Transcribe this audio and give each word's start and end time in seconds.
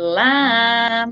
Olá! 0.00 1.08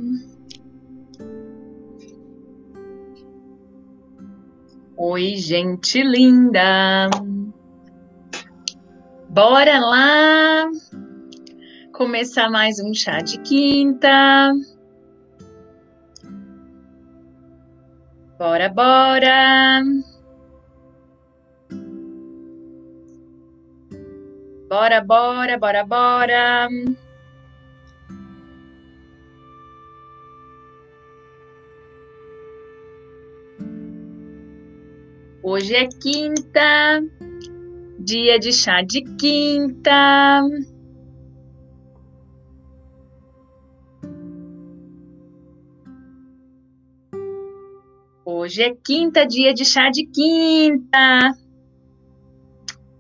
Oi, 4.97 5.35
gente 5.35 6.05
linda! 6.05 7.11
Bora 9.29 9.81
lá 9.81 10.71
começar 11.93 12.49
mais 12.49 12.79
um 12.79 12.95
chá 12.95 13.19
de 13.19 13.41
quinta. 13.41 14.53
Bora, 18.39 18.69
bora! 18.69 19.83
Bora, 24.69 25.01
bora, 25.01 25.59
bora, 25.59 25.85
bora! 25.85 26.69
Hoje 35.49 35.77
é 35.77 35.87
quinta, 35.87 37.05
dia 38.01 38.37
de 38.37 38.53
chá 38.53 38.83
de 38.83 39.01
quinta. 39.17 40.43
Hoje 48.25 48.61
é 48.61 48.75
quinta, 48.75 49.25
dia 49.25 49.55
de 49.55 49.65
chá 49.65 49.89
de 49.89 50.05
quinta. 50.09 51.33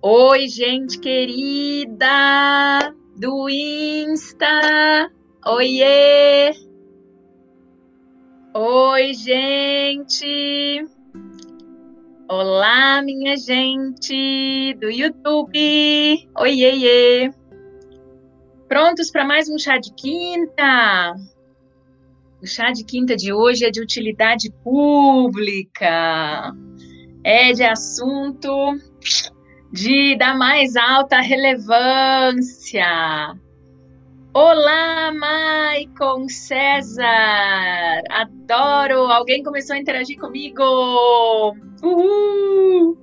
Oi, 0.01 0.47
gente 0.47 1.01
querida 1.01 2.95
do 3.17 3.49
Insta. 3.51 5.11
Oiê! 5.45 6.53
Oi, 8.55 9.15
gente! 9.15 10.96
Olá, 12.29 13.01
minha 13.03 13.37
gente 13.37 14.75
do 14.81 14.91
YouTube! 14.91 16.29
Oiê! 16.37 17.31
Prontos 18.67 19.13
para 19.13 19.25
mais 19.25 19.49
um 19.49 19.57
chá 19.57 19.79
de 19.79 19.95
quinta? 19.95 21.15
O 22.43 22.47
chá 22.47 22.73
de 22.73 22.85
quinta 22.85 23.15
de 23.15 23.33
hoje 23.33 23.65
é 23.65 23.71
de 23.71 23.81
utilidade 23.81 24.51
pública. 24.65 26.53
É 27.23 27.53
de 27.53 27.63
assunto 27.63 28.75
de 29.73 30.17
da 30.17 30.35
mais 30.35 30.75
alta 30.75 31.21
relevância. 31.21 32.85
Olá, 34.39 35.11
Maicon 35.13 36.29
César! 36.29 37.07
Adoro! 38.11 39.11
Alguém 39.11 39.43
começou 39.43 39.75
a 39.75 39.79
interagir 39.79 40.19
comigo! 40.19 40.63
Uhul! 41.83 42.99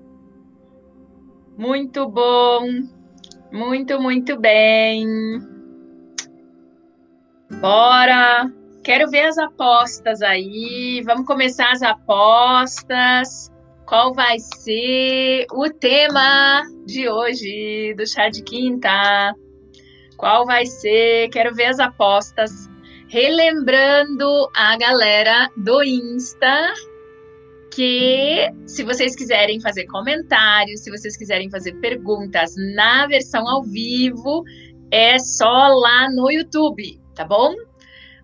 Muito 1.58 2.08
bom! 2.08 2.68
Muito, 3.52 4.00
muito 4.00 4.40
bem! 4.40 5.08
Bora! 7.60 8.46
Quero 8.84 9.10
ver 9.10 9.26
as 9.26 9.40
apostas 9.40 10.22
aí. 10.22 11.02
Vamos 11.04 11.26
começar 11.26 11.72
as 11.72 11.82
apostas. 11.82 13.52
Qual 13.88 14.14
vai 14.14 14.38
ser 14.38 15.48
o 15.52 15.68
tema 15.68 16.62
de 16.86 17.10
hoje 17.10 17.96
do 17.98 18.06
chá 18.06 18.30
de 18.30 18.44
quinta? 18.44 19.34
Qual 20.18 20.46
vai 20.46 20.66
ser? 20.66 21.30
Quero 21.30 21.54
ver 21.54 21.66
as 21.66 21.80
apostas. 21.80 22.70
Relembrando 23.08 24.50
a 24.56 24.78
galera 24.78 25.50
do 25.58 25.84
Insta 25.84 26.74
que 27.76 28.52
se 28.68 28.84
vocês 28.84 29.16
quiserem 29.16 29.60
fazer 29.60 29.86
comentários, 29.88 30.82
se 30.82 30.92
vocês 30.92 31.18
quiserem 31.18 31.50
fazer 31.50 31.74
perguntas 31.76 32.54
na 32.76 33.08
versão 33.08 33.48
ao 33.48 33.64
vivo, 33.64 34.44
é 34.92 35.18
só 35.18 35.68
lá 35.68 36.10
no 36.12 36.32
YouTube, 36.32 37.00
tá 37.16 37.26
bom? 37.26 37.54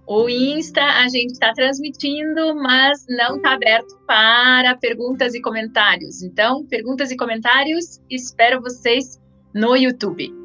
O 0.07 0.27
Insta 0.27 0.81
a 0.81 1.07
gente 1.07 1.33
está 1.33 1.53
transmitindo, 1.53 2.55
mas 2.55 3.05
não 3.09 3.37
está 3.37 3.53
aberto 3.53 3.95
para 4.07 4.75
perguntas 4.77 5.35
e 5.35 5.41
comentários. 5.41 6.23
Então, 6.23 6.65
perguntas 6.65 7.11
e 7.11 7.17
comentários, 7.17 7.99
espero 8.09 8.61
vocês 8.61 9.19
no 9.53 9.75
YouTube. 9.75 10.38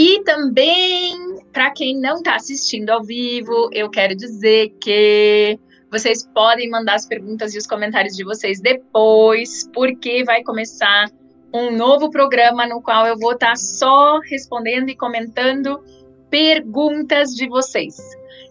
E 0.00 0.22
também, 0.22 1.12
para 1.52 1.72
quem 1.72 2.00
não 2.00 2.18
está 2.18 2.36
assistindo 2.36 2.90
ao 2.90 3.02
vivo, 3.02 3.68
eu 3.72 3.90
quero 3.90 4.14
dizer 4.14 4.68
que 4.80 5.58
vocês 5.90 6.24
podem 6.32 6.70
mandar 6.70 6.94
as 6.94 7.04
perguntas 7.04 7.52
e 7.52 7.58
os 7.58 7.66
comentários 7.66 8.14
de 8.14 8.22
vocês 8.22 8.60
depois, 8.60 9.68
porque 9.74 10.22
vai 10.22 10.44
começar 10.44 11.10
um 11.52 11.76
novo 11.76 12.10
programa 12.10 12.64
no 12.64 12.80
qual 12.80 13.08
eu 13.08 13.18
vou 13.18 13.32
estar 13.32 13.48
tá 13.48 13.56
só 13.56 14.20
respondendo 14.20 14.88
e 14.88 14.96
comentando 14.96 15.82
perguntas 16.30 17.30
de 17.34 17.48
vocês 17.48 17.96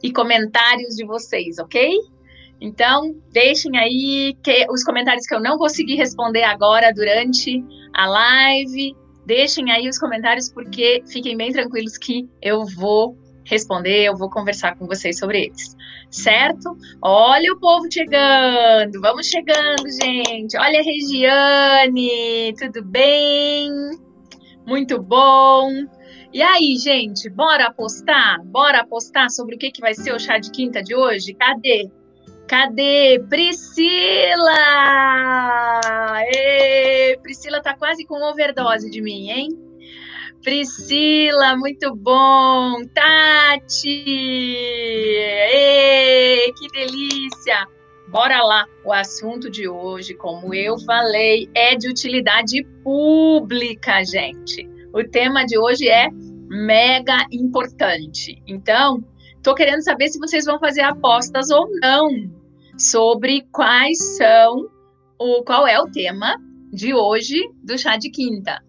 e 0.03 0.11
comentários 0.11 0.97
de 0.97 1.05
vocês, 1.05 1.59
ok? 1.59 1.97
Então, 2.59 3.15
deixem 3.31 3.77
aí 3.77 4.35
que 4.43 4.67
os 4.69 4.83
comentários 4.83 5.25
que 5.25 5.33
eu 5.33 5.39
não 5.39 5.57
consegui 5.57 5.95
responder 5.95 6.43
agora 6.43 6.91
durante 6.93 7.63
a 7.93 8.05
live, 8.05 8.93
Deixem 9.27 9.69
aí 9.71 9.89
os 9.89 9.99
comentários, 9.99 10.49
porque 10.49 11.03
fiquem 11.05 11.35
bem 11.35 11.51
tranquilos 11.51 11.97
que 11.97 12.25
eu 12.41 12.65
vou 12.65 13.17
responder, 13.43 14.05
eu 14.05 14.15
vou 14.15 14.29
conversar 14.29 14.77
com 14.77 14.87
vocês 14.87 15.19
sobre 15.19 15.47
eles. 15.47 15.75
Certo? 16.09 16.77
Olha 17.01 17.51
o 17.51 17.59
povo 17.59 17.91
chegando, 17.91 19.01
vamos 19.01 19.27
chegando, 19.27 19.83
gente. 20.01 20.57
Olha 20.57 20.79
a 20.79 20.83
Regiane, 20.83 22.53
tudo 22.57 22.85
bem? 22.85 23.69
Muito 24.65 25.03
bom. 25.03 25.71
E 26.33 26.41
aí, 26.41 26.77
gente, 26.77 27.29
bora 27.29 27.65
apostar? 27.65 28.41
Bora 28.45 28.79
apostar 28.79 29.29
sobre 29.29 29.55
o 29.55 29.59
que, 29.59 29.71
que 29.71 29.81
vai 29.81 29.93
ser 29.93 30.13
o 30.13 30.19
chá 30.19 30.37
de 30.37 30.51
quinta 30.51 30.81
de 30.81 30.95
hoje? 30.95 31.33
Cadê? 31.33 31.91
Cadê? 32.47 33.19
Priscila! 33.29 34.53
Priscila 37.21 37.61
tá 37.61 37.75
quase 37.75 38.05
com 38.05 38.21
overdose 38.23 38.89
de 38.89 39.01
mim, 39.01 39.29
hein? 39.29 39.49
Priscila, 40.41 41.57
muito 41.57 41.93
bom! 41.93 42.85
Tati! 42.93 44.05
Que 46.57 46.67
delícia! 46.71 47.67
Bora 48.07 48.41
lá! 48.41 48.65
O 48.85 48.93
assunto 48.93 49.49
de 49.49 49.67
hoje, 49.67 50.13
como 50.13 50.53
eu 50.53 50.79
falei, 50.79 51.49
é 51.53 51.75
de 51.75 51.89
utilidade 51.89 52.63
pública, 52.81 54.05
gente. 54.05 54.65
O 54.93 55.03
tema 55.03 55.45
de 55.45 55.57
hoje 55.57 55.89
é 55.89 56.07
mega 56.47 57.25
importante. 57.29 58.41
Então, 58.47 59.03
tô 59.43 59.53
querendo 59.53 59.83
saber 59.83 60.07
se 60.07 60.17
vocês 60.17 60.45
vão 60.45 60.57
fazer 60.59 60.81
apostas 60.83 61.49
ou 61.49 61.67
não 61.81 62.36
sobre 62.77 63.47
quais 63.51 63.97
são 64.17 64.69
o 65.19 65.43
qual 65.43 65.65
é 65.67 65.79
o 65.79 65.89
tema 65.91 66.37
de 66.71 66.93
hoje 66.93 67.41
do 67.63 67.77
chá 67.77 67.97
de 67.97 68.09
quinta. 68.09 68.61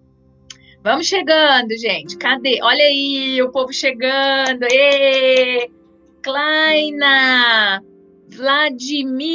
Vamos 0.83 1.07
chegando, 1.07 1.77
gente. 1.77 2.17
Cadê? 2.17 2.61
Olha 2.63 2.85
aí 2.85 3.43
o 3.43 3.51
povo 3.51 3.73
chegando. 3.73 4.65
Ê! 4.71 5.71
Kleina, 6.23 7.83
Vladimir, 8.29 9.29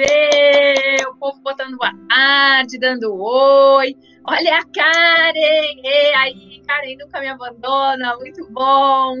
Ê! 0.00 1.04
o 1.06 1.16
povo 1.16 1.40
botando 1.40 1.76
boa 1.76 1.92
tarde, 2.08 2.78
dando 2.78 3.14
oi. 3.14 3.96
Olha 4.24 4.58
a 4.58 4.64
Karen, 4.64 5.80
Ê! 5.82 6.14
aí, 6.14 6.62
Karen 6.66 6.96
nunca 6.98 7.20
me 7.20 7.28
abandona, 7.28 8.16
muito 8.18 8.46
bom. 8.52 9.16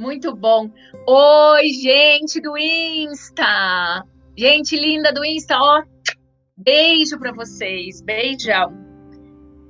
Muito 0.00 0.34
bom. 0.34 0.70
Oi, 1.06 1.68
gente 1.68 2.40
do 2.40 2.56
Insta. 2.56 4.02
Gente 4.34 4.74
linda 4.74 5.12
do 5.12 5.22
Insta, 5.22 5.58
ó. 5.60 5.82
Beijo 6.56 7.18
para 7.18 7.32
vocês. 7.32 8.00
Beijão. 8.00 8.72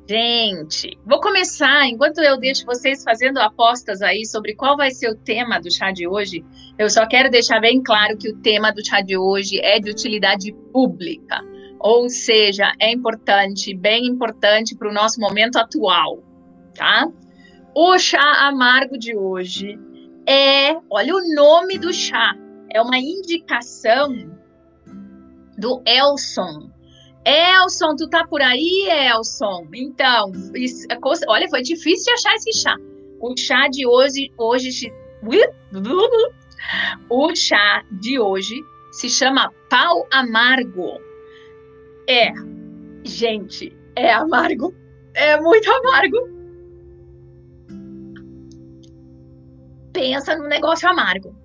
Gente, 0.09 0.97
vou 1.05 1.21
começar. 1.21 1.85
Enquanto 1.89 2.19
eu 2.21 2.39
deixo 2.39 2.65
vocês 2.65 3.03
fazendo 3.03 3.39
apostas 3.39 4.03
aí 4.03 4.25
sobre 4.25 4.55
qual 4.55 4.77
vai 4.77 4.93
ser 4.93 5.11
o 5.11 5.17
tema 5.17 5.59
do 5.59 5.69
chá 5.69 5.91
de 5.91 6.07
hoje, 6.07 6.45
eu 6.79 6.89
só 6.89 7.09
quero 7.09 7.29
deixar 7.29 7.59
bem 7.59 7.83
claro 7.83 8.17
que 8.17 8.31
o 8.31 8.37
tema 8.37 8.71
do 8.71 8.87
chá 8.87 9.01
de 9.01 9.17
hoje 9.17 9.59
é 9.59 9.81
de 9.81 9.91
utilidade 9.91 10.53
pública. 10.73 11.41
Ou 11.81 12.09
seja, 12.09 12.73
é 12.79 12.93
importante, 12.93 13.75
bem 13.75 14.07
importante 14.07 14.77
para 14.77 14.89
o 14.89 14.95
nosso 14.95 15.21
momento 15.21 15.57
atual, 15.57 16.23
tá? 16.73 17.09
O 17.75 17.99
chá 17.99 18.47
amargo 18.47 18.97
de 18.97 19.17
hoje 19.17 19.77
é, 20.31 20.81
olha 20.89 21.17
o 21.17 21.35
nome 21.35 21.77
do 21.77 21.93
chá, 21.93 22.37
é 22.73 22.81
uma 22.81 22.97
indicação 22.99 24.15
do 25.59 25.83
Elson. 25.85 26.71
Elson, 27.25 27.97
tu 27.97 28.09
tá 28.09 28.25
por 28.25 28.41
aí, 28.41 28.89
Elson? 28.89 29.67
Então, 29.75 30.31
isso, 30.55 30.87
olha, 31.27 31.49
foi 31.49 31.63
difícil 31.63 32.05
de 32.05 32.13
achar 32.13 32.35
esse 32.37 32.53
chá. 32.53 32.77
O 33.21 33.37
chá 33.37 33.67
de 33.67 33.85
hoje, 33.85 34.31
hoje 34.39 34.93
O 37.11 37.35
chá 37.35 37.85
de 37.91 38.21
hoje 38.21 38.55
se 38.93 39.11
chama 39.11 39.53
pau 39.69 40.07
amargo. 40.13 41.01
É, 42.09 42.33
gente, 43.05 43.77
é 43.97 44.13
amargo. 44.13 44.73
É 45.13 45.41
muito 45.41 45.69
amargo. 45.69 46.40
Pensa 50.01 50.35
num 50.35 50.49
negócio 50.49 50.89
amargo. 50.89 51.37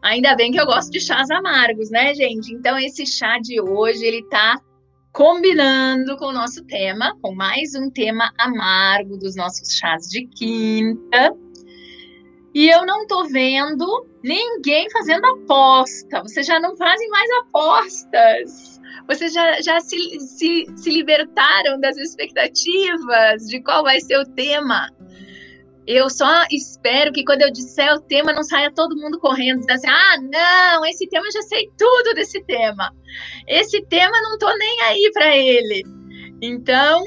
Ainda 0.00 0.36
bem 0.36 0.52
que 0.52 0.60
eu 0.60 0.64
gosto 0.64 0.92
de 0.92 1.00
chás 1.00 1.28
amargos, 1.28 1.90
né, 1.90 2.14
gente? 2.14 2.54
Então 2.54 2.78
esse 2.78 3.04
chá 3.04 3.36
de 3.40 3.60
hoje, 3.60 4.04
ele 4.04 4.22
tá 4.28 4.60
combinando 5.12 6.16
com 6.16 6.26
o 6.26 6.32
nosso 6.32 6.64
tema, 6.66 7.18
com 7.20 7.34
mais 7.34 7.74
um 7.74 7.90
tema 7.90 8.32
amargo 8.38 9.18
dos 9.18 9.34
nossos 9.34 9.76
chás 9.76 10.06
de 10.06 10.24
quinta. 10.28 11.36
E 12.54 12.68
eu 12.68 12.86
não 12.86 13.08
tô 13.08 13.24
vendo 13.24 14.06
ninguém 14.22 14.88
fazendo 14.90 15.26
aposta. 15.26 16.22
Vocês 16.22 16.46
já 16.46 16.60
não 16.60 16.76
fazem 16.76 17.08
mais 17.08 17.28
apostas. 17.40 18.80
Vocês 19.08 19.32
já, 19.32 19.60
já 19.62 19.80
se, 19.80 19.98
se, 20.20 20.64
se 20.76 20.90
libertaram 20.90 21.80
das 21.80 21.96
expectativas 21.96 23.48
de 23.48 23.60
qual 23.64 23.82
vai 23.82 24.00
ser 24.00 24.16
o 24.16 24.26
tema. 24.26 24.88
Eu 25.92 26.08
só 26.08 26.44
espero 26.52 27.12
que 27.12 27.24
quando 27.24 27.42
eu 27.42 27.50
disser 27.50 27.92
o 27.92 28.00
tema 28.00 28.32
não 28.32 28.44
saia 28.44 28.70
todo 28.72 28.96
mundo 28.96 29.18
correndo, 29.18 29.58
dizendo 29.58 29.74
assim: 29.74 29.88
ah, 29.88 30.20
não, 30.20 30.86
esse 30.86 31.08
tema 31.08 31.26
eu 31.26 31.32
já 31.32 31.42
sei 31.42 31.68
tudo 31.76 32.14
desse 32.14 32.40
tema. 32.44 32.94
Esse 33.48 33.84
tema 33.86 34.16
não 34.22 34.38
tô 34.38 34.56
nem 34.56 34.82
aí 34.82 35.10
para 35.12 35.36
ele. 35.36 35.82
Então, 36.40 37.02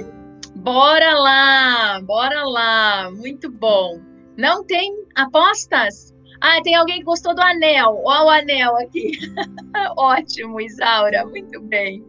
bora 0.58 1.18
lá, 1.18 2.02
bora 2.02 2.44
lá, 2.44 3.10
muito 3.12 3.50
bom. 3.50 4.02
Não 4.38 4.66
tem 4.66 4.94
apostas? 5.16 6.14
Ah, 6.42 6.62
tem 6.62 6.76
alguém 6.76 6.98
que 6.98 7.06
gostou 7.06 7.34
do 7.34 7.42
anel. 7.42 8.02
Olha 8.04 8.26
o 8.26 8.30
anel 8.30 8.76
aqui. 8.76 9.12
Ótimo, 9.96 10.60
Isaura, 10.60 11.26
muito 11.26 11.62
bem. 11.62 12.04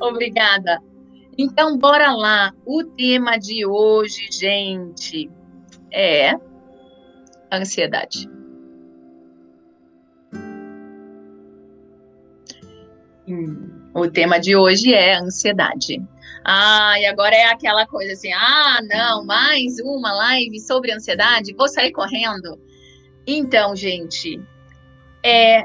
Obrigada. 0.00 0.80
Então, 1.36 1.76
bora 1.76 2.10
lá. 2.14 2.54
O 2.64 2.82
tema 2.84 3.36
de 3.36 3.66
hoje, 3.66 4.28
gente, 4.32 5.30
é 5.92 6.34
ansiedade. 7.52 8.28
Hum, 13.28 13.90
o 13.94 14.08
tema 14.08 14.38
de 14.38 14.54
hoje 14.56 14.94
é 14.94 15.14
ansiedade. 15.14 16.00
Ah, 16.44 16.94
e 17.00 17.06
agora 17.06 17.34
é 17.34 17.46
aquela 17.46 17.86
coisa 17.86 18.12
assim: 18.12 18.32
ah, 18.32 18.78
não, 18.82 19.24
mais 19.24 19.78
uma 19.80 20.12
live 20.12 20.60
sobre 20.60 20.92
ansiedade, 20.92 21.54
vou 21.54 21.68
sair 21.68 21.92
correndo. 21.92 22.60
Então, 23.26 23.74
gente, 23.74 24.40
é 25.24 25.64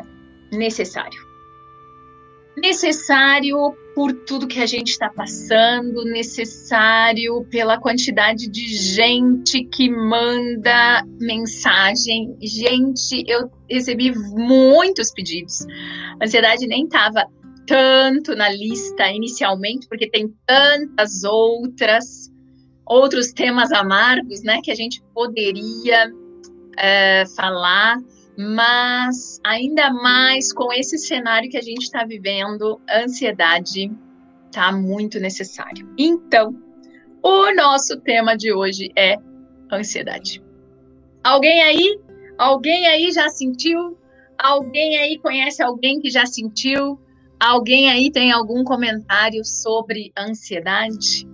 necessário 0.52 1.31
necessário 2.58 3.76
por 3.96 4.14
tudo 4.26 4.48
que 4.48 4.60
a 4.60 4.66
gente 4.66 4.90
está 4.90 5.10
passando, 5.10 6.04
necessário 6.06 7.46
pela 7.50 7.80
quantidade 7.80 8.50
de 8.50 8.68
gente 8.68 9.64
que 9.66 9.90
manda 9.90 11.04
mensagem. 11.20 12.36
Gente, 12.42 13.24
eu 13.28 13.52
recebi 13.70 14.14
muitos 14.16 15.12
pedidos. 15.12 15.66
A 16.22 16.26
ansiedade 16.26 16.68
nem 16.68 16.86
estava 16.86 17.26
tanto 17.68 18.36
na 18.36 18.50
lista 18.50 19.10
inicialmente, 19.12 19.88
porque 19.88 20.10
tem 20.10 20.34
tantas 20.46 21.24
outras 21.24 22.32
outros 22.86 23.32
temas 23.32 23.72
amargos, 23.72 24.44
né, 24.44 24.60
que 24.62 24.70
a 24.70 24.76
gente 24.76 25.02
poderia 25.14 26.12
é, 26.78 27.24
falar 27.38 27.98
mas 28.38 29.40
ainda 29.44 29.92
mais 29.92 30.54
com 30.54 30.72
esse 30.72 30.98
cenário 30.98 31.50
que 31.50 31.58
a 31.58 31.62
gente 31.62 31.84
está 31.84 32.04
vivendo, 32.06 32.80
a 32.90 33.04
ansiedade 33.04 33.92
está 34.48 34.72
muito 34.72 35.20
necessário. 35.20 35.88
Então, 35.98 36.56
o 37.24 37.54
nosso 37.54 38.00
tema 38.02 38.36
de 38.36 38.54
hoje 38.54 38.92
é 38.96 39.18
ansiedade. 39.72 40.42
Alguém 41.24 41.62
aí? 41.62 42.00
Alguém 42.38 42.88
aí 42.88 43.12
já 43.12 43.30
sentiu? 43.30 43.98
Alguém 44.38 44.98
aí 44.98 45.20
conhece 45.20 45.62
alguém 45.62 46.00
que 46.00 46.10
já 46.10 46.26
sentiu? 46.26 47.00
Alguém 47.40 47.90
aí 47.90 48.12
tem 48.12 48.32
algum 48.32 48.64
comentário 48.64 49.44
sobre 49.46 50.12
ansiedade? 50.18 51.28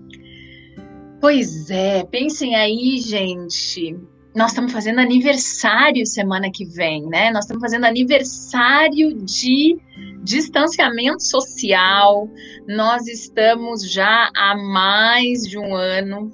Pois 1.20 1.70
é, 1.70 2.04
pensem 2.04 2.56
aí, 2.56 3.00
gente 3.00 3.98
nós 4.38 4.52
estamos 4.52 4.72
fazendo 4.72 5.00
aniversário 5.00 6.06
semana 6.06 6.52
que 6.52 6.64
vem, 6.64 7.08
né? 7.08 7.32
Nós 7.32 7.46
estamos 7.46 7.60
fazendo 7.60 7.86
aniversário 7.86 9.12
de 9.26 9.76
distanciamento 10.24 11.24
social. 11.24 12.30
Nós 12.68 13.08
estamos 13.08 13.92
já 13.92 14.30
há 14.38 14.56
mais 14.56 15.42
de 15.42 15.58
um 15.58 15.76
ano, 15.76 16.30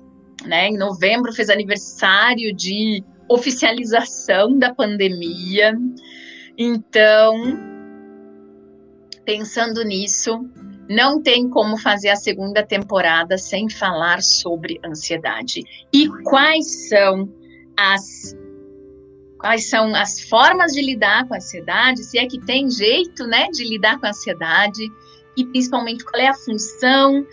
né? 0.46 0.68
Em 0.68 0.78
novembro 0.78 1.32
fez 1.32 1.50
aniversário 1.50 2.54
de 2.54 3.02
oficialização 3.30 4.60
da 4.60 4.76
pandemia. 4.76 5.74
Então, 6.58 7.42
pensando 9.24 9.82
nisso, 9.82 10.46
não 10.90 11.24
tem 11.24 11.50
como 11.50 11.78
fazer 11.78 12.10
a 12.10 12.18
segunda 12.18 12.64
temporada 12.64 13.38
sem 13.38 13.70
falar 13.70 14.22
sobre 14.22 14.78
ansiedade. 14.84 15.62
E 15.94 16.10
quais 16.26 16.90
são 16.90 17.30
as 17.78 18.36
quais 19.40 19.70
são 19.70 19.94
as 19.94 20.22
formas 20.22 20.72
de 20.72 20.81
lidar 20.81 21.28
com 21.28 21.34
a 21.34 21.38
ansiedade, 21.38 22.02
se 22.04 22.18
é 22.18 22.25
que 22.25 22.40
tem 22.40 22.70
jeito, 22.70 23.28
né, 23.28 23.50
de 23.50 23.68
lidar 23.68 24.00
com 24.00 24.06
a 24.06 24.10
ansiedade 24.10 24.90
e 25.36 25.46
principalmente 25.46 26.06
qual 26.06 26.22
é 26.22 26.28
a 26.28 26.34
função 26.34 27.28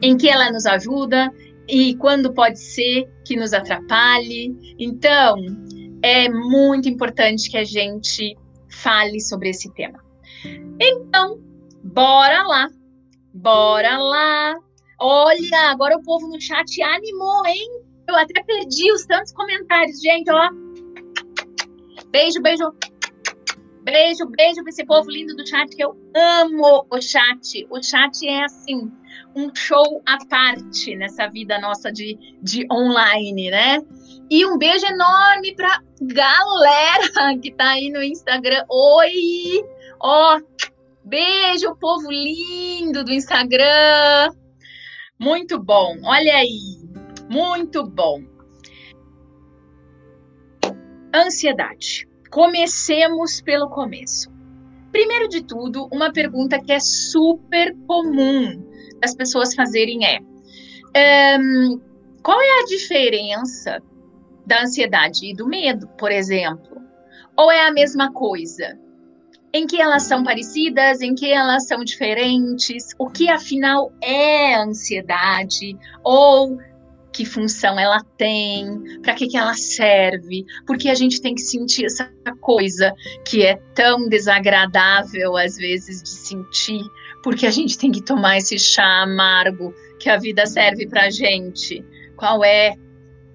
em 0.00 0.16
que 0.16 0.30
ela 0.30 0.50
nos 0.50 0.64
ajuda 0.64 1.30
e 1.68 1.94
quando 1.96 2.32
pode 2.32 2.58
ser 2.58 3.06
que 3.26 3.36
nos 3.36 3.52
atrapalhe. 3.52 4.56
Então, 4.78 5.36
é 6.02 6.28
muito 6.28 6.88
importante 6.88 7.50
que 7.50 7.58
a 7.58 7.64
gente 7.64 8.34
fale 8.70 9.20
sobre 9.20 9.50
esse 9.50 9.70
tema. 9.74 10.02
Então, 10.80 11.38
bora 11.84 12.42
lá. 12.44 12.68
Bora 13.34 13.98
lá. 13.98 14.54
Olha, 14.98 15.70
agora 15.70 15.96
o 15.96 16.02
povo 16.02 16.28
no 16.28 16.40
chat 16.40 16.82
animou, 16.82 17.46
hein? 17.46 17.81
Eu 18.12 18.18
até 18.18 18.42
perdi 18.42 18.92
os 18.92 19.06
tantos 19.06 19.32
comentários, 19.32 19.98
gente, 19.98 20.30
ó. 20.30 20.50
Beijo, 22.10 22.42
beijo. 22.42 22.64
Beijo, 23.82 24.26
beijo 24.26 24.62
pra 24.62 24.68
esse 24.68 24.84
povo 24.84 25.10
lindo 25.10 25.34
do 25.34 25.48
chat, 25.48 25.74
que 25.74 25.82
eu 25.82 25.96
amo 26.14 26.86
o 26.90 27.00
chat. 27.00 27.66
O 27.70 27.82
chat 27.82 28.28
é 28.28 28.44
assim, 28.44 28.92
um 29.34 29.50
show 29.54 30.02
à 30.06 30.18
parte 30.26 30.94
nessa 30.94 31.26
vida 31.28 31.58
nossa 31.58 31.90
de, 31.90 32.18
de 32.42 32.66
online, 32.70 33.50
né? 33.50 33.78
E 34.30 34.44
um 34.44 34.58
beijo 34.58 34.84
enorme 34.84 35.56
pra 35.56 35.80
galera 36.02 37.38
que 37.40 37.50
tá 37.54 37.70
aí 37.70 37.88
no 37.90 38.02
Instagram. 38.02 38.62
Oi! 38.68 39.64
Ó, 39.98 40.38
beijo, 41.02 41.74
povo 41.80 42.10
lindo 42.10 43.02
do 43.04 43.10
Instagram. 43.10 44.34
Muito 45.18 45.58
bom. 45.58 45.96
Olha 46.04 46.36
aí. 46.36 46.81
Muito 47.28 47.84
bom. 47.86 48.22
Ansiedade. 51.14 52.08
Comecemos 52.30 53.40
pelo 53.40 53.68
começo. 53.68 54.30
Primeiro 54.90 55.28
de 55.28 55.42
tudo, 55.42 55.88
uma 55.92 56.12
pergunta 56.12 56.60
que 56.60 56.72
é 56.72 56.80
super 56.80 57.74
comum 57.86 58.62
das 59.00 59.14
pessoas 59.14 59.54
fazerem 59.54 60.06
é: 60.06 60.20
um, 61.38 61.80
qual 62.22 62.40
é 62.40 62.60
a 62.60 62.66
diferença 62.66 63.82
da 64.46 64.62
ansiedade 64.62 65.30
e 65.30 65.34
do 65.34 65.46
medo, 65.46 65.88
por 65.98 66.10
exemplo? 66.10 66.80
Ou 67.36 67.50
é 67.50 67.66
a 67.66 67.72
mesma 67.72 68.12
coisa? 68.12 68.78
Em 69.54 69.66
que 69.66 69.80
elas 69.80 70.04
são 70.04 70.22
parecidas, 70.22 71.00
em 71.02 71.14
que 71.14 71.30
elas 71.30 71.66
são 71.66 71.84
diferentes? 71.84 72.94
O 72.98 73.08
que 73.08 73.28
afinal 73.28 73.92
é 74.02 74.54
ansiedade? 74.54 75.76
Ou 76.02 76.58
que 77.12 77.24
função 77.24 77.78
ela 77.78 78.02
tem, 78.16 79.00
para 79.02 79.14
que, 79.14 79.28
que 79.28 79.36
ela 79.36 79.54
serve, 79.54 80.44
porque 80.66 80.88
a 80.88 80.94
gente 80.94 81.20
tem 81.20 81.34
que 81.34 81.42
sentir 81.42 81.84
essa 81.84 82.10
coisa 82.40 82.92
que 83.26 83.42
é 83.44 83.56
tão 83.74 84.08
desagradável 84.08 85.36
às 85.36 85.56
vezes 85.56 86.02
de 86.02 86.08
sentir, 86.08 86.82
porque 87.22 87.46
a 87.46 87.50
gente 87.50 87.76
tem 87.76 87.92
que 87.92 88.02
tomar 88.02 88.38
esse 88.38 88.58
chá 88.58 89.02
amargo 89.02 89.74
que 90.00 90.08
a 90.08 90.16
vida 90.16 90.46
serve 90.46 90.88
para 90.88 91.10
gente. 91.10 91.84
Qual 92.16 92.44
é 92.44 92.74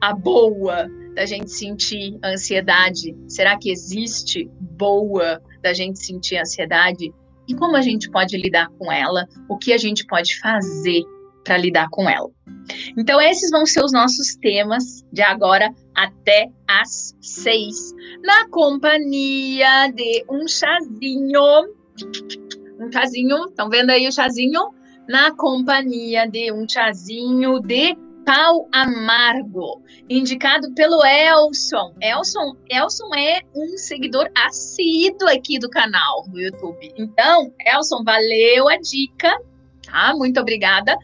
a 0.01 0.13
boa 0.13 0.89
da 1.15 1.25
gente 1.25 1.51
sentir 1.51 2.17
ansiedade? 2.23 3.15
Será 3.27 3.57
que 3.57 3.71
existe 3.71 4.49
boa 4.59 5.41
da 5.61 5.73
gente 5.73 5.99
sentir 5.99 6.37
ansiedade? 6.37 7.13
E 7.47 7.55
como 7.55 7.77
a 7.77 7.81
gente 7.81 8.09
pode 8.11 8.35
lidar 8.37 8.69
com 8.77 8.91
ela? 8.91 9.25
O 9.49 9.57
que 9.57 9.71
a 9.71 9.77
gente 9.77 10.05
pode 10.05 10.37
fazer 10.39 11.01
para 11.47 11.57
lidar 11.57 11.87
com 11.89 12.09
ela. 12.09 12.29
Então, 12.97 13.21
esses 13.21 13.49
vão 13.49 13.65
ser 13.65 13.83
os 13.83 13.93
nossos 13.93 14.35
temas 14.35 15.01
de 15.13 15.21
agora 15.21 15.73
até 15.95 16.49
às 16.67 17.15
seis, 17.21 17.93
na 18.21 18.49
companhia 18.49 19.87
de 19.95 20.25
um 20.29 20.45
chazinho. 20.45 21.41
Um 22.79 22.91
chazinho, 22.91 23.45
estão 23.45 23.69
vendo 23.69 23.91
aí 23.91 24.07
o 24.07 24.11
chazinho? 24.11 24.69
Na 25.07 25.33
companhia 25.35 26.27
de 26.27 26.51
um 26.51 26.67
chazinho 26.67 27.61
de 27.61 27.95
pau 28.25 28.67
amargo, 28.73 29.81
indicado 30.09 30.73
pelo 30.73 31.01
Elson. 31.05 31.95
Elson, 32.01 32.57
Elson 32.69 33.15
é 33.15 33.39
um 33.55 33.77
seguidor 33.77 34.29
assíduo 34.35 35.29
aqui 35.29 35.57
do 35.57 35.69
canal 35.69 36.23
do 36.27 36.37
YouTube. 36.37 36.93
Então, 36.97 37.53
Elson, 37.65 38.03
valeu 38.03 38.67
a 38.67 38.75
dica, 38.75 39.33
tá? 39.81 40.13
Muito 40.13 40.41
obrigada. 40.41 40.97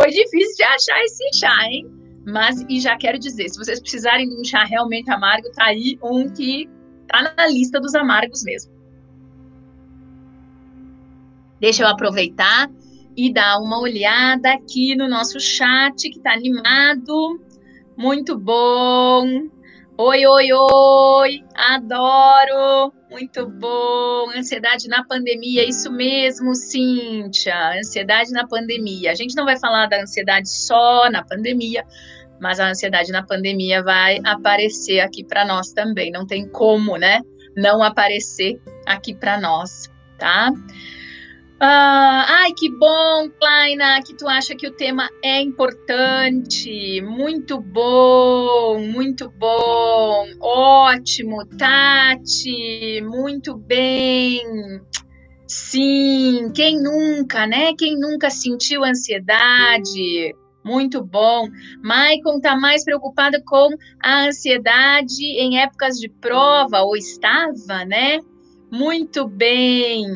Foi 0.00 0.10
difícil 0.10 0.56
de 0.56 0.62
achar 0.62 1.02
esse 1.02 1.38
chá, 1.38 1.64
hein? 1.64 1.86
Mas, 2.24 2.64
e 2.70 2.80
já 2.80 2.96
quero 2.96 3.18
dizer, 3.18 3.50
se 3.50 3.58
vocês 3.58 3.78
precisarem 3.80 4.26
de 4.26 4.40
um 4.40 4.42
chá 4.42 4.64
realmente 4.64 5.10
amargo, 5.10 5.52
tá 5.52 5.66
aí 5.66 5.98
um 6.02 6.26
que 6.26 6.70
tá 7.06 7.34
na 7.36 7.46
lista 7.46 7.78
dos 7.78 7.94
amargos 7.94 8.42
mesmo. 8.42 8.72
Deixa 11.60 11.82
eu 11.82 11.88
aproveitar 11.88 12.70
e 13.14 13.30
dar 13.30 13.58
uma 13.58 13.78
olhada 13.78 14.52
aqui 14.52 14.96
no 14.96 15.06
nosso 15.06 15.38
chat 15.38 16.08
que 16.08 16.16
está 16.16 16.32
animado. 16.32 17.38
Muito 17.94 18.38
bom. 18.38 19.50
Oi, 20.02 20.26
oi, 20.26 20.50
oi. 20.50 21.44
Adoro. 21.54 22.90
Muito 23.10 23.46
bom. 23.46 24.30
Ansiedade 24.34 24.88
na 24.88 25.04
pandemia, 25.04 25.68
isso 25.68 25.92
mesmo, 25.92 26.54
Cíntia. 26.54 27.78
Ansiedade 27.78 28.30
na 28.30 28.48
pandemia. 28.48 29.10
A 29.10 29.14
gente 29.14 29.36
não 29.36 29.44
vai 29.44 29.58
falar 29.58 29.88
da 29.88 30.00
ansiedade 30.00 30.48
só 30.48 31.10
na 31.10 31.22
pandemia, 31.22 31.84
mas 32.40 32.58
a 32.58 32.70
ansiedade 32.70 33.12
na 33.12 33.22
pandemia 33.22 33.82
vai 33.82 34.20
aparecer 34.24 35.00
aqui 35.00 35.22
para 35.22 35.44
nós 35.44 35.70
também. 35.74 36.10
Não 36.10 36.26
tem 36.26 36.48
como, 36.48 36.96
né? 36.96 37.20
Não 37.54 37.82
aparecer 37.82 38.58
aqui 38.86 39.14
para 39.14 39.38
nós, 39.38 39.90
tá? 40.18 40.50
Ah, 41.62 42.24
ai, 42.26 42.54
que 42.54 42.70
bom, 42.70 43.28
Kleina, 43.38 44.00
que 44.02 44.14
tu 44.16 44.26
acha 44.26 44.54
que 44.54 44.66
o 44.66 44.70
tema 44.70 45.10
é 45.22 45.42
importante. 45.42 47.02
Muito 47.02 47.60
bom, 47.60 48.80
muito 48.80 49.28
bom. 49.28 50.26
Ótimo, 50.40 51.44
Tati, 51.58 53.02
muito 53.02 53.58
bem. 53.58 54.40
Sim, 55.46 56.50
quem 56.54 56.82
nunca, 56.82 57.46
né? 57.46 57.74
Quem 57.76 57.94
nunca 57.98 58.30
sentiu 58.30 58.82
ansiedade? 58.82 60.34
Muito 60.64 61.04
bom. 61.04 61.46
Maicon 61.82 62.40
tá 62.40 62.56
mais 62.56 62.84
preocupada 62.84 63.38
com 63.44 63.68
a 64.02 64.28
ansiedade 64.28 65.22
em 65.24 65.58
épocas 65.58 65.98
de 65.98 66.08
prova, 66.08 66.80
ou 66.80 66.96
estava, 66.96 67.84
né? 67.84 68.18
Muito 68.70 69.28
bem. 69.28 70.06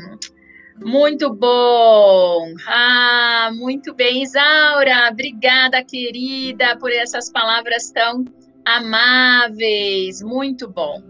Muito 0.81 1.33
bom. 1.33 2.53
Ah, 2.67 3.51
muito 3.55 3.95
bem, 3.95 4.23
Isaura. 4.23 5.09
Obrigada, 5.11 5.85
querida, 5.85 6.77
por 6.79 6.91
essas 6.91 7.31
palavras 7.31 7.91
tão 7.91 8.25
amáveis. 8.65 10.23
Muito 10.23 10.69
bom. 10.69 11.03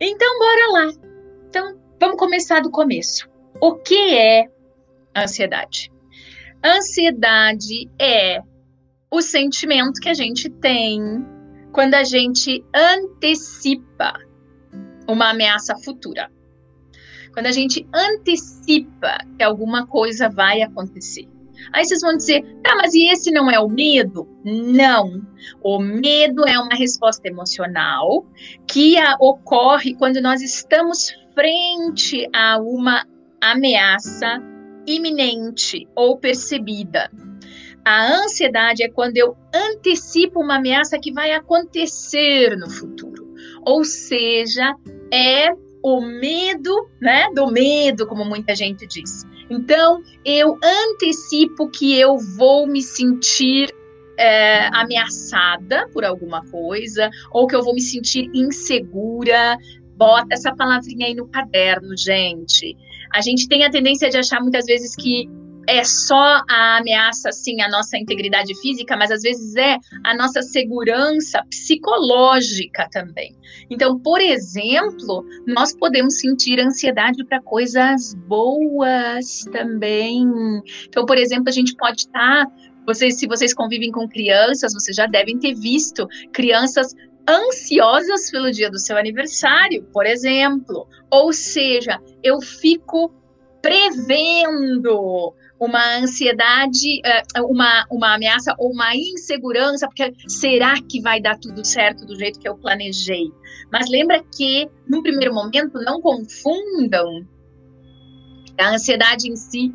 Então, 0.00 0.38
bora 0.38 0.72
lá. 0.72 0.92
Então, 1.48 1.78
vamos 2.00 2.16
começar 2.16 2.60
do 2.60 2.70
começo. 2.70 3.28
O 3.60 3.74
que 3.74 4.16
é 4.16 4.46
ansiedade? 5.16 5.90
Ansiedade 6.64 7.90
é 8.00 8.40
o 9.10 9.20
sentimento 9.20 10.00
que 10.00 10.08
a 10.08 10.14
gente 10.14 10.50
tem 10.50 11.00
quando 11.72 11.94
a 11.94 12.04
gente 12.04 12.64
antecipa 12.74 14.14
uma 15.08 15.30
ameaça 15.30 15.76
futura. 15.84 16.30
Quando 17.36 17.48
a 17.48 17.52
gente 17.52 17.86
antecipa 17.92 19.18
que 19.36 19.44
alguma 19.44 19.86
coisa 19.86 20.26
vai 20.26 20.62
acontecer. 20.62 21.28
Aí 21.70 21.84
vocês 21.84 22.00
vão 22.00 22.16
dizer, 22.16 22.42
tá, 22.62 22.74
mas 22.76 22.94
e 22.94 23.10
esse 23.10 23.30
não 23.30 23.50
é 23.50 23.60
o 23.60 23.68
medo? 23.68 24.26
Não. 24.42 25.20
O 25.62 25.78
medo 25.78 26.48
é 26.48 26.58
uma 26.58 26.74
resposta 26.74 27.28
emocional 27.28 28.24
que 28.66 28.96
a, 28.96 29.18
ocorre 29.20 29.94
quando 29.96 30.18
nós 30.22 30.40
estamos 30.40 31.14
frente 31.34 32.26
a 32.34 32.58
uma 32.58 33.04
ameaça 33.42 34.42
iminente 34.86 35.86
ou 35.94 36.16
percebida. 36.16 37.10
A 37.84 38.14
ansiedade 38.14 38.82
é 38.82 38.88
quando 38.88 39.18
eu 39.18 39.36
antecipo 39.54 40.40
uma 40.40 40.56
ameaça 40.56 40.98
que 40.98 41.12
vai 41.12 41.32
acontecer 41.32 42.56
no 42.56 42.70
futuro. 42.70 43.34
Ou 43.66 43.84
seja, 43.84 44.74
é 45.12 45.50
o 45.86 46.00
medo, 46.00 46.88
né? 47.00 47.28
Do 47.32 47.46
medo, 47.46 48.08
como 48.08 48.24
muita 48.24 48.56
gente 48.56 48.88
diz. 48.88 49.22
Então, 49.48 50.02
eu 50.24 50.58
antecipo 50.60 51.70
que 51.70 51.96
eu 51.96 52.18
vou 52.18 52.66
me 52.66 52.82
sentir 52.82 53.72
é, 54.18 54.66
ameaçada 54.72 55.88
por 55.92 56.04
alguma 56.04 56.44
coisa, 56.46 57.08
ou 57.30 57.46
que 57.46 57.54
eu 57.54 57.62
vou 57.62 57.72
me 57.72 57.80
sentir 57.80 58.28
insegura. 58.34 59.56
Bota 59.96 60.34
essa 60.34 60.52
palavrinha 60.56 61.06
aí 61.06 61.14
no 61.14 61.28
caderno, 61.28 61.96
gente. 61.96 62.76
A 63.14 63.20
gente 63.20 63.46
tem 63.46 63.64
a 63.64 63.70
tendência 63.70 64.10
de 64.10 64.18
achar 64.18 64.40
muitas 64.40 64.66
vezes 64.66 64.96
que 64.96 65.30
é 65.66 65.82
só 65.84 66.42
a 66.48 66.78
ameaça, 66.78 67.30
assim, 67.30 67.60
a 67.60 67.68
nossa 67.68 67.98
integridade 67.98 68.54
física, 68.60 68.96
mas 68.96 69.10
às 69.10 69.22
vezes 69.22 69.54
é 69.56 69.78
a 70.04 70.14
nossa 70.14 70.42
segurança 70.42 71.42
psicológica 71.50 72.88
também. 72.90 73.34
Então, 73.68 73.98
por 73.98 74.20
exemplo, 74.20 75.24
nós 75.46 75.74
podemos 75.76 76.20
sentir 76.20 76.60
ansiedade 76.60 77.24
para 77.24 77.40
coisas 77.42 78.14
boas 78.26 79.44
também. 79.52 80.24
Então, 80.88 81.04
por 81.04 81.18
exemplo, 81.18 81.48
a 81.48 81.52
gente 81.52 81.74
pode 81.76 82.02
estar. 82.02 82.46
Tá, 82.46 82.52
vocês, 82.86 83.18
se 83.18 83.26
vocês 83.26 83.52
convivem 83.52 83.90
com 83.90 84.08
crianças, 84.08 84.72
vocês 84.72 84.96
já 84.96 85.06
devem 85.06 85.38
ter 85.38 85.54
visto 85.54 86.06
crianças 86.32 86.94
ansiosas 87.28 88.30
pelo 88.30 88.50
dia 88.52 88.70
do 88.70 88.78
seu 88.78 88.96
aniversário, 88.96 89.82
por 89.92 90.06
exemplo. 90.06 90.86
Ou 91.10 91.32
seja, 91.32 92.00
eu 92.22 92.40
fico 92.40 93.12
prevendo 93.60 95.34
uma 95.58 95.98
ansiedade, 95.98 97.00
é, 97.04 97.22
uma, 97.40 97.86
uma 97.90 98.14
ameaça 98.14 98.54
ou 98.58 98.72
uma 98.72 98.94
insegurança, 98.94 99.86
porque 99.86 100.12
será 100.28 100.74
que 100.82 101.00
vai 101.00 101.20
dar 101.20 101.38
tudo 101.38 101.64
certo 101.64 102.04
do 102.04 102.16
jeito 102.16 102.38
que 102.38 102.48
eu 102.48 102.56
planejei? 102.56 103.30
Mas 103.72 103.88
lembra 103.88 104.22
que, 104.36 104.68
no 104.88 105.02
primeiro 105.02 105.34
momento, 105.34 105.78
não 105.82 106.00
confundam 106.00 107.26
a 108.58 108.70
ansiedade 108.70 109.30
em 109.30 109.36
si 109.36 109.72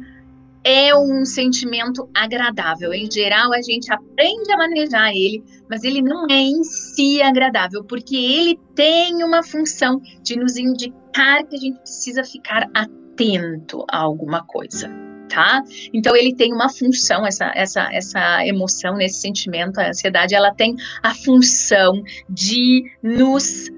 é 0.64 0.96
um 0.96 1.26
sentimento 1.26 2.08
agradável. 2.16 2.94
Em 2.94 3.10
geral, 3.12 3.52
a 3.52 3.62
gente 3.64 3.92
aprende 3.92 4.52
a 4.52 4.58
manejar 4.58 5.12
ele, 5.12 5.44
mas 5.68 5.84
ele 5.84 6.04
não 6.04 6.28
é 6.30 6.40
em 6.40 6.64
si 6.64 7.20
agradável, 7.20 7.84
porque 7.84 8.16
ele 8.16 8.60
tem 8.76 9.24
uma 9.24 9.42
função 9.42 10.00
de 10.22 10.38
nos 10.38 10.58
indicar 10.58 11.44
que 11.48 11.56
a 11.56 11.60
gente 11.60 11.80
precisa 11.80 12.24
ficar 12.24 12.70
atento 12.76 13.84
a 13.90 13.98
alguma 13.98 14.44
coisa 14.46 15.11
tá? 15.34 15.64
Então 15.94 16.16
ele 16.16 16.36
tem 16.36 16.54
uma 16.54 16.70
função, 16.70 17.26
essa, 17.26 17.52
essa, 17.56 17.90
essa 17.94 18.46
emoção, 18.46 19.00
esse 19.00 19.22
sentimento, 19.22 19.80
a 19.80 19.90
ansiedade, 19.90 20.36
ela 20.36 20.54
tem 20.54 20.76
a 21.02 21.14
função 21.16 22.04
de 22.30 22.84
nos 23.02 23.70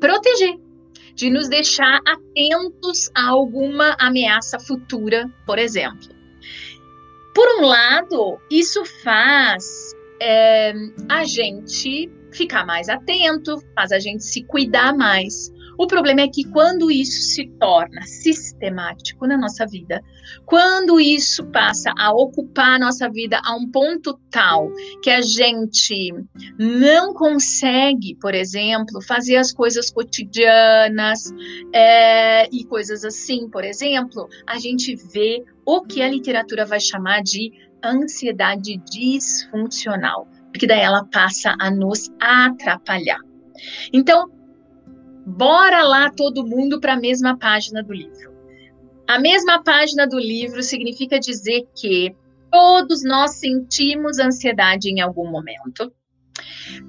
proteger, 0.00 0.56
de 1.14 1.30
nos 1.30 1.48
deixar 1.48 2.00
atentos 2.06 3.08
a 3.14 3.28
alguma 3.28 3.96
ameaça 3.98 4.58
futura, 4.58 5.30
por 5.46 5.58
exemplo. 5.58 6.08
Por 7.34 7.60
um 7.60 7.66
lado, 7.66 8.38
isso 8.50 8.82
faz 9.04 9.64
é, 10.20 10.72
a 11.08 11.24
gente 11.24 12.10
ficar 12.32 12.66
mais 12.66 12.88
atento, 12.88 13.58
faz 13.74 13.92
a 13.92 13.98
gente 13.98 14.24
se 14.24 14.42
cuidar 14.44 14.94
mais. 14.94 15.52
O 15.78 15.86
problema 15.86 16.22
é 16.22 16.28
que 16.28 16.44
quando 16.44 16.90
isso 16.90 17.34
se 17.34 17.46
torna 17.58 18.02
sistemático 18.02 19.26
na 19.26 19.36
nossa 19.36 19.66
vida, 19.66 20.02
quando 20.44 20.98
isso 20.98 21.44
passa 21.46 21.92
a 21.98 22.12
ocupar 22.12 22.76
a 22.76 22.78
nossa 22.78 23.10
vida 23.10 23.40
a 23.44 23.54
um 23.54 23.70
ponto 23.70 24.18
tal 24.30 24.70
que 25.02 25.10
a 25.10 25.20
gente 25.20 26.12
não 26.58 27.12
consegue, 27.12 28.16
por 28.20 28.34
exemplo, 28.34 29.02
fazer 29.02 29.36
as 29.36 29.52
coisas 29.52 29.90
cotidianas 29.90 31.30
é, 31.72 32.48
e 32.50 32.64
coisas 32.64 33.04
assim, 33.04 33.48
por 33.50 33.64
exemplo, 33.64 34.28
a 34.46 34.58
gente 34.58 34.96
vê 35.12 35.44
o 35.64 35.82
que 35.82 36.00
a 36.00 36.08
literatura 36.08 36.64
vai 36.64 36.80
chamar 36.80 37.22
de 37.22 37.50
ansiedade 37.84 38.78
disfuncional, 38.90 40.26
porque 40.52 40.66
daí 40.66 40.80
ela 40.80 41.04
passa 41.12 41.54
a 41.58 41.70
nos 41.70 42.10
atrapalhar. 42.20 43.20
Então, 43.92 44.30
bora 45.26 45.82
lá 45.82 46.10
todo 46.10 46.46
mundo 46.46 46.80
para 46.80 46.94
a 46.94 47.00
mesma 47.00 47.36
página 47.36 47.82
do 47.82 47.92
livro. 47.92 48.34
A 49.06 49.18
mesma 49.18 49.62
página 49.62 50.06
do 50.06 50.18
livro 50.18 50.62
significa 50.62 51.18
dizer 51.18 51.66
que 51.74 52.14
Todos 52.50 53.02
nós 53.04 53.32
sentimos 53.32 54.18
ansiedade 54.18 54.88
em 54.88 55.00
algum 55.00 55.30
momento. 55.30 55.92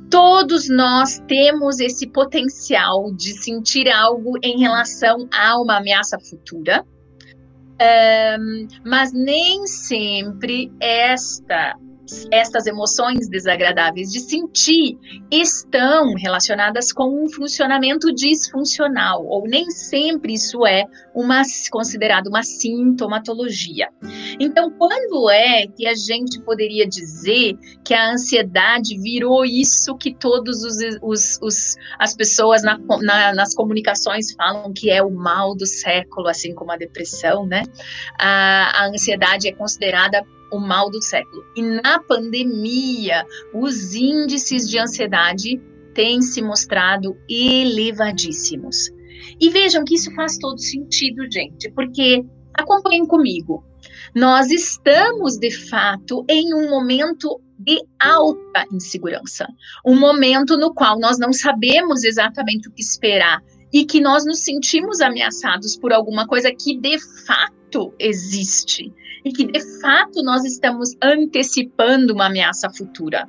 Todos 0.10 0.70
nós 0.70 1.20
temos 1.27 1.79
esse 1.79 2.08
potencial 2.08 3.13
de 3.13 3.34
sentir 3.34 3.89
algo 3.89 4.38
em 4.41 4.60
relação 4.60 5.27
a 5.32 5.60
uma 5.60 5.77
ameaça 5.77 6.17
futura, 6.20 6.86
um, 8.39 8.67
mas 8.86 9.12
nem 9.13 9.65
sempre 9.67 10.72
esta 10.79 11.75
estas 12.32 12.66
emoções 12.66 13.28
desagradáveis 13.30 14.12
de 14.12 14.20
sentir 14.20 14.98
estão 15.32 16.14
relacionadas 16.16 16.92
com 16.92 17.24
um 17.24 17.30
funcionamento 17.30 18.14
disfuncional, 18.14 19.26
ou 19.26 19.44
nem 19.44 19.70
sempre 19.70 20.34
isso 20.34 20.66
é 20.66 20.86
uma 21.14 21.42
considerado 21.72 22.28
uma 22.28 22.44
sintomatologia. 22.44 23.90
Então, 24.40 24.72
quando 24.72 25.30
é 25.30 25.68
que 25.68 25.88
a 25.88 25.96
gente 25.96 26.42
poderia 26.42 26.88
dizer 26.88 27.58
que 27.84 27.94
a 27.94 28.12
ansiedade 28.12 28.98
virou 28.98 29.46
isso 29.46 29.96
que 29.98 30.14
todos 30.14 30.64
os, 30.64 30.78
os, 31.02 31.40
os 31.42 31.76
as 32.00 32.16
pessoas 32.16 32.64
na, 32.64 32.78
na, 33.02 33.34
nas 33.34 33.54
comunicações 33.54 34.34
falam 34.34 34.72
que 34.74 34.90
é 34.90 35.02
o 35.02 35.10
mal 35.10 35.56
do 35.56 35.66
século, 35.66 36.28
assim 36.28 36.54
como 36.54 36.72
a 36.72 36.78
depressão, 36.78 37.46
né? 37.46 37.64
A, 38.20 38.84
a 38.84 38.88
ansiedade 38.88 39.48
é 39.48 39.52
considerada 39.52 40.24
o 40.51 40.60
mal 40.60 40.89
do 40.89 41.01
século. 41.01 41.46
E 41.56 41.62
na 41.62 42.00
pandemia, 42.00 43.25
os 43.54 43.94
índices 43.94 44.70
de 44.70 44.80
ansiedade 44.80 45.62
têm 45.94 46.22
se 46.22 46.42
mostrado 46.42 47.18
elevadíssimos. 47.30 48.92
E 49.39 49.50
vejam 49.50 49.84
que 49.84 49.96
isso 49.96 50.13
faz 50.13 50.38
todo 50.38 50.60
sentido, 50.60 51.30
gente, 51.32 51.72
porque 51.72 52.24
acompanhem 52.54 53.06
comigo. 53.06 53.63
Nós 54.16 54.51
estamos, 54.51 55.38
de 55.38 55.51
fato, 55.51 56.24
em 56.30 56.54
um 56.54 56.70
momento 56.70 57.42
de 57.58 57.82
alta 58.00 58.66
insegurança, 58.72 59.48
um 59.86 59.96
momento 59.96 60.58
no 60.58 60.74
qual 60.74 61.00
nós 61.00 61.18
não 61.18 61.34
sabemos 61.34 62.04
exatamente 62.04 62.68
o 62.68 62.72
que 62.72 62.82
esperar 62.82 63.42
e 63.74 63.86
que 63.86 64.00
nós 64.00 64.25
nos 64.25 64.39
sentimos 64.39 65.01
ameaçados 65.01 65.75
por 65.75 65.92
alguma 65.92 66.27
coisa 66.27 66.51
que 66.51 66.77
de 66.77 66.98
fato 67.25 67.94
existe 68.00 68.94
e 69.27 69.31
que 69.34 69.46
de 69.46 69.60
fato 69.81 70.24
nós 70.24 70.46
estamos 70.46 70.96
antecipando 71.03 72.13
uma 72.13 72.27
ameaça 72.27 72.69
futura. 72.69 73.27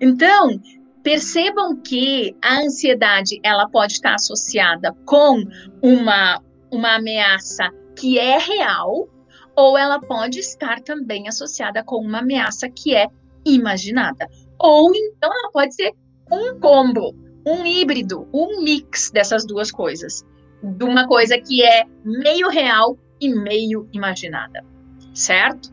Então, 0.00 0.60
percebam 1.02 1.76
que 1.76 2.36
a 2.42 2.60
ansiedade 2.60 3.40
ela 3.42 3.68
pode 3.68 3.94
estar 3.94 4.14
associada 4.14 4.94
com 5.04 5.42
uma, 5.82 6.40
uma 6.70 6.96
ameaça 6.96 7.68
que 7.96 8.18
é 8.18 8.38
real, 8.38 9.08
ou 9.56 9.76
ela 9.76 10.00
pode 10.00 10.38
estar 10.38 10.80
também 10.80 11.28
associada 11.28 11.82
com 11.82 11.96
uma 11.96 12.20
ameaça 12.20 12.68
que 12.68 12.94
é 12.94 13.08
imaginada. 13.44 14.28
Ou 14.58 14.92
então 14.94 15.30
ela 15.32 15.50
pode 15.52 15.74
ser 15.74 15.92
um 16.30 16.58
combo, 16.60 17.12
um 17.44 17.66
híbrido, 17.66 18.28
um 18.32 18.62
mix 18.62 19.10
dessas 19.10 19.44
duas 19.44 19.70
coisas. 19.70 20.24
De 20.62 20.84
uma 20.84 21.06
coisa 21.06 21.38
que 21.38 21.62
é 21.62 21.84
meio 22.04 22.48
real 22.48 22.96
e 23.20 23.28
meio 23.34 23.88
imaginada 23.92 24.73
certo? 25.14 25.72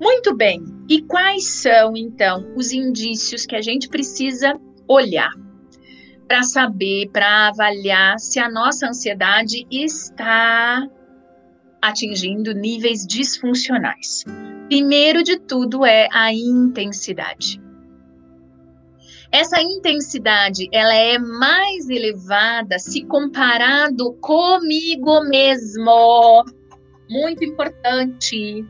Muito 0.00 0.34
bem. 0.34 0.64
E 0.88 1.02
quais 1.02 1.60
são, 1.60 1.96
então, 1.96 2.52
os 2.56 2.72
indícios 2.72 3.44
que 3.44 3.56
a 3.56 3.60
gente 3.60 3.88
precisa 3.88 4.58
olhar 4.86 5.30
para 6.26 6.42
saber, 6.42 7.10
para 7.10 7.48
avaliar 7.48 8.18
se 8.18 8.38
a 8.38 8.50
nossa 8.50 8.88
ansiedade 8.88 9.66
está 9.70 10.86
atingindo 11.82 12.54
níveis 12.54 13.06
disfuncionais? 13.06 14.24
Primeiro 14.68 15.22
de 15.22 15.38
tudo 15.38 15.84
é 15.84 16.08
a 16.12 16.32
intensidade. 16.32 17.60
Essa 19.30 19.60
intensidade, 19.60 20.68
ela 20.72 20.94
é 20.94 21.18
mais 21.18 21.88
elevada 21.90 22.78
se 22.78 23.04
comparado 23.04 24.14
comigo 24.20 25.22
mesmo. 25.24 26.44
Muito 27.10 27.44
importante. 27.44 28.64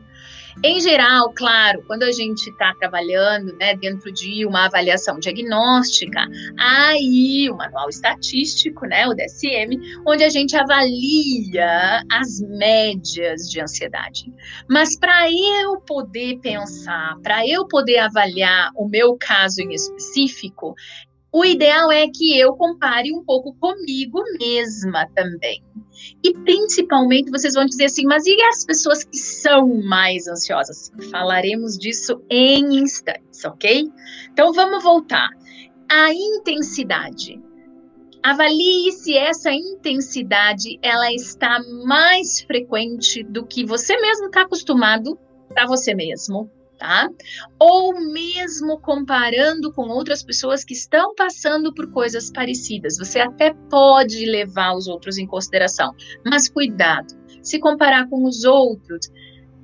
Em 0.61 0.81
geral, 0.81 1.31
claro, 1.33 1.81
quando 1.87 2.03
a 2.03 2.11
gente 2.11 2.49
está 2.49 2.73
trabalhando 2.75 3.55
né, 3.55 3.77
dentro 3.77 4.11
de 4.11 4.45
uma 4.45 4.65
avaliação 4.65 5.17
diagnóstica, 5.17 6.19
aí 6.59 7.49
o 7.49 7.55
manual 7.55 7.87
estatístico, 7.87 8.85
né, 8.85 9.07
o 9.07 9.13
DSM, 9.13 9.79
onde 10.05 10.21
a 10.21 10.27
gente 10.27 10.57
avalia 10.57 12.03
as 12.11 12.41
médias 12.41 13.49
de 13.49 13.61
ansiedade. 13.61 14.25
Mas 14.69 14.99
para 14.99 15.31
eu 15.31 15.79
poder 15.79 16.39
pensar, 16.41 17.17
para 17.23 17.47
eu 17.47 17.65
poder 17.65 17.99
avaliar 17.99 18.69
o 18.75 18.85
meu 18.85 19.15
caso 19.17 19.61
em 19.61 19.73
específico, 19.73 20.75
o 21.31 21.45
ideal 21.45 21.91
é 21.91 22.07
que 22.07 22.37
eu 22.37 22.53
compare 22.53 23.13
um 23.13 23.23
pouco 23.23 23.53
comigo 23.55 24.23
mesma 24.39 25.07
também. 25.13 25.63
E 26.23 26.33
principalmente 26.33 27.29
vocês 27.29 27.53
vão 27.53 27.65
dizer 27.65 27.85
assim, 27.85 28.05
mas 28.05 28.25
e 28.25 28.41
as 28.43 28.65
pessoas 28.65 29.03
que 29.03 29.17
são 29.17 29.81
mais 29.83 30.27
ansiosas? 30.27 30.91
Falaremos 31.11 31.77
disso 31.77 32.21
em 32.29 32.79
instantes, 32.79 33.43
ok? 33.45 33.87
Então 34.31 34.53
vamos 34.53 34.83
voltar. 34.83 35.29
A 35.91 36.13
intensidade. 36.13 37.41
Avalie 38.23 38.91
se 38.91 39.15
essa 39.15 39.51
intensidade 39.51 40.77
ela 40.81 41.11
está 41.13 41.59
mais 41.85 42.41
frequente 42.41 43.23
do 43.23 43.45
que 43.45 43.65
você 43.65 43.99
mesmo 43.99 44.27
está 44.27 44.41
acostumado 44.41 45.17
para 45.49 45.65
você 45.65 45.93
mesmo 45.95 46.49
tá? 46.79 47.07
Ou 47.59 47.93
mesmo 48.11 48.79
comparando 48.79 49.71
com 49.71 49.83
outras 49.89 50.23
pessoas 50.23 50.63
que 50.63 50.73
estão 50.73 51.13
passando 51.13 51.73
por 51.73 51.91
coisas 51.91 52.31
parecidas. 52.31 52.97
Você 52.97 53.19
até 53.19 53.53
pode 53.69 54.25
levar 54.25 54.73
os 54.73 54.87
outros 54.87 55.17
em 55.17 55.27
consideração, 55.27 55.93
mas 56.25 56.49
cuidado. 56.49 57.13
Se 57.43 57.59
comparar 57.59 58.09
com 58.09 58.23
os 58.23 58.45
outros, 58.45 59.11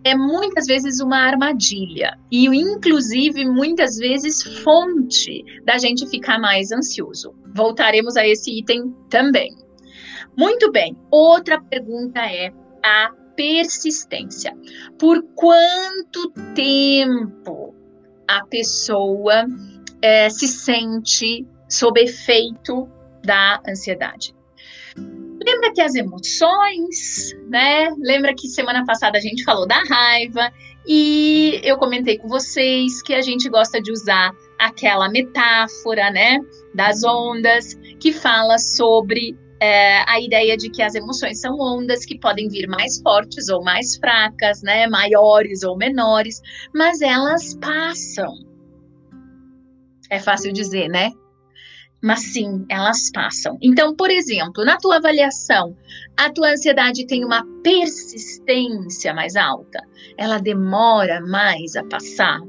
é 0.04 0.15
muitas 0.15 0.67
vezes 0.67 0.99
uma 0.99 1.17
armadilha 1.17 2.19
e, 2.32 2.45
inclusive, 2.45 3.43
muitas 3.45 3.97
vezes 3.97 4.43
fonte 4.62 5.43
da 5.63 5.80
gente 5.80 6.08
ficar 6.08 6.38
mais 6.38 6.71
ansioso. 6.71 7.34
Voltaremos 7.56 8.15
a 8.15 8.28
esse 8.28 8.60
item 8.60 8.93
também. 9.10 9.56
Muito 10.38 10.71
bem. 10.71 10.95
Outra 11.10 11.60
pergunta 11.60 12.19
é 12.19 12.51
a 12.84 13.10
persistência. 13.36 14.56
Por 14.98 15.24
quanto 15.36 16.32
tempo 16.54 17.74
a 18.28 18.45
pessoa 18.45 19.45
é, 20.02 20.30
se 20.30 20.48
sente 20.48 21.45
sob 21.69 22.02
efeito 22.02 22.89
da 23.24 23.62
ansiedade? 23.67 24.36
Lembra 25.45 25.74
que 25.74 25.82
as 25.82 25.93
emoções, 25.93 27.36
né? 27.50 27.89
Lembra 28.00 28.34
que 28.34 28.48
semana 28.48 28.84
passada 28.86 29.17
a 29.17 29.21
gente 29.21 29.43
falou 29.43 29.67
da 29.67 29.82
raiva 29.88 30.52
e 30.88 31.60
eu 31.63 31.78
comentei 31.78 32.17
com 32.17 32.28
vocês 32.28 33.02
que 33.02 33.13
a 33.13 33.21
gente 33.21 33.50
gosta 33.50 33.82
de 33.82 33.91
usar 33.91 34.32
aquela 34.60 35.10
metáfora, 35.10 36.10
né, 36.12 36.39
das 36.74 37.04
ondas 37.04 37.76
que 38.00 38.13
fala 38.13 38.58
sobre 38.58 39.36
é, 39.60 40.04
a 40.10 40.20
ideia 40.20 40.58
de 40.58 40.70
que 40.70 40.82
as 40.82 40.96
emoções 40.96 41.39
são 41.39 41.58
ondas 41.60 42.06
que 42.06 42.20
podem 42.20 42.48
vir 42.50 42.68
mais 42.68 43.02
fortes 43.02 43.50
ou 43.50 43.63
mais 43.63 43.96
fracas, 43.98 44.62
né, 44.62 44.88
maiores 44.88 45.63
ou 45.63 45.78
menores, 45.78 46.41
mas 46.74 47.02
elas 47.02 47.56
passam. 47.56 48.34
É 50.10 50.20
fácil 50.20 50.52
dizer, 50.54 50.88
né? 50.89 51.12
Mas 52.04 52.34
sim, 52.34 52.65
elas 52.70 53.10
passam. 53.12 53.58
Então, 53.62 53.96
por 53.96 54.12
exemplo, 54.12 54.63
na 54.63 54.78
tua 54.78 54.98
avaliação, 54.98 55.76
a 56.15 56.30
tua 56.30 56.52
ansiedade 56.52 57.08
tem 57.08 57.26
uma 57.26 57.44
persistência 57.63 59.13
mais 59.13 59.36
alta, 59.36 59.80
ela 60.18 60.38
demora 60.38 61.20
mais 61.22 61.76
a 61.76 61.84
passar, 61.86 62.39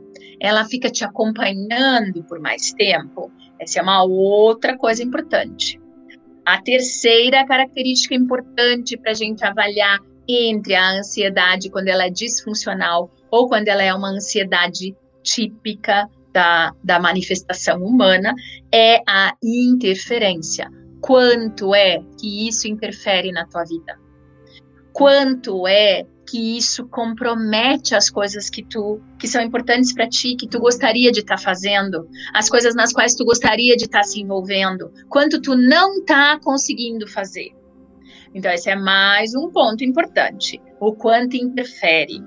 ela 0.41 0.65
fica 0.67 0.91
te 0.91 1.05
acompanhando 1.05 2.23
por 2.25 2.41
mais 2.41 2.73
tempo. 2.73 3.31
Essa 3.59 3.79
é 3.79 3.83
uma 3.83 4.03
outra 4.03 4.77
coisa 4.77 5.03
importante. 5.03 5.81
A 6.47 6.63
terceira 6.63 7.45
característica 7.45 8.15
importante 8.15 8.97
para 8.97 9.11
a 9.11 9.15
gente 9.15 9.45
avaliar 9.45 9.99
entre 10.29 10.77
a 10.77 10.99
ansiedade 10.99 11.69
quando 11.69 11.89
ela 11.89 12.07
é 12.07 12.11
disfuncional 12.11 13.11
ou 13.33 13.49
quando 13.49 13.67
ela 13.67 13.83
é 13.83 13.93
uma 13.93 14.11
ansiedade 14.11 14.97
típica 15.25 16.09
da, 16.33 16.73
da 16.85 17.01
manifestação 17.01 17.83
humana 17.83 18.33
é 18.73 19.03
a 19.09 19.35
interferência. 19.43 20.71
Quanto 21.01 21.75
é 21.75 22.01
que 22.21 22.49
isso 22.49 22.69
interfere 22.69 23.33
na 23.33 23.45
tua 23.47 23.65
vida? 23.65 23.99
Quanto 24.93 25.67
é 25.67 26.07
que 26.27 26.57
isso 26.59 26.87
compromete 26.89 27.95
as 27.95 28.11
coisas 28.11 28.51
que 28.51 28.63
tu 28.65 29.01
que 29.19 29.29
são 29.29 29.41
importantes 29.41 29.93
para 29.95 30.09
ti, 30.09 30.35
que 30.37 30.49
tu 30.49 30.59
gostaria 30.59 31.13
de 31.13 31.21
estar 31.21 31.37
tá 31.37 31.43
fazendo, 31.43 32.09
as 32.35 32.49
coisas 32.49 32.75
nas 32.75 32.93
quais 32.93 33.15
tu 33.15 33.25
gostaria 33.25 33.77
de 33.77 33.85
estar 33.85 34.01
tá 34.01 34.05
se 34.05 34.21
envolvendo, 34.21 34.93
quanto 35.09 35.41
tu 35.41 35.57
não 35.57 35.99
está 35.99 36.39
conseguindo 36.41 37.07
fazer. 37.09 37.53
Então 38.35 38.51
esse 38.51 38.69
é 38.69 38.77
mais 38.77 39.35
um 39.35 39.51
ponto 39.51 39.85
importante, 39.85 40.61
o 40.81 40.93
quanto 40.93 41.37
interfere. 41.37 42.23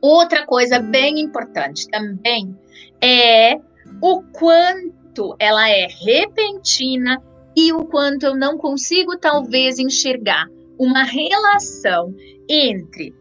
Outra 0.00 0.46
coisa 0.46 0.78
bem 0.78 1.18
importante 1.18 1.88
também 1.88 2.56
é 3.02 3.58
o 4.00 4.22
quanto 4.32 5.34
ela 5.40 5.68
é 5.68 5.88
repentina 5.88 7.20
e 7.56 7.72
o 7.72 7.84
quanto 7.84 8.24
eu 8.24 8.36
não 8.36 8.56
consigo 8.56 9.16
talvez 9.18 9.80
enxergar 9.80 10.46
uma 10.78 11.02
relação 11.02 12.14
entre 12.48 13.14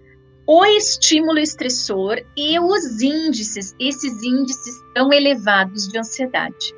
o 0.46 0.66
estímulo 0.66 1.40
estressor 1.40 2.24
e 2.38 2.58
os 2.58 3.02
índices, 3.02 3.76
esses 3.80 4.24
índices 4.24 4.82
tão 4.94 5.12
elevados 5.12 5.90
de 5.90 6.00
ansiedade. 6.00 6.74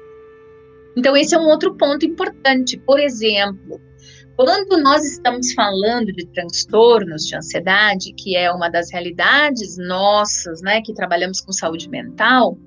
Então, 0.97 1.15
esse 1.15 1.35
é 1.35 1.37
um 1.37 1.45
outro 1.45 1.75
ponto 1.75 2.03
importante. 2.05 2.77
Por 2.77 2.99
exemplo, 2.99 3.79
quando 4.39 4.81
nós 4.81 5.03
estamos 5.03 5.51
falando 5.51 6.13
de 6.13 6.25
transtornos 6.27 7.25
de 7.25 7.35
ansiedade, 7.35 8.13
que 8.13 8.37
é 8.37 8.49
uma 8.49 8.69
das 8.69 8.89
realidades 8.89 9.77
nossas, 9.77 10.61
né, 10.61 10.81
que 10.81 10.93
trabalhamos 10.93 11.41
com 11.41 11.51
saúde 11.51 11.89
mental, 11.89 12.57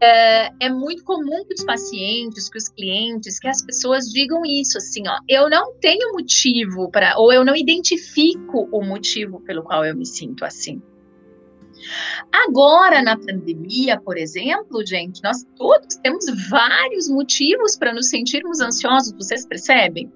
é, 0.00 0.50
é, 0.58 0.68
muito 0.68 1.04
comum 1.04 1.44
que 1.44 1.54
os 1.54 1.64
pacientes, 1.64 2.50
que 2.50 2.58
os 2.58 2.68
clientes, 2.68 3.38
que 3.38 3.46
as 3.46 3.64
pessoas 3.64 4.06
digam 4.06 4.42
isso, 4.44 4.76
assim, 4.78 5.06
ó, 5.06 5.16
eu 5.28 5.48
não 5.48 5.72
tenho 5.78 6.10
motivo 6.10 6.90
para, 6.90 7.16
ou 7.16 7.32
eu 7.32 7.44
não 7.44 7.54
identifico 7.54 8.68
o 8.72 8.84
motivo 8.84 9.38
pelo 9.42 9.62
qual 9.62 9.84
eu 9.84 9.94
me 9.94 10.04
sinto 10.04 10.44
assim. 10.44 10.82
Agora, 12.32 13.02
na 13.02 13.16
pandemia, 13.16 14.00
por 14.00 14.16
exemplo, 14.16 14.84
gente, 14.86 15.22
nós 15.22 15.44
todos 15.56 15.96
temos 15.96 16.24
vários 16.48 17.08
motivos 17.08 17.76
para 17.76 17.92
nos 17.92 18.08
sentirmos 18.08 18.60
ansiosos, 18.60 19.12
vocês 19.12 19.46
percebem? 19.46 20.10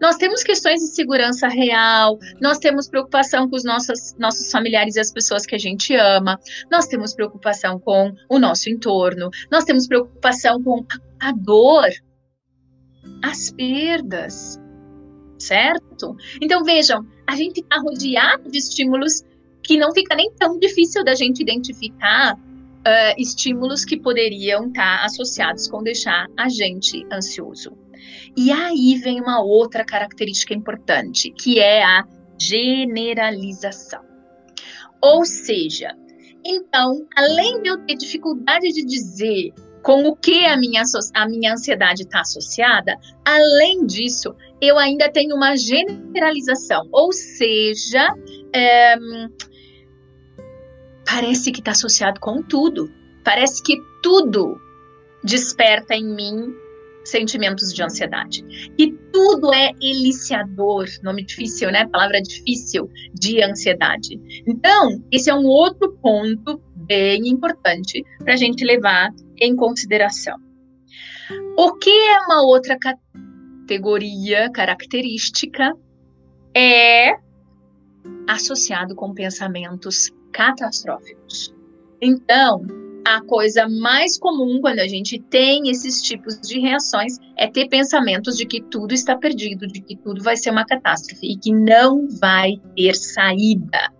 Nós 0.00 0.16
temos 0.16 0.42
questões 0.42 0.80
de 0.80 0.88
segurança 0.88 1.48
real, 1.48 2.18
nós 2.40 2.58
temos 2.58 2.88
preocupação 2.88 3.48
com 3.48 3.56
os 3.56 3.64
nossos, 3.64 4.14
nossos 4.18 4.50
familiares 4.50 4.96
e 4.96 5.00
as 5.00 5.12
pessoas 5.12 5.44
que 5.44 5.54
a 5.54 5.58
gente 5.58 5.94
ama, 5.94 6.38
nós 6.70 6.86
temos 6.86 7.14
preocupação 7.14 7.78
com 7.78 8.12
o 8.28 8.38
nosso 8.38 8.70
entorno, 8.70 9.30
nós 9.50 9.64
temos 9.64 9.86
preocupação 9.86 10.62
com 10.62 10.84
a, 11.20 11.32
dor, 11.32 11.90
as 13.22 13.50
perdas, 13.52 14.58
certo? 15.38 16.16
Então 16.40 16.64
vejam, 16.64 17.06
a 17.26 17.36
gente 17.36 17.60
está 17.60 17.78
rodeado 17.78 18.50
de 18.50 18.58
estímulos 18.58 19.22
que 19.62 19.76
não 19.76 19.92
fica 19.92 20.14
nem 20.14 20.30
tão 20.32 20.58
difícil 20.58 21.04
da 21.04 21.14
gente 21.14 21.40
identificar 21.40 22.34
uh, 22.34 23.14
estímulos 23.18 23.84
que 23.84 23.98
poderiam 23.98 24.68
estar 24.68 24.98
tá 24.98 25.04
associados 25.04 25.68
com 25.68 25.82
deixar 25.82 26.26
a 26.36 26.48
gente 26.48 27.06
ansioso. 27.12 27.76
E 28.36 28.50
aí 28.50 28.96
vem 28.96 29.20
uma 29.20 29.42
outra 29.42 29.84
característica 29.84 30.54
importante, 30.54 31.30
que 31.30 31.58
é 31.58 31.82
a 31.82 32.04
generalização. 32.40 34.02
Ou 35.02 35.24
seja, 35.24 35.94
então, 36.44 37.06
além 37.16 37.62
de 37.62 37.68
eu 37.68 37.78
ter 37.84 37.96
dificuldade 37.96 38.72
de 38.72 38.84
dizer 38.84 39.52
com 39.82 40.06
o 40.06 40.16
que 40.16 40.44
a 40.44 40.56
minha, 40.56 40.82
a 41.14 41.28
minha 41.28 41.52
ansiedade 41.54 42.02
está 42.02 42.20
associada, 42.20 42.96
além 43.24 43.86
disso, 43.86 44.34
eu 44.60 44.78
ainda 44.78 45.10
tenho 45.10 45.34
uma 45.34 45.56
generalização, 45.56 46.86
ou 46.92 47.12
seja, 47.12 48.14
é, 48.54 48.96
parece 51.10 51.50
que 51.50 51.58
está 51.58 51.72
associado 51.72 52.20
com 52.20 52.40
tudo, 52.42 52.88
parece 53.24 53.62
que 53.62 53.76
tudo 54.00 54.60
desperta 55.24 55.94
em 55.94 56.14
mim 56.14 56.54
sentimentos 57.04 57.74
de 57.74 57.82
ansiedade. 57.82 58.44
E 58.78 58.92
tudo 59.12 59.52
é 59.52 59.72
eliciador, 59.80 60.86
nome 61.02 61.24
difícil, 61.24 61.72
né? 61.72 61.86
Palavra 61.88 62.22
difícil 62.22 62.88
de 63.14 63.42
ansiedade. 63.42 64.20
Então, 64.46 65.02
esse 65.10 65.28
é 65.28 65.34
um 65.34 65.44
outro 65.44 65.92
ponto 66.00 66.62
bem 66.76 67.28
importante 67.28 68.04
para 68.22 68.34
a 68.34 68.36
gente 68.36 68.64
levar 68.64 69.10
em 69.40 69.56
consideração. 69.56 70.38
O 71.56 71.74
que 71.74 71.90
é 71.90 72.20
uma 72.20 72.42
outra 72.42 72.78
categoria, 72.78 74.50
característica, 74.52 75.74
é 76.54 77.14
associado 78.28 78.94
com 78.94 79.12
pensamentos 79.12 80.10
catastróficos. 80.32 81.54
Então, 82.00 82.64
a 83.04 83.20
coisa 83.22 83.68
mais 83.68 84.18
comum 84.18 84.60
quando 84.60 84.78
a 84.78 84.86
gente 84.86 85.18
tem 85.30 85.68
esses 85.70 86.02
tipos 86.02 86.38
de 86.40 86.60
reações 86.60 87.18
é 87.36 87.48
ter 87.48 87.68
pensamentos 87.68 88.36
de 88.36 88.46
que 88.46 88.60
tudo 88.62 88.92
está 88.92 89.16
perdido, 89.16 89.66
de 89.66 89.80
que 89.80 89.96
tudo 89.96 90.22
vai 90.22 90.36
ser 90.36 90.50
uma 90.50 90.64
catástrofe 90.64 91.32
e 91.32 91.36
que 91.36 91.52
não 91.52 92.08
vai 92.20 92.60
ter 92.76 92.94
saída. 92.94 93.92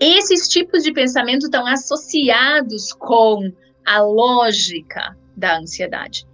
Esses 0.00 0.48
tipos 0.48 0.82
de 0.82 0.92
pensamento 0.92 1.44
estão 1.44 1.64
associados 1.66 2.92
com 2.94 3.52
a 3.86 4.02
lógica 4.02 5.16
da 5.36 5.58
ansiedade. 5.58 6.26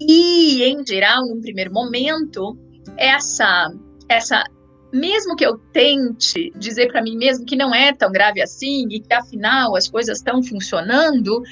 E, 0.00 0.62
em 0.62 0.86
geral, 0.86 1.26
num 1.26 1.40
primeiro 1.40 1.72
momento, 1.72 2.58
essa 2.98 3.72
essa 4.08 4.44
mesmo 4.96 5.36
que 5.36 5.44
eu 5.44 5.58
tente 5.72 6.50
dizer 6.56 6.88
para 6.88 7.02
mim 7.02 7.16
mesmo 7.16 7.44
que 7.44 7.56
não 7.56 7.74
é 7.74 7.92
tão 7.92 8.10
grave 8.10 8.40
assim 8.40 8.86
e 8.90 9.00
que 9.00 9.12
afinal 9.12 9.76
as 9.76 9.88
coisas 9.88 10.18
estão 10.18 10.42
funcionando, 10.42 11.42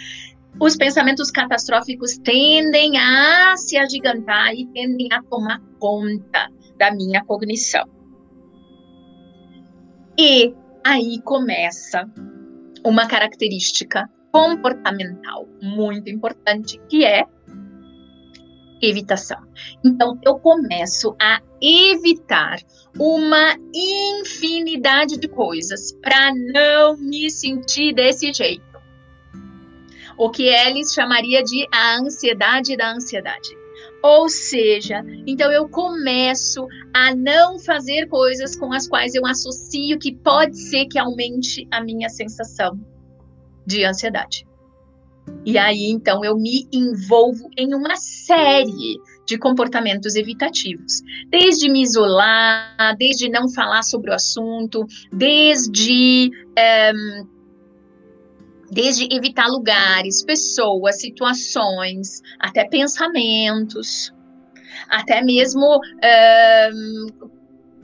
os 0.60 0.76
pensamentos 0.76 1.30
catastróficos 1.30 2.16
tendem 2.18 2.96
a 2.98 3.56
se 3.56 3.76
agigantar 3.76 4.54
e 4.54 4.66
tendem 4.66 5.08
a 5.12 5.22
tomar 5.22 5.60
conta 5.78 6.48
da 6.78 6.90
minha 6.92 7.24
cognição. 7.24 7.84
E 10.18 10.54
aí 10.84 11.20
começa 11.22 12.08
uma 12.84 13.06
característica 13.06 14.08
comportamental 14.32 15.48
muito 15.62 16.08
importante 16.08 16.80
que 16.88 17.04
é 17.04 17.24
evitação. 18.88 19.38
Então, 19.84 20.18
eu 20.22 20.38
começo 20.38 21.14
a 21.20 21.40
evitar 21.60 22.58
uma 22.98 23.56
infinidade 23.74 25.16
de 25.18 25.28
coisas 25.28 25.92
para 25.92 26.32
não 26.34 26.96
me 26.96 27.30
sentir 27.30 27.94
desse 27.94 28.32
jeito. 28.32 28.62
O 30.16 30.30
que 30.30 30.44
Ellis 30.48 30.92
chamaria 30.92 31.42
de 31.42 31.66
a 31.72 31.98
ansiedade 31.98 32.76
da 32.76 32.92
ansiedade. 32.92 33.56
Ou 34.02 34.28
seja, 34.28 35.02
então 35.26 35.50
eu 35.50 35.66
começo 35.68 36.68
a 36.92 37.14
não 37.14 37.58
fazer 37.58 38.06
coisas 38.06 38.54
com 38.54 38.72
as 38.72 38.86
quais 38.86 39.14
eu 39.14 39.26
associo 39.26 39.98
que 39.98 40.14
pode 40.14 40.56
ser 40.58 40.84
que 40.86 40.98
aumente 40.98 41.66
a 41.70 41.80
minha 41.80 42.10
sensação 42.10 42.78
de 43.66 43.82
ansiedade. 43.82 44.46
E 45.44 45.58
aí, 45.58 45.90
então, 45.90 46.24
eu 46.24 46.36
me 46.36 46.66
envolvo 46.72 47.48
em 47.56 47.74
uma 47.74 47.96
série 47.96 48.98
de 49.26 49.38
comportamentos 49.38 50.14
evitativos, 50.14 51.02
desde 51.28 51.68
me 51.68 51.82
isolar, 51.82 52.96
desde 52.98 53.28
não 53.28 53.48
falar 53.48 53.82
sobre 53.82 54.10
o 54.10 54.14
assunto, 54.14 54.86
desde 55.12 56.30
ehm, 56.56 57.26
desde 58.70 59.06
evitar 59.14 59.46
lugares, 59.48 60.22
pessoas, 60.24 61.00
situações, 61.00 62.20
até 62.40 62.64
pensamentos, 62.64 64.12
até 64.88 65.22
mesmo 65.22 65.78
ehm, 66.02 67.06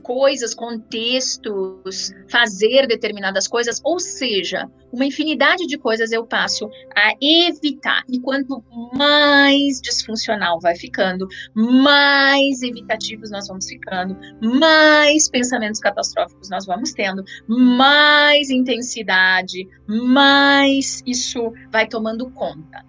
coisas, 0.01 0.53
contextos, 0.53 2.11
fazer 2.29 2.87
determinadas 2.87 3.47
coisas, 3.47 3.79
ou 3.83 3.99
seja, 3.99 4.69
uma 4.91 5.05
infinidade 5.05 5.65
de 5.67 5.77
coisas 5.77 6.11
eu 6.11 6.25
passo 6.25 6.69
a 6.95 7.13
evitar. 7.21 8.03
E 8.09 8.19
quanto 8.19 8.63
mais 8.93 9.79
disfuncional 9.81 10.59
vai 10.59 10.75
ficando, 10.75 11.27
mais 11.55 12.61
evitativos 12.61 13.31
nós 13.31 13.47
vamos 13.47 13.67
ficando, 13.67 14.17
mais 14.41 15.29
pensamentos 15.29 15.79
catastróficos 15.79 16.49
nós 16.49 16.65
vamos 16.65 16.91
tendo, 16.91 17.23
mais 17.47 18.49
intensidade, 18.49 19.67
mais 19.87 21.01
isso 21.05 21.53
vai 21.71 21.87
tomando 21.87 22.29
conta. 22.31 22.85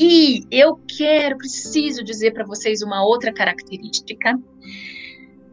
E 0.00 0.44
eu 0.50 0.76
quero, 0.98 1.38
preciso 1.38 2.02
dizer 2.02 2.32
para 2.32 2.44
vocês 2.44 2.82
uma 2.82 3.04
outra 3.04 3.32
característica, 3.32 4.38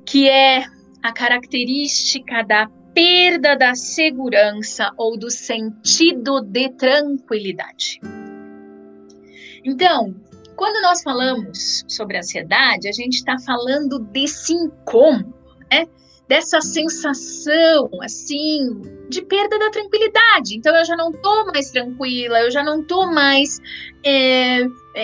que 0.06 0.28
é 0.28 0.65
a 1.04 1.12
característica 1.14 2.44
da 2.44 2.70
perda 2.94 3.56
da 3.56 3.76
segurança 3.76 4.92
ou 4.98 5.18
do 5.18 5.30
sentido 5.30 6.42
de 6.42 6.70
tranquilidade. 6.72 8.00
Então, 9.64 10.16
quando 10.56 10.82
nós 10.82 11.02
falamos 11.02 11.86
sobre 11.88 12.18
ansiedade, 12.18 12.88
a 12.88 12.92
gente 12.92 13.16
está 13.16 13.38
falando 13.40 14.00
desse 14.00 14.54
incômodo, 14.54 15.34
né? 15.72 15.88
dessa 16.30 16.62
sensação 16.62 17.90
assim 18.04 18.80
de 19.10 19.24
perda 19.24 19.58
da 19.58 19.72
tranquilidade. 19.72 20.56
Então 20.56 20.76
eu 20.76 20.86
já 20.86 20.96
não 20.96 21.10
estou 21.10 21.48
mais 21.48 21.72
tranquila, 21.72 22.42
eu 22.42 22.52
já 22.52 22.64
não 22.64 22.82
estou 22.82 23.12
mais 23.12 23.60
é, 24.06 24.62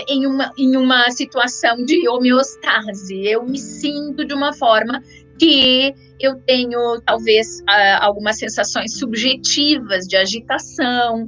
em, 0.08 0.28
uma, 0.28 0.52
em 0.56 0.78
uma 0.78 1.10
situação 1.10 1.84
de 1.84 2.08
homeostase. 2.08 3.26
Eu 3.26 3.44
me 3.44 3.58
sinto 3.58 4.24
de 4.24 4.36
uma 4.36 4.54
forma 4.54 5.02
que 5.40 5.94
eu 6.20 6.36
tenho 6.42 7.02
talvez 7.06 7.60
uh, 7.62 8.00
algumas 8.00 8.38
sensações 8.38 8.98
subjetivas 8.98 10.06
de 10.08 10.16
agitação, 10.16 11.28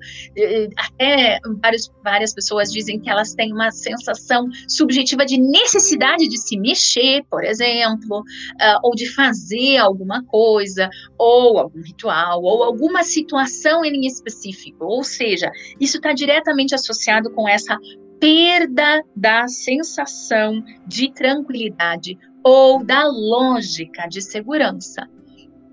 até 0.77 1.39
vários, 1.61 1.91
várias 2.03 2.33
pessoas 2.33 2.71
dizem 2.71 2.99
que 2.99 3.09
elas 3.09 3.33
têm 3.33 3.51
uma 3.51 3.71
sensação 3.71 4.47
subjetiva 4.67 5.25
de 5.25 5.37
necessidade 5.37 6.27
de 6.27 6.37
se 6.37 6.57
mexer, 6.57 7.23
por 7.29 7.43
exemplo, 7.43 8.19
uh, 8.19 8.79
ou 8.83 8.95
de 8.95 9.13
fazer 9.13 9.77
alguma 9.77 10.23
coisa, 10.25 10.89
ou 11.17 11.59
algum 11.59 11.81
ritual, 11.81 12.41
ou 12.41 12.63
alguma 12.63 13.03
situação 13.03 13.83
em 13.83 14.05
específico. 14.05 14.85
Ou 14.85 15.03
seja, 15.03 15.51
isso 15.79 15.97
está 15.97 16.13
diretamente 16.13 16.73
associado 16.73 17.29
com 17.31 17.47
essa 17.47 17.77
perda 18.19 19.03
da 19.15 19.47
sensação 19.47 20.63
de 20.87 21.13
tranquilidade 21.13 22.17
ou 22.49 22.81
da 22.81 23.05
lógica 23.05 24.07
de 24.07 24.21
segurança. 24.21 25.05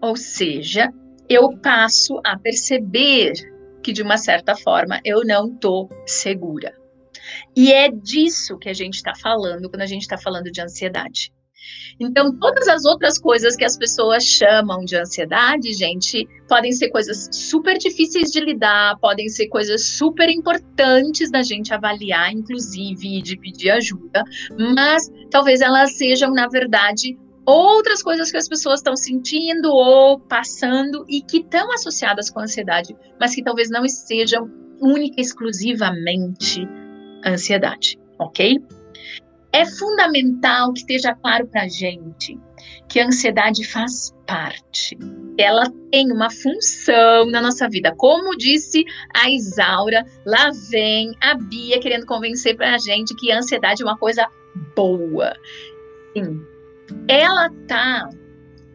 Ou 0.01 0.17
seja, 0.17 0.93
eu 1.29 1.57
passo 1.59 2.21
a 2.27 2.37
perceber 2.37 3.33
que, 3.81 3.93
de 3.93 4.03
uma 4.03 4.19
certa 4.19 4.57
forma, 4.57 5.01
eu 5.05 5.25
não 5.25 5.47
estou 5.47 5.89
segura. 6.05 6.75
E 7.55 7.73
é 7.73 7.89
disso 7.89 8.59
que 8.59 8.69
a 8.69 8.73
gente 8.73 8.95
está 8.95 9.15
falando 9.15 9.71
quando 9.71 9.83
a 9.83 9.87
gente 9.87 10.03
está 10.03 10.19
falando 10.19 10.51
de 10.51 10.61
ansiedade. 10.61 11.33
Então, 11.99 12.37
todas 12.39 12.67
as 12.69 12.85
outras 12.85 13.19
coisas 13.19 13.57
que 13.57 13.65
as 13.65 13.77
pessoas 13.77 14.25
chamam 14.25 14.85
de 14.85 14.97
ansiedade, 14.97 15.73
gente, 15.73 16.29
podem 16.49 16.73
ser 16.73 16.91
coisas 16.91 17.29
super 17.33 17.79
difíceis 17.79 18.31
de 18.31 18.41
lidar, 18.41 18.99
podem 18.99 19.29
ser 19.29 19.49
coisas 19.49 19.85
super 19.85 20.29
importantes 20.29 21.31
da 21.31 21.43
gente 21.43 21.73
avaliar, 21.73 22.33
inclusive, 22.33 23.23
de 23.23 23.37
pedir 23.39 23.71
ajuda, 23.71 24.25
mas 24.75 25.11
talvez 25.31 25.61
elas 25.61 25.97
sejam, 25.97 26.33
na 26.33 26.49
verdade, 26.49 27.17
outras 27.47 28.03
coisas 28.03 28.31
que 28.31 28.37
as 28.37 28.49
pessoas 28.49 28.81
estão 28.81 28.97
sentindo 28.97 29.71
ou 29.71 30.19
passando 30.19 31.05
e 31.09 31.21
que 31.21 31.39
estão 31.39 31.73
associadas 31.73 32.31
com 32.31 32.41
a 32.41 32.45
ansiedade, 32.45 32.97
mas 33.21 33.35
que 33.35 33.43
talvez 33.43 33.71
não 33.71 33.87
sejam 33.87 34.51
única 34.81 35.17
e 35.19 35.23
exclusivamente 35.23 36.67
ansiedade, 37.25 37.99
ok? 38.19 38.59
É 39.55 39.65
fundamental 39.65 40.73
que 40.73 40.81
esteja 40.81 41.15
claro 41.15 41.47
para 41.47 41.63
a 41.63 41.69
gente 41.69 42.37
que 42.89 42.99
a 42.99 43.07
ansiedade 43.07 43.65
faz 43.65 44.13
parte. 44.27 44.99
Ela 45.39 45.63
tem 45.93 46.11
uma 46.11 46.29
função 46.29 47.27
na 47.27 47.41
nossa 47.41 47.69
vida. 47.69 47.95
Como 47.97 48.37
disse 48.37 48.85
a 49.15 49.31
Isaura, 49.31 50.05
lá 50.27 50.51
vem 50.71 51.13
a 51.21 51.35
Bia 51.37 51.79
querendo 51.79 52.05
convencer 52.05 52.57
para 52.57 52.75
a 52.75 52.79
gente 52.79 53.15
que 53.15 53.31
a 53.31 53.39
ansiedade 53.39 53.83
é 53.83 53.87
uma 53.87 53.97
coisa 53.97 54.27
boa. 54.75 55.33
Sim, 56.17 56.43
ela 57.07 57.49
tá 57.69 58.09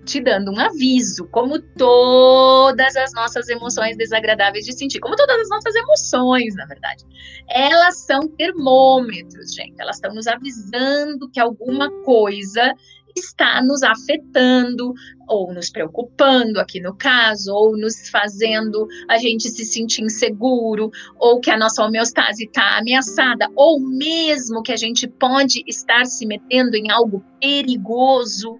te 0.10 0.20
dando 0.20 0.52
um 0.52 0.60
aviso, 0.60 1.28
como 1.28 1.60
todas 1.60 2.96
as 2.96 3.14
nossas 3.14 3.48
emoções 3.48 3.96
desagradáveis 3.96 4.66
de 4.66 4.74
sentir, 4.74 5.00
como 5.00 5.16
todas 5.16 5.40
as 5.40 5.50
nossas 5.50 5.76
emoções, 5.76 6.56
na 6.56 6.66
verdade. 6.66 7.06
Elas 7.48 8.00
são 8.06 8.28
termômetros, 8.28 9.54
gente. 9.54 9.80
Elas 9.80 9.98
estão 9.98 10.14
nos 10.14 10.26
avisando 10.26 11.30
que 11.30 11.40
alguma 11.40 11.92
coisa 12.04 12.74
está 13.16 13.62
nos 13.62 13.84
afetando 13.84 14.94
ou 15.28 15.54
nos 15.54 15.70
preocupando, 15.70 16.60
aqui 16.60 16.80
no 16.80 16.96
caso, 16.96 17.54
ou 17.54 17.78
nos 17.78 18.10
fazendo 18.10 18.88
a 19.08 19.18
gente 19.18 19.50
se 19.50 19.66
sentir 19.66 20.04
inseguro, 20.04 20.90
ou 21.20 21.40
que 21.40 21.52
a 21.52 21.58
nossa 21.58 21.84
homeostase 21.84 22.46
está 22.46 22.78
ameaçada, 22.78 23.48
ou 23.56 23.80
mesmo 23.80 24.64
que 24.64 24.72
a 24.72 24.78
gente 24.78 25.08
pode 25.08 25.64
estar 25.68 26.06
se 26.06 26.26
metendo 26.26 26.76
em 26.76 26.90
algo 26.90 27.24
perigoso, 27.40 28.60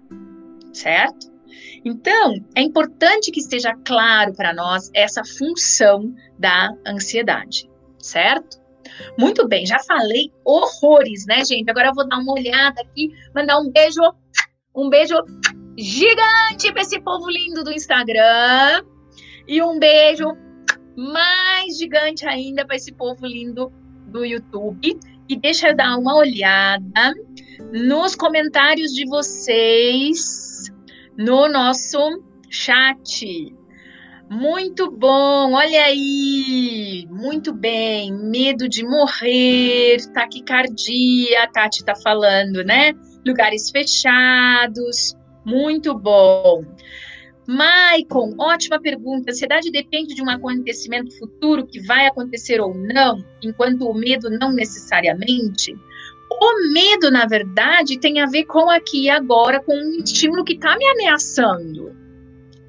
certo? 0.72 1.29
Então, 1.84 2.34
é 2.54 2.62
importante 2.62 3.30
que 3.30 3.40
esteja 3.40 3.74
claro 3.86 4.32
para 4.34 4.52
nós 4.52 4.90
essa 4.94 5.22
função 5.24 6.14
da 6.38 6.70
ansiedade, 6.86 7.68
certo? 7.98 8.60
Muito 9.18 9.46
bem, 9.48 9.64
já 9.64 9.78
falei 9.80 10.30
horrores, 10.44 11.24
né, 11.26 11.44
gente? 11.44 11.70
Agora 11.70 11.88
eu 11.88 11.94
vou 11.94 12.08
dar 12.08 12.18
uma 12.18 12.32
olhada 12.32 12.80
aqui, 12.82 13.10
mandar 13.34 13.58
um 13.58 13.70
beijo, 13.70 14.00
um 14.74 14.88
beijo 14.90 15.14
gigante 15.78 16.72
para 16.72 16.82
esse 16.82 17.00
povo 17.00 17.30
lindo 17.30 17.64
do 17.64 17.72
Instagram 17.72 18.84
e 19.48 19.62
um 19.62 19.78
beijo 19.78 20.26
mais 20.96 21.78
gigante 21.78 22.26
ainda 22.26 22.66
para 22.66 22.76
esse 22.76 22.92
povo 22.92 23.26
lindo 23.26 23.72
do 24.06 24.24
YouTube. 24.24 24.98
E 25.28 25.36
deixa 25.36 25.68
eu 25.68 25.76
dar 25.76 25.96
uma 25.96 26.16
olhada 26.16 27.14
nos 27.72 28.14
comentários 28.14 28.92
de 28.92 29.06
vocês 29.06 30.70
no 31.20 31.48
nosso 31.48 31.98
chat. 32.48 33.54
Muito 34.30 34.90
bom, 34.90 35.52
olha 35.52 35.84
aí, 35.84 37.06
muito 37.10 37.52
bem. 37.52 38.10
Medo 38.10 38.66
de 38.66 38.82
morrer, 38.82 39.98
taquicardia, 40.14 41.42
a 41.42 41.46
Tati 41.46 41.84
tá 41.84 41.94
falando, 41.94 42.64
né? 42.64 42.94
Lugares 43.26 43.70
fechados, 43.70 45.14
muito 45.44 45.92
bom. 45.94 46.64
Maicon, 47.46 48.34
ótima 48.38 48.80
pergunta. 48.80 49.30
A 49.30 49.32
ansiedade 49.32 49.70
depende 49.70 50.14
de 50.14 50.22
um 50.22 50.30
acontecimento 50.30 51.18
futuro 51.18 51.66
que 51.66 51.80
vai 51.80 52.06
acontecer 52.06 52.62
ou 52.62 52.72
não, 52.72 53.22
enquanto 53.42 53.86
o 53.86 53.92
medo 53.92 54.30
não 54.30 54.52
necessariamente? 54.52 55.74
O 56.30 56.72
medo, 56.72 57.10
na 57.10 57.26
verdade, 57.26 57.98
tem 57.98 58.20
a 58.20 58.26
ver 58.26 58.44
com 58.44 58.70
aqui 58.70 59.04
e 59.04 59.10
agora, 59.10 59.60
com 59.60 59.74
um 59.74 60.02
estímulo 60.02 60.44
que 60.44 60.54
está 60.54 60.76
me 60.76 60.86
ameaçando. 60.86 61.94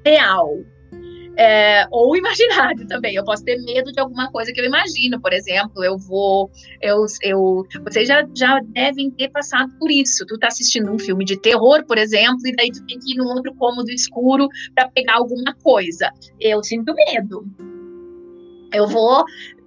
Real. 0.04 0.58
É, 1.36 1.86
ou 1.90 2.14
imaginário 2.16 2.86
também. 2.86 3.14
Eu 3.14 3.24
posso 3.24 3.44
ter 3.44 3.56
medo 3.62 3.92
de 3.92 4.00
alguma 4.00 4.30
coisa 4.30 4.52
que 4.52 4.60
eu 4.60 4.64
imagino, 4.64 5.20
por 5.20 5.32
exemplo, 5.32 5.82
eu 5.84 5.96
vou, 5.96 6.50
eu, 6.80 7.04
eu, 7.22 7.64
vocês 7.84 8.08
já, 8.08 8.26
já 8.36 8.60
devem 8.66 9.10
ter 9.10 9.30
passado 9.30 9.72
por 9.78 9.90
isso. 9.90 10.26
Tu 10.26 10.38
tá 10.38 10.48
assistindo 10.48 10.90
um 10.90 10.98
filme 10.98 11.24
de 11.24 11.38
terror, 11.38 11.84
por 11.86 11.98
exemplo, 11.98 12.46
e 12.46 12.54
daí 12.54 12.70
tu 12.70 12.84
tem 12.86 12.98
que 12.98 13.12
ir 13.12 13.16
num 13.16 13.28
outro 13.28 13.54
cômodo 13.54 13.90
escuro 13.90 14.48
para 14.74 14.88
pegar 14.88 15.14
alguma 15.14 15.54
coisa. 15.62 16.10
Eu 16.40 16.62
sinto 16.62 16.92
medo. 16.94 17.46
Eu 18.72 18.86
vou 18.86 19.24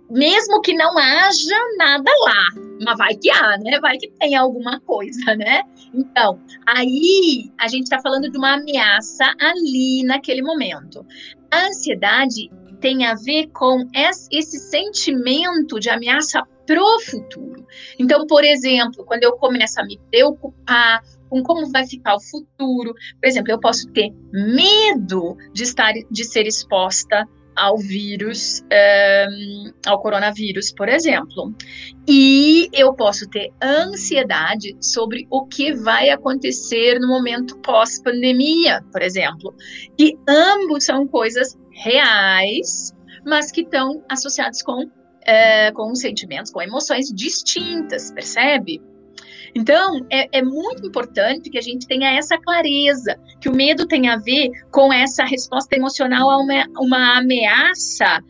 mesmo 0.10 0.62
que 0.62 0.74
não 0.74 0.98
haja 0.98 1.56
nada 1.78 2.12
lá, 2.22 2.62
mas 2.84 2.98
vai 2.98 3.15
que 3.15 3.30
há, 3.30 3.58
né? 3.58 3.80
Vai 3.80 3.98
que 3.98 4.12
tem 4.20 4.36
alguma 4.36 4.80
coisa, 4.82 5.36
né? 5.36 5.62
Então, 5.94 6.39
aí 6.65 7.52
a 7.60 7.68
gente 7.68 7.84
está 7.84 8.00
falando 8.02 8.30
de 8.30 8.38
uma 8.38 8.54
ameaça 8.54 9.34
ali 9.39 10.04
naquele 10.04 10.41
momento. 10.41 11.06
A 11.52 11.68
ansiedade 11.68 12.50
tem 12.80 13.06
a 13.06 13.15
ver 13.15 13.48
com 13.48 13.88
esse 13.94 14.60
sentimento 14.60 15.80
de 15.80 15.89
ameaça 15.89 16.44
pro 16.65 17.00
futuro. 17.00 17.65
Então, 17.98 18.26
por 18.28 18.44
exemplo, 18.44 19.06
quando 19.06 19.24
eu 19.24 19.34
começo 19.34 19.80
a 19.80 19.86
me 19.86 20.00
preocupar 20.10 21.02
com 21.30 21.41
como 21.44 21.70
vai 21.72 21.86
ficar 21.86 22.15
o 22.15 22.20
futuro, 22.22 22.94
por 23.20 23.28
exemplo, 23.28 23.52
eu 23.52 23.60
posso 23.60 23.89
ter 23.91 24.12
medo 24.32 25.36
de 25.54 25.63
estar 25.63 25.94
de 26.10 26.24
ser 26.24 26.46
exposta 26.46 27.28
ao 27.56 27.78
vírus, 27.78 28.62
um, 28.62 28.65
ehm, 28.72 29.74
ao 29.86 30.02
coronavírus, 30.02 30.74
por 30.74 30.89
exemplo. 30.89 31.54
E 32.08 32.70
eu 32.74 32.94
posso 32.94 33.28
ter 33.30 33.52
ansiedade 33.63 34.76
sobre 34.82 35.28
o 35.30 35.46
que 35.46 35.74
vai 35.74 36.10
acontecer 36.10 37.00
no 37.00 37.08
momento 37.08 37.58
pós-pandemia, 37.60 38.84
por 38.91 39.02
exemplo. 39.02 39.56
E 40.00 40.18
ambos 40.28 40.86
são 40.86 41.08
coisas 41.08 41.58
reais, 41.72 42.94
mas 43.26 43.52
que 43.52 43.62
estão 43.62 44.04
associados 44.10 44.62
com, 44.62 44.89
é, 45.26 45.72
com 45.72 45.94
sentimentos, 45.96 46.52
com 46.52 46.62
emoções 46.62 47.08
distintas, 47.13 48.12
percebe? 48.12 48.82
Então, 49.56 50.06
é, 50.12 50.39
é, 50.39 50.41
muito 50.44 50.86
importante 50.86 51.50
que 51.50 51.58
a 51.58 51.62
gente 51.62 51.88
tenha 51.88 52.18
essa 52.18 52.38
clareza, 52.38 53.18
que 53.39 53.48
o 53.48 53.56
medo 53.56 53.88
tem 53.88 54.10
a 54.10 54.18
ver 54.18 54.50
com 54.70 54.91
essa 54.91 55.24
resposta 55.24 55.76
emocional 55.76 56.30
a 56.30 56.38
uma, 56.38 56.65
uma 56.78 57.18
ameaça 57.20 58.22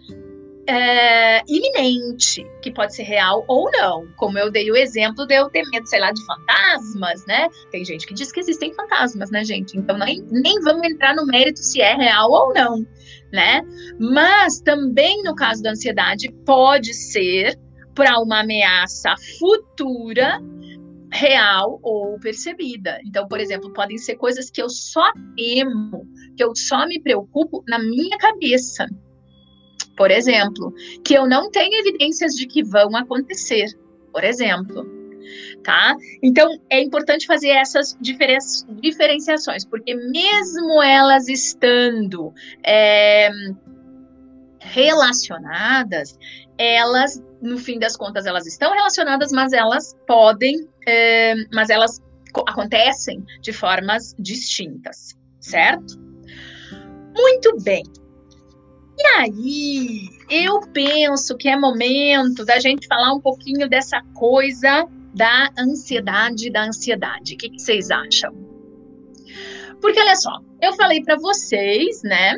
é, 0.68 1.42
iminente, 1.48 2.46
que 2.62 2.72
pode 2.72 2.96
ser 2.96 3.04
real 3.04 3.44
ou 3.48 3.72
não. 3.72 4.08
Como 4.18 4.38
eu 4.38 4.52
dei 4.52 4.70
o 4.70 4.76
exemplo 4.76 5.26
de 5.26 5.36
eu 5.36 5.50
ter 5.50 5.64
medo, 5.72 5.88
sei 5.88 6.00
lá, 6.00 6.12
de 6.12 6.24
fantasmas, 6.26 7.26
né? 7.26 7.48
Tem 7.72 7.84
gente 7.84 8.06
que 8.06 8.14
diz 8.14 8.32
que 8.32 8.40
existem 8.40 8.72
fantasmas, 8.76 9.32
né, 9.32 9.44
gente? 9.44 9.78
Então 9.78 9.98
nem, 9.98 10.24
nem 10.30 10.60
vamos 10.62 10.88
entrar 10.88 11.16
no 11.16 11.26
mérito 11.26 11.60
se 11.60 11.82
é 11.82 11.96
real 11.96 12.30
ou 12.30 12.54
não, 12.54 12.86
né? 13.32 13.62
Mas 14.00 14.60
também 14.62 15.24
no 15.24 15.36
caso 15.36 15.64
da 15.64 15.72
ansiedade, 15.72 16.32
pode 16.46 16.94
ser 16.94 17.60
para 17.96 18.20
uma 18.20 18.42
ameaça 18.42 19.16
futura 19.40 20.40
real 21.12 21.80
ou 21.82 22.20
percebida. 22.20 23.00
Então, 23.06 23.28
por 23.28 23.40
exemplo, 23.40 23.72
podem 23.74 23.98
ser 23.98 24.16
coisas 24.16 24.50
que 24.50 24.62
eu 24.62 24.70
só 24.70 25.12
temo, 25.36 26.08
que 26.36 26.44
eu 26.44 26.56
só 26.56 26.86
me 26.88 27.00
preocupo 27.02 27.64
na 27.68 27.80
minha 27.80 28.18
cabeça. 28.18 28.86
Por 29.96 30.12
exemplo, 30.12 30.74
que 31.04 31.14
eu 31.14 31.28
não 31.28 31.50
tenho 31.50 31.74
evidências 31.80 32.34
de 32.34 32.46
que 32.48 32.64
vão 32.64 32.96
acontecer. 32.96 33.68
Por 34.12 34.24
exemplo, 34.24 34.86
tá? 35.64 35.96
Então 36.22 36.60
é 36.70 36.82
importante 36.82 37.26
fazer 37.26 37.50
essas 37.50 37.98
diferenciações, 38.82 39.66
porque 39.66 39.94
mesmo 39.96 40.82
elas 40.82 41.28
estando 41.28 42.34
é, 42.64 43.30
relacionadas, 44.60 46.18
elas, 46.58 47.22
no 47.42 47.58
fim 47.58 47.80
das 47.80 47.96
contas, 47.96 48.26
elas 48.26 48.46
estão 48.46 48.74
relacionadas, 48.74 49.32
mas 49.32 49.54
elas 49.54 49.96
podem, 50.08 50.68
é, 50.88 51.36
mas 51.54 51.70
elas 51.70 52.02
acontecem 52.48 53.24
de 53.42 53.54
formas 53.54 54.16
distintas, 54.20 55.18
certo? 55.40 56.00
Muito 57.16 57.56
bem. 57.64 57.84
E 58.98 59.08
aí, 59.18 60.10
eu 60.30 60.62
penso 60.74 61.36
que 61.36 61.50
é 61.50 61.58
momento 61.58 62.46
da 62.46 62.60
gente 62.60 62.88
falar 62.88 63.14
um 63.14 63.20
pouquinho 63.20 63.70
dessa 63.70 64.02
coisa 64.14 64.88
da 65.14 65.50
ansiedade, 65.58 66.52
da 66.52 66.66
ansiedade. 66.66 67.36
O 67.36 67.38
que, 67.38 67.50
que 67.50 67.60
vocês 67.60 67.90
acham? 67.90 68.34
Porque 69.82 70.00
olha 70.00 70.16
só, 70.16 70.40
eu 70.62 70.74
falei 70.74 71.04
para 71.04 71.18
vocês, 71.18 72.02
né, 72.04 72.36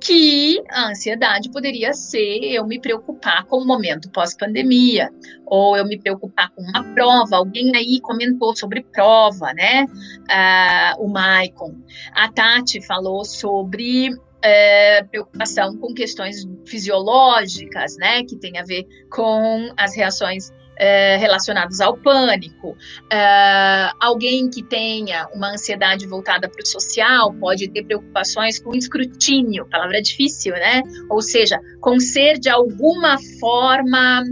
que 0.00 0.62
a 0.70 0.90
ansiedade 0.90 1.50
poderia 1.50 1.92
ser 1.92 2.40
eu 2.44 2.66
me 2.66 2.80
preocupar 2.80 3.44
com 3.44 3.58
o 3.58 3.66
momento 3.66 4.10
pós-pandemia, 4.10 5.10
ou 5.46 5.76
eu 5.76 5.84
me 5.84 5.98
preocupar 5.98 6.50
com 6.50 6.62
uma 6.62 6.84
prova. 6.94 7.36
Alguém 7.36 7.74
aí 7.74 8.00
comentou 8.00 8.56
sobre 8.56 8.82
prova, 8.92 9.52
né? 9.54 9.84
Uh, 9.84 11.04
o 11.04 11.08
Maicon. 11.08 11.74
A 12.12 12.30
Tati 12.30 12.80
falou 12.86 13.24
sobre 13.24 14.10
é, 14.42 15.02
preocupação 15.04 15.76
com 15.78 15.92
questões 15.94 16.46
fisiológicas, 16.64 17.96
né, 17.96 18.22
que 18.24 18.36
tem 18.36 18.58
a 18.58 18.62
ver 18.62 18.86
com 19.10 19.72
as 19.76 19.96
reações 19.96 20.52
é, 20.78 21.16
relacionadas 21.16 21.80
ao 21.80 21.96
pânico. 21.96 22.76
É, 23.12 23.90
alguém 24.00 24.48
que 24.48 24.62
tenha 24.62 25.26
uma 25.34 25.52
ansiedade 25.52 26.06
voltada 26.06 26.48
para 26.48 26.62
o 26.62 26.66
social 26.66 27.34
pode 27.34 27.68
ter 27.68 27.84
preocupações 27.84 28.58
com 28.58 28.74
escrutínio, 28.74 29.68
palavra 29.68 30.00
difícil, 30.00 30.54
né? 30.54 30.82
Ou 31.10 31.20
seja, 31.20 31.60
com 31.80 31.98
ser 31.98 32.38
de 32.38 32.48
alguma 32.48 33.18
forma 33.40 34.24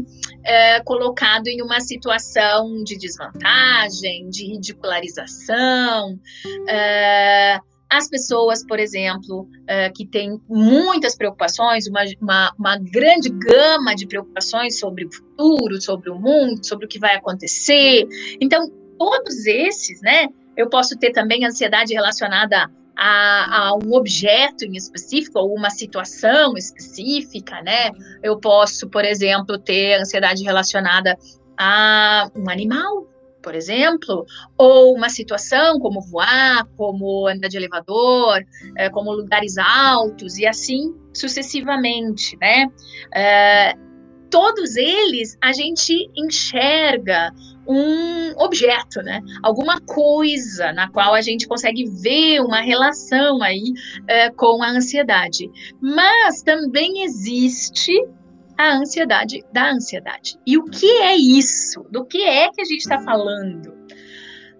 é, 0.44 0.80
colocado 0.80 1.48
em 1.48 1.60
uma 1.60 1.80
situação 1.80 2.82
de 2.84 2.96
desvantagem, 2.96 4.30
de 4.30 4.46
ridicularização. 4.46 6.18
É, 6.68 7.58
as 7.88 8.08
pessoas, 8.08 8.64
por 8.66 8.78
exemplo, 8.78 9.42
uh, 9.42 9.92
que 9.94 10.06
têm 10.06 10.40
muitas 10.48 11.16
preocupações, 11.16 11.86
uma, 11.86 12.02
uma, 12.20 12.54
uma, 12.58 12.78
grande 12.78 13.28
gama 13.30 13.94
de 13.94 14.06
preocupações 14.06 14.78
sobre 14.78 15.04
o 15.04 15.12
futuro, 15.12 15.80
sobre 15.80 16.10
o 16.10 16.18
mundo, 16.18 16.66
sobre 16.66 16.86
o 16.86 16.88
que 16.88 16.98
vai 16.98 17.14
acontecer. 17.14 18.06
Então, 18.40 18.68
todos 18.98 19.46
esses, 19.46 20.00
né? 20.02 20.26
Eu 20.56 20.68
posso 20.68 20.96
ter 20.98 21.12
também 21.12 21.44
ansiedade 21.44 21.92
relacionada 21.92 22.70
a, 22.96 23.68
a, 23.68 23.74
um 23.74 23.94
objeto 23.94 24.64
em 24.64 24.74
específico 24.74 25.38
ou 25.38 25.54
uma 25.54 25.70
situação 25.70 26.56
específica, 26.56 27.60
né? 27.62 27.90
Eu 28.22 28.38
posso, 28.40 28.88
por 28.88 29.04
exemplo, 29.04 29.58
ter 29.58 30.00
ansiedade 30.00 30.42
relacionada 30.42 31.16
a 31.58 32.30
um 32.34 32.50
animal, 32.50 33.06
por 33.46 33.54
exemplo, 33.54 34.26
ou 34.58 34.92
uma 34.92 35.08
situação 35.08 35.78
como 35.78 36.00
voar, 36.00 36.66
como 36.76 37.28
andar 37.28 37.46
de 37.46 37.56
elevador, 37.56 38.44
é, 38.76 38.90
como 38.90 39.12
lugares 39.12 39.56
altos 39.56 40.36
e 40.36 40.44
assim 40.44 40.92
sucessivamente, 41.14 42.36
né? 42.40 42.66
É, 43.14 43.72
todos 44.28 44.74
eles 44.74 45.38
a 45.40 45.52
gente 45.52 46.10
enxerga 46.16 47.32
um 47.68 48.32
objeto, 48.42 49.00
né? 49.02 49.20
Alguma 49.44 49.80
coisa 49.82 50.72
na 50.72 50.90
qual 50.90 51.14
a 51.14 51.20
gente 51.20 51.46
consegue 51.46 51.88
ver 52.02 52.40
uma 52.40 52.60
relação 52.62 53.40
aí 53.44 53.62
é, 54.08 54.28
com 54.28 54.60
a 54.60 54.70
ansiedade. 54.70 55.48
Mas 55.80 56.42
também 56.42 57.04
existe 57.04 57.92
a 58.58 58.76
ansiedade 58.76 59.44
da 59.52 59.70
ansiedade. 59.70 60.38
E 60.46 60.56
o 60.56 60.64
que 60.64 60.90
é 61.02 61.14
isso? 61.14 61.84
Do 61.90 62.04
que 62.04 62.22
é 62.22 62.50
que 62.50 62.60
a 62.60 62.64
gente 62.64 62.80
está 62.80 63.00
falando? 63.00 63.74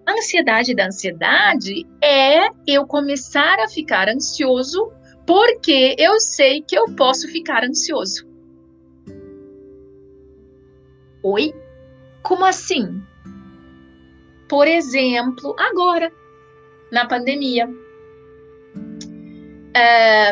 A 0.05 0.13
ansiedade 0.13 0.73
da 0.75 0.85
ansiedade 0.85 1.85
é 2.01 2.47
eu 2.65 2.85
começar 2.85 3.59
a 3.59 3.67
ficar 3.67 4.07
ansioso 4.07 4.91
porque 5.25 5.95
eu 5.97 6.19
sei 6.19 6.61
que 6.61 6.77
eu 6.77 6.95
posso 6.95 7.27
ficar 7.27 7.63
ansioso. 7.63 8.25
Oi? 11.23 11.53
Como 12.23 12.45
assim? 12.45 13.01
Por 14.47 14.65
exemplo, 14.67 15.53
agora, 15.59 16.09
na 16.91 17.05
pandemia. 17.05 17.69
É, 19.75 20.31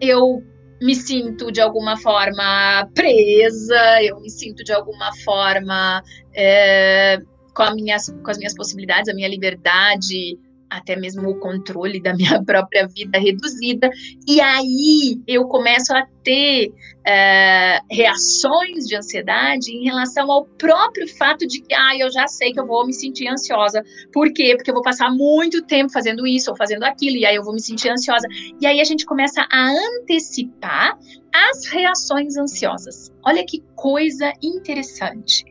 eu 0.00 0.42
me 0.80 0.94
sinto 0.94 1.50
de 1.50 1.60
alguma 1.60 1.96
forma 1.96 2.88
presa, 2.94 4.02
eu 4.02 4.20
me 4.20 4.30
sinto 4.30 4.62
de 4.62 4.72
alguma 4.72 5.14
forma 5.24 6.02
é, 6.34 7.18
com, 7.54 7.74
minhas, 7.74 8.08
com 8.22 8.30
as 8.30 8.38
minhas 8.38 8.54
possibilidades, 8.54 9.08
a 9.08 9.14
minha 9.14 9.28
liberdade, 9.28 10.38
até 10.70 10.96
mesmo 10.96 11.28
o 11.28 11.38
controle 11.38 12.00
da 12.00 12.14
minha 12.16 12.42
própria 12.44 12.86
vida 12.86 13.18
reduzida. 13.18 13.90
E 14.26 14.40
aí 14.40 15.20
eu 15.26 15.46
começo 15.46 15.94
a 15.94 16.06
ter 16.22 16.72
é, 17.06 17.78
reações 17.90 18.84
de 18.86 18.96
ansiedade 18.96 19.70
em 19.70 19.84
relação 19.84 20.30
ao 20.30 20.44
próprio 20.44 21.06
fato 21.16 21.46
de 21.46 21.60
que, 21.60 21.72
ah, 21.72 21.96
eu 21.96 22.10
já 22.10 22.26
sei 22.26 22.52
que 22.52 22.58
eu 22.58 22.66
vou 22.66 22.84
me 22.84 22.92
sentir 22.92 23.28
ansiosa. 23.28 23.82
Por 24.12 24.32
quê? 24.32 24.54
Porque 24.56 24.70
eu 24.70 24.74
vou 24.74 24.82
passar 24.82 25.10
muito 25.10 25.64
tempo 25.66 25.92
fazendo 25.92 26.26
isso 26.26 26.50
ou 26.50 26.56
fazendo 26.56 26.82
aquilo, 26.82 27.16
e 27.16 27.24
aí 27.24 27.36
eu 27.36 27.44
vou 27.44 27.54
me 27.54 27.60
sentir 27.60 27.90
ansiosa. 27.90 28.26
E 28.60 28.66
aí 28.66 28.80
a 28.80 28.84
gente 28.84 29.06
começa 29.06 29.46
a 29.50 29.70
antecipar 29.70 30.98
as 31.32 31.66
reações 31.66 32.36
ansiosas. 32.36 33.12
Olha 33.24 33.44
que 33.46 33.62
coisa 33.76 34.32
interessante. 34.42 35.44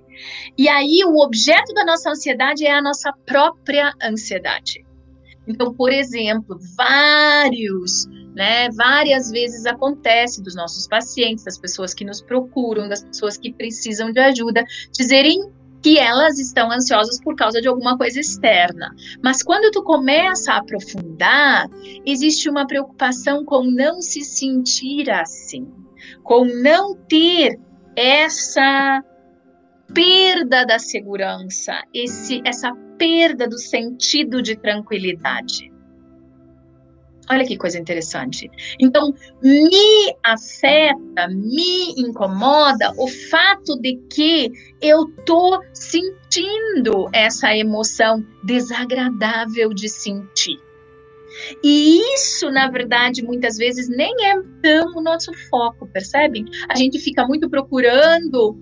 E 0.58 0.68
aí, 0.70 1.04
o 1.06 1.18
objeto 1.18 1.74
da 1.74 1.86
nossa 1.86 2.10
ansiedade 2.10 2.66
é 2.66 2.72
a 2.72 2.82
nossa 2.82 3.12
própria 3.26 3.92
ansiedade. 4.02 4.85
Então, 5.48 5.74
por 5.74 5.92
exemplo, 5.92 6.60
vários, 6.76 8.08
né, 8.36 8.70
várias 8.72 9.30
vezes 9.32 9.66
acontece 9.66 10.42
dos 10.42 10.56
nossos 10.56 10.88
pacientes, 10.88 11.44
das 11.44 11.58
pessoas 11.58 11.94
que 11.94 12.06
nos 12.06 12.22
procuram, 12.22 12.90
das 12.90 13.04
pessoas 13.04 13.38
que 13.38 13.54
precisam 13.54 14.12
de 14.12 14.20
ajuda, 14.20 14.64
dizerem 14.92 15.52
que 15.86 16.00
elas 16.00 16.40
estão 16.40 16.72
ansiosas 16.72 17.22
por 17.22 17.36
causa 17.36 17.62
de 17.62 17.68
alguma 17.68 17.96
coisa 17.96 18.20
externa. 18.20 18.92
Mas 19.24 19.44
quando 19.44 19.70
tu 19.70 19.84
começa 19.84 20.54
a 20.54 20.58
aprofundar, 20.58 21.68
existe 22.04 22.50
uma 22.50 22.66
preocupação 22.66 23.46
com 23.46 23.64
não 23.64 24.02
se 24.02 24.24
sentir 24.24 25.12
assim, 25.12 25.72
com 26.24 26.44
não 26.44 26.96
ter 26.96 27.60
essa 27.96 29.04
perda 29.94 30.66
da 30.66 30.80
segurança, 30.80 31.80
esse, 31.94 32.42
essa 32.44 32.72
perda 32.98 33.48
do 33.48 33.58
sentido 33.58 34.42
de 34.42 34.56
tranquilidade. 34.56 35.72
Olha 37.30 37.46
que 37.46 37.58
coisa 37.58 37.80
interessante. 37.80 38.50
Então, 38.80 39.14
me 39.42 40.16
afeta, 40.24 41.28
me 41.30 41.92
incomoda 41.98 42.94
o 42.98 43.08
fato 43.08 43.80
de 43.82 43.96
que 44.12 44.52
eu 44.80 45.08
tô 45.26 45.60
sentindo 45.74 47.10
essa 47.12 47.56
emoção 47.56 48.24
desagradável 48.44 49.74
de 49.74 49.90
sentir. 49.90 50.60
E 51.64 52.00
isso, 52.14 52.50
na 52.52 52.70
verdade, 52.70 53.24
muitas 53.24 53.58
vezes 53.58 53.90
nem 53.90 54.14
é 54.26 54.36
tão 54.62 54.96
o 54.96 55.02
nosso 55.02 55.34
foco, 55.50 55.88
percebem? 55.88 56.46
A 56.70 56.76
gente 56.76 57.00
fica 57.00 57.26
muito 57.26 57.50
procurando 57.50 58.56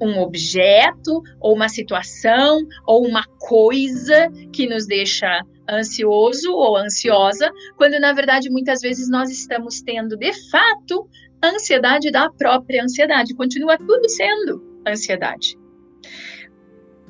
um 0.00 0.18
objeto, 0.20 1.22
ou 1.40 1.54
uma 1.54 1.68
situação, 1.68 2.60
ou 2.86 3.06
uma 3.06 3.24
coisa 3.38 4.28
que 4.52 4.66
nos 4.66 4.86
deixa 4.86 5.44
ansioso 5.68 6.52
ou 6.52 6.76
ansiosa, 6.76 7.50
quando 7.76 7.98
na 8.00 8.12
verdade 8.12 8.50
muitas 8.50 8.80
vezes 8.80 9.08
nós 9.08 9.30
estamos 9.30 9.80
tendo 9.82 10.16
de 10.16 10.32
fato 10.50 11.08
ansiedade 11.42 12.10
da 12.10 12.30
própria 12.30 12.82
ansiedade. 12.82 13.34
Continua 13.34 13.78
tudo 13.78 14.08
sendo 14.08 14.62
ansiedade. 14.86 15.56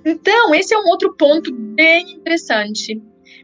Então, 0.05 0.55
esse 0.55 0.75
é 0.75 0.79
um 0.79 0.87
outro 0.87 1.15
ponto 1.17 1.53
bem 1.53 2.13
interessante, 2.13 3.01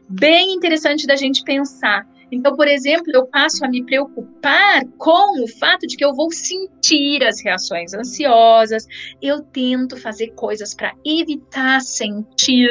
bem 0.09 0.53
interessante 0.53 1.05
da 1.05 1.15
gente 1.15 1.43
pensar 1.43 2.07
então, 2.31 2.55
por 2.55 2.67
exemplo, 2.67 3.05
eu 3.13 3.25
passo 3.25 3.63
a 3.63 3.69
me 3.69 3.83
preocupar 3.85 4.85
com 4.97 5.43
o 5.43 5.47
fato 5.47 5.87
de 5.87 5.95
que 5.95 6.03
eu 6.03 6.13
vou 6.13 6.31
sentir 6.31 7.23
as 7.23 7.41
reações 7.41 7.93
ansiosas, 7.93 8.85
eu 9.21 9.41
tento 9.41 9.95
fazer 9.95 10.31
coisas 10.31 10.73
para 10.73 10.93
evitar 11.05 11.79
sentir 11.81 12.69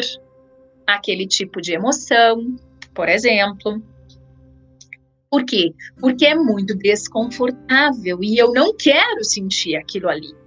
aquele 0.86 1.26
tipo 1.26 1.60
de 1.60 1.72
emoção, 1.72 2.56
por 2.94 3.08
exemplo. 3.08 3.82
Por 5.30 5.44
quê? 5.44 5.72
Porque 5.98 6.26
é 6.26 6.34
muito 6.34 6.74
desconfortável 6.74 8.18
e 8.22 8.38
eu 8.38 8.52
não 8.52 8.74
quero 8.76 9.24
sentir 9.24 9.76
aquilo 9.76 10.08
ali. 10.08 10.45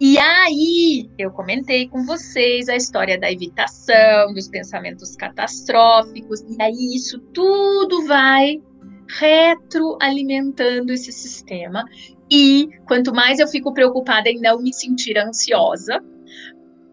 E 0.00 0.18
aí, 0.18 1.08
eu 1.18 1.30
comentei 1.30 1.88
com 1.88 2.04
vocês 2.04 2.68
a 2.68 2.76
história 2.76 3.18
da 3.18 3.30
evitação, 3.30 4.32
dos 4.34 4.48
pensamentos 4.48 5.16
catastróficos, 5.16 6.40
e 6.40 6.62
aí 6.62 6.96
isso 6.96 7.18
tudo 7.32 8.06
vai 8.06 8.60
retroalimentando 9.08 10.92
esse 10.92 11.12
sistema. 11.12 11.84
E 12.30 12.68
quanto 12.86 13.14
mais 13.14 13.38
eu 13.38 13.48
fico 13.48 13.72
preocupada 13.72 14.28
em 14.28 14.40
não 14.40 14.60
me 14.60 14.72
sentir 14.72 15.18
ansiosa, 15.18 16.02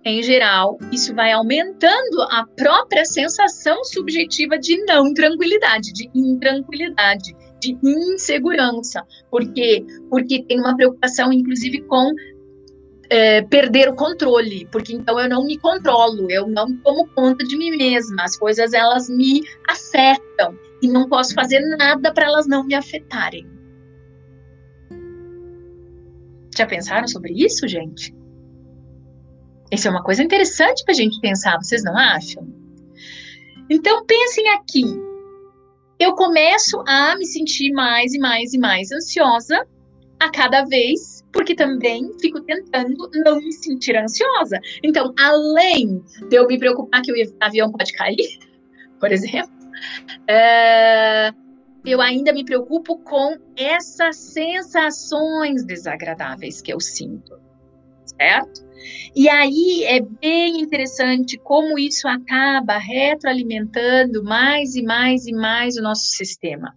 em 0.07 0.21
geral, 0.21 0.77
isso 0.91 1.15
vai 1.15 1.31
aumentando 1.31 2.21
a 2.29 2.45
própria 2.55 3.03
sensação 3.05 3.83
subjetiva 3.83 4.57
de 4.57 4.77
não 4.85 5.11
tranquilidade, 5.15 5.91
de 5.93 6.07
intranquilidade, 6.13 7.35
de 7.59 7.75
insegurança. 7.83 9.03
Por 9.31 9.51
quê? 9.53 9.83
Porque 10.11 10.43
tem 10.43 10.59
uma 10.59 10.75
preocupação, 10.75 11.33
inclusive, 11.33 11.81
com 11.87 12.11
é, 13.09 13.41
perder 13.43 13.89
o 13.89 13.95
controle, 13.95 14.67
porque 14.71 14.93
então 14.93 15.19
eu 15.19 15.29
não 15.29 15.45
me 15.45 15.57
controlo, 15.57 16.29
eu 16.29 16.47
não 16.47 16.75
tomo 16.77 17.07
conta 17.09 17.43
de 17.43 17.57
mim 17.57 17.71
mesma, 17.71 18.23
as 18.23 18.37
coisas 18.37 18.73
elas 18.73 19.09
me 19.09 19.41
afetam 19.67 20.57
e 20.81 20.87
não 20.87 21.07
posso 21.07 21.33
fazer 21.33 21.59
nada 21.77 22.13
para 22.13 22.25
elas 22.25 22.47
não 22.47 22.63
me 22.63 22.73
afetarem. 22.73 23.47
Já 26.55 26.65
pensaram 26.65 27.07
sobre 27.07 27.33
isso, 27.33 27.67
gente? 27.67 28.15
Isso 29.71 29.87
é 29.87 29.91
uma 29.91 30.03
coisa 30.03 30.23
interessante 30.23 30.83
para 30.83 30.93
a 30.93 30.97
gente 30.97 31.19
pensar, 31.19 31.57
vocês 31.57 31.83
não 31.83 31.97
acham? 31.97 32.47
Então 33.69 34.05
pensem 34.05 34.47
aqui. 34.49 34.85
Eu 35.99 36.13
começo 36.13 36.81
a 36.87 37.15
me 37.17 37.25
sentir 37.25 37.71
mais 37.71 38.13
e 38.13 38.19
mais 38.19 38.53
e 38.53 38.57
mais 38.57 38.91
ansiosa 38.91 39.65
a 40.19 40.29
cada 40.29 40.63
vez, 40.65 41.14
porque 41.35 41.53
também 41.53 42.09
fico 42.19 42.41
tentando 42.41 43.09
não 43.25 43.39
me 43.39 43.51
sentir 43.51 43.95
ansiosa. 43.97 44.57
Então, 44.81 45.13
além 45.19 46.01
de 46.29 46.37
eu 46.37 46.47
me 46.47 46.57
preocupar 46.57 47.01
que 47.01 47.11
o 47.11 47.15
avião 47.41 47.69
pode 47.71 47.91
cair, 47.91 48.39
por 48.99 49.11
exemplo, 49.11 49.51
é, 50.29 51.33
eu 51.85 51.99
ainda 51.99 52.31
me 52.31 52.45
preocupo 52.45 52.97
com 52.99 53.37
essas 53.57 54.15
sensações 54.15 55.65
desagradáveis 55.65 56.61
que 56.61 56.73
eu 56.73 56.79
sinto, 56.79 57.37
certo? 58.17 58.65
E 59.13 59.27
aí 59.27 59.83
é 59.83 59.99
bem 59.99 60.61
interessante 60.61 61.37
como 61.37 61.77
isso 61.77 62.07
acaba 62.07 62.77
retroalimentando 62.77 64.23
mais 64.23 64.75
e 64.75 64.83
mais 64.83 65.27
e 65.27 65.33
mais 65.33 65.75
o 65.75 65.81
nosso 65.81 66.05
sistema. 66.11 66.73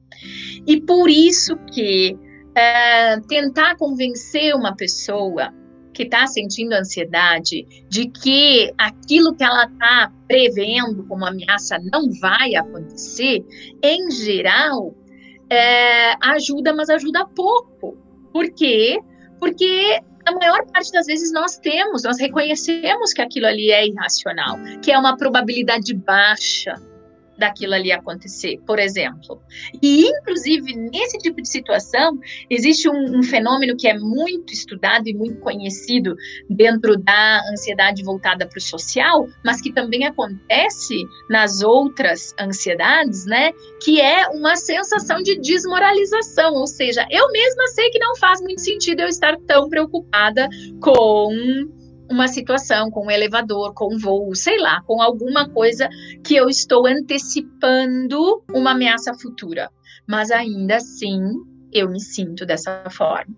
E 0.66 0.80
por 0.80 1.08
isso 1.08 1.56
que 1.72 2.18
é, 2.58 3.20
tentar 3.28 3.76
convencer 3.76 4.52
uma 4.54 4.74
pessoa 4.74 5.54
que 5.94 6.02
está 6.02 6.26
sentindo 6.26 6.72
ansiedade 6.72 7.64
de 7.88 8.08
que 8.08 8.72
aquilo 8.76 9.34
que 9.34 9.44
ela 9.44 9.64
está 9.64 10.12
prevendo 10.26 11.04
como 11.06 11.24
ameaça 11.24 11.78
não 11.92 12.10
vai 12.20 12.56
acontecer, 12.56 13.44
em 13.82 14.10
geral, 14.10 14.94
é, 15.48 16.14
ajuda, 16.20 16.74
mas 16.74 16.90
ajuda 16.90 17.26
pouco. 17.26 17.96
Por 18.32 18.50
quê? 18.50 19.00
Porque 19.38 20.00
a 20.26 20.32
maior 20.32 20.66
parte 20.66 20.92
das 20.92 21.06
vezes 21.06 21.32
nós 21.32 21.58
temos, 21.58 22.02
nós 22.02 22.18
reconhecemos 22.18 23.12
que 23.12 23.22
aquilo 23.22 23.46
ali 23.46 23.70
é 23.70 23.86
irracional, 23.86 24.56
que 24.82 24.90
é 24.90 24.98
uma 24.98 25.16
probabilidade 25.16 25.94
baixa 25.94 26.74
daquilo 27.38 27.74
ali 27.74 27.92
acontecer, 27.92 28.58
por 28.66 28.78
exemplo. 28.78 29.40
E, 29.82 30.06
inclusive, 30.08 30.74
nesse 30.74 31.18
tipo 31.18 31.40
de 31.40 31.48
situação, 31.48 32.18
existe 32.50 32.88
um, 32.88 33.18
um, 33.18 33.22
fenômeno 33.22 33.76
que 33.76 33.86
é 33.86 33.96
muito 33.98 34.52
estudado 34.52 35.08
e 35.08 35.14
muito 35.14 35.40
conhecido 35.40 36.14
dentro 36.50 36.96
da 36.96 37.40
ansiedade 37.50 38.02
voltada 38.02 38.46
para 38.46 38.58
o 38.58 38.60
social, 38.60 39.28
mas 39.44 39.60
que 39.60 39.72
também 39.72 40.04
acontece 40.04 41.04
nas 41.30 41.62
outras 41.62 42.34
ansiedades, 42.40 43.24
né? 43.26 43.52
Que 43.82 44.00
é 44.00 44.26
uma 44.28 44.56
sensação 44.56 45.22
de 45.22 45.38
desmoralização, 45.40 46.54
ou 46.54 46.66
seja, 46.66 47.06
eu 47.10 47.30
mesma 47.30 47.66
sei 47.68 47.90
que 47.90 47.98
não 47.98 48.16
faz 48.16 48.40
muito 48.40 48.60
sentido 48.60 49.00
eu 49.00 49.08
estar 49.08 49.36
tão 49.46 49.68
preocupada 49.68 50.48
com 50.80 51.28
uma 52.10 52.28
situação, 52.28 52.90
com 52.90 53.06
um 53.06 53.10
elevador, 53.10 53.74
com 53.74 53.94
um 53.94 53.98
voo, 53.98 54.34
sei 54.34 54.58
lá, 54.58 54.82
com 54.82 55.00
alguma 55.00 55.48
coisa 55.48 55.88
que 56.24 56.34
eu 56.34 56.48
estou 56.48 56.86
antecipando 56.86 58.42
uma 58.52 58.72
ameaça 58.72 59.14
futura. 59.14 59.70
Mas 60.06 60.30
ainda 60.30 60.76
assim, 60.76 61.20
eu 61.72 61.88
me 61.88 62.00
sinto 62.00 62.46
dessa 62.46 62.88
forma. 62.90 63.36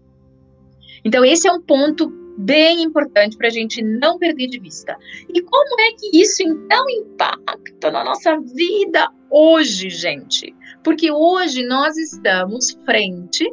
Então, 1.04 1.24
esse 1.24 1.48
é 1.48 1.52
um 1.52 1.60
ponto 1.60 2.08
bem 2.38 2.82
importante 2.82 3.36
para 3.36 3.48
a 3.48 3.50
gente 3.50 3.82
não 3.82 4.18
perder 4.18 4.48
de 4.48 4.58
vista. 4.58 4.96
E 5.28 5.42
como 5.42 5.80
é 5.80 5.92
que 5.92 6.20
isso 6.20 6.42
então 6.42 6.88
impacta 6.88 7.90
na 7.90 8.04
nossa 8.04 8.38
vida 8.40 9.10
hoje, 9.30 9.90
gente? 9.90 10.54
Porque 10.82 11.10
hoje 11.10 11.64
nós 11.66 11.96
estamos 11.96 12.78
frente 12.84 13.50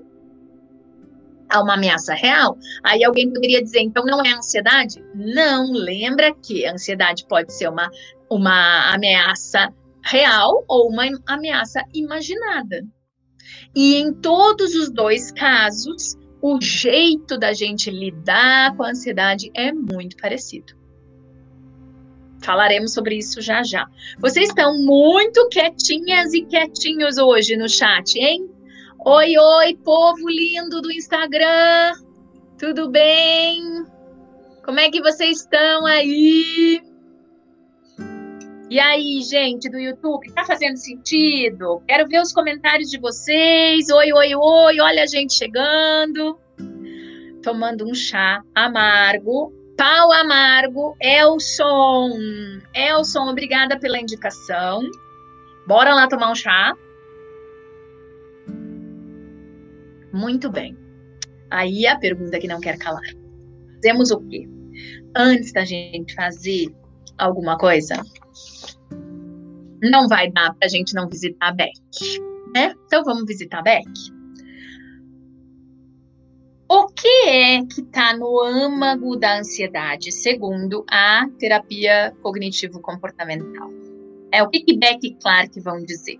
a 1.49 1.61
uma 1.61 1.75
ameaça 1.75 2.13
real, 2.13 2.57
aí 2.83 3.03
alguém 3.03 3.31
poderia 3.31 3.61
dizer, 3.61 3.81
então 3.81 4.05
não 4.05 4.23
é 4.25 4.33
ansiedade? 4.33 5.03
Não, 5.15 5.71
lembra 5.71 6.33
que 6.33 6.65
a 6.65 6.73
ansiedade 6.73 7.25
pode 7.27 7.53
ser 7.53 7.69
uma, 7.69 7.89
uma 8.29 8.93
ameaça 8.93 9.73
real 10.03 10.63
ou 10.67 10.89
uma 10.89 11.05
ameaça 11.25 11.83
imaginada. 11.93 12.85
E 13.75 13.95
em 13.95 14.13
todos 14.13 14.75
os 14.75 14.91
dois 14.91 15.31
casos, 15.31 16.17
o 16.41 16.59
jeito 16.61 17.37
da 17.37 17.53
gente 17.53 17.89
lidar 17.89 18.75
com 18.75 18.83
a 18.83 18.89
ansiedade 18.89 19.51
é 19.55 19.71
muito 19.71 20.17
parecido. 20.17 20.73
Falaremos 22.41 22.93
sobre 22.93 23.17
isso 23.17 23.41
já 23.41 23.63
já. 23.63 23.87
Vocês 24.19 24.49
estão 24.49 24.77
muito 24.77 25.47
quietinhas 25.49 26.33
e 26.33 26.45
quietinhos 26.45 27.17
hoje 27.17 27.57
no 27.57 27.67
chat, 27.67 28.15
hein? 28.17 28.49
Oi, 29.09 29.37
oi, 29.37 29.73
povo 29.85 30.27
lindo 30.27 30.81
do 30.81 30.91
Instagram. 30.91 31.93
Tudo 32.59 32.89
bem? 32.89 33.85
Como 34.65 34.81
é 34.81 34.91
que 34.91 35.01
vocês 35.01 35.39
estão 35.39 35.85
aí? 35.85 36.81
E 38.69 38.77
aí, 38.77 39.21
gente 39.21 39.69
do 39.69 39.79
YouTube, 39.79 40.29
tá 40.33 40.43
fazendo 40.43 40.75
sentido? 40.75 41.81
Quero 41.87 42.05
ver 42.09 42.21
os 42.21 42.33
comentários 42.33 42.89
de 42.89 42.99
vocês. 42.99 43.89
Oi, 43.89 44.11
oi, 44.11 44.35
oi, 44.35 44.81
olha 44.81 45.03
a 45.03 45.07
gente 45.07 45.35
chegando. 45.35 46.37
Tomando 47.41 47.89
um 47.89 47.95
chá 47.95 48.43
amargo. 48.53 49.53
Pau 49.77 50.11
amargo, 50.11 50.97
Elson. 50.99 52.09
Elson, 52.75 53.29
obrigada 53.29 53.79
pela 53.79 54.01
indicação. 54.01 54.81
Bora 55.65 55.95
lá 55.95 56.09
tomar 56.09 56.29
um 56.29 56.35
chá. 56.35 56.75
Muito 60.17 60.49
bem. 60.49 60.75
Aí 61.51 61.85
a 61.85 61.95
pergunta 61.95 62.39
que 62.39 62.47
não 62.47 62.59
quer 62.59 62.79
calar. 62.79 63.03
Fazemos 63.75 64.09
o 64.09 64.19
quê? 64.21 64.49
Antes 65.15 65.53
da 65.53 65.63
gente 65.63 66.15
fazer 66.15 66.75
alguma 67.19 67.55
coisa, 67.55 67.95
não 69.81 70.07
vai 70.07 70.31
dar 70.31 70.55
para 70.55 70.65
a 70.65 70.69
gente 70.69 70.95
não 70.95 71.07
visitar 71.07 71.49
a 71.49 71.51
Beck, 71.51 71.79
né? 72.55 72.73
Então 72.85 73.03
vamos 73.03 73.25
visitar 73.25 73.59
a 73.59 73.61
Beck. 73.61 73.87
O 76.67 76.87
que 76.87 77.29
é 77.29 77.63
que 77.63 77.81
está 77.81 78.17
no 78.17 78.41
âmago 78.41 79.15
da 79.17 79.37
ansiedade, 79.37 80.11
segundo 80.11 80.83
a 80.89 81.27
terapia 81.37 82.11
cognitivo-comportamental? 82.23 83.69
É 84.31 84.41
o 84.41 84.49
que, 84.49 84.61
que 84.61 84.77
Beck 84.77 85.05
e 85.05 85.13
Clark 85.13 85.59
vão 85.61 85.83
dizer. 85.85 86.19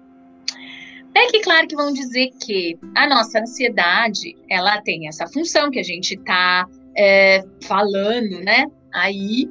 É 1.17 1.31
que, 1.31 1.39
claro, 1.39 1.67
que 1.67 1.75
vão 1.75 1.91
dizer 1.91 2.29
que 2.39 2.77
a 2.95 3.09
nossa 3.09 3.39
ansiedade, 3.39 4.35
ela 4.47 4.79
tem 4.83 5.07
essa 5.07 5.27
função 5.27 5.71
que 5.71 5.79
a 5.79 5.83
gente 5.83 6.13
está 6.13 6.67
é, 6.95 7.43
falando, 7.63 8.39
né? 8.41 8.67
Aí, 8.93 9.49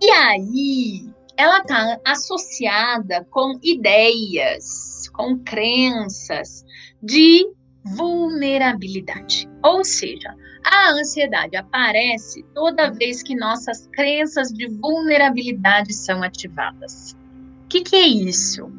e 0.00 0.08
aí, 0.08 1.10
ela 1.36 1.58
está 1.58 1.98
associada 2.06 3.26
com 3.28 3.58
ideias, 3.60 5.08
com 5.12 5.36
crenças 5.40 6.64
de 7.02 7.44
vulnerabilidade. 7.84 9.48
Ou 9.64 9.82
seja, 9.82 10.32
a 10.64 10.92
ansiedade 10.92 11.56
aparece 11.56 12.44
toda 12.54 12.92
vez 12.92 13.20
que 13.20 13.34
nossas 13.34 13.88
crenças 13.88 14.50
de 14.50 14.68
vulnerabilidade 14.68 15.92
são 15.92 16.22
ativadas. 16.22 17.16
O 17.64 17.68
que, 17.68 17.80
que 17.80 17.96
é 17.96 18.06
isso? 18.06 18.70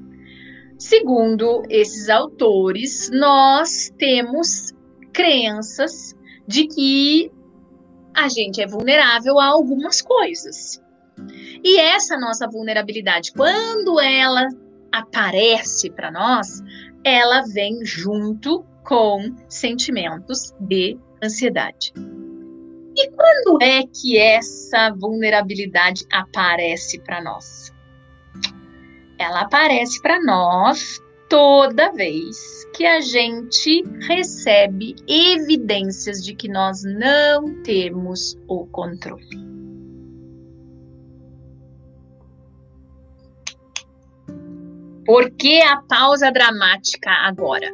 Segundo 0.82 1.62
esses 1.70 2.10
autores, 2.10 3.08
nós 3.14 3.94
temos 4.00 4.74
crenças 5.14 6.16
de 6.48 6.66
que 6.66 7.32
a 8.16 8.28
gente 8.28 8.60
é 8.60 8.66
vulnerável 8.66 9.40
a 9.40 9.46
algumas 9.46 10.02
coisas. 10.02 10.82
E 11.64 11.78
essa 11.78 12.18
nossa 12.18 12.48
vulnerabilidade, 12.48 13.32
quando 13.32 14.00
ela 14.00 14.48
aparece 14.92 15.92
para 15.92 16.10
nós, 16.10 16.64
ela 17.04 17.44
vem 17.54 17.86
junto 17.86 18.66
com 18.84 19.36
sentimentos 19.48 20.52
de 20.62 20.98
ansiedade. 21.24 21.94
E 22.98 23.08
quando 23.12 23.62
é 23.62 23.84
que 23.84 24.18
essa 24.18 24.90
vulnerabilidade 25.00 26.08
aparece 26.12 27.00
para 27.02 27.24
nós? 27.24 27.72
Ela 29.22 29.42
aparece 29.42 30.02
para 30.02 30.20
nós 30.24 31.00
toda 31.30 31.92
vez 31.92 32.66
que 32.74 32.84
a 32.84 33.00
gente 33.02 33.84
recebe 34.08 34.96
evidências 35.08 36.26
de 36.26 36.34
que 36.34 36.50
nós 36.50 36.84
não 36.84 37.62
temos 37.62 38.36
o 38.48 38.66
controle. 38.66 39.40
Por 45.06 45.30
que 45.32 45.62
a 45.62 45.84
pausa 45.84 46.32
dramática 46.32 47.12
agora? 47.12 47.72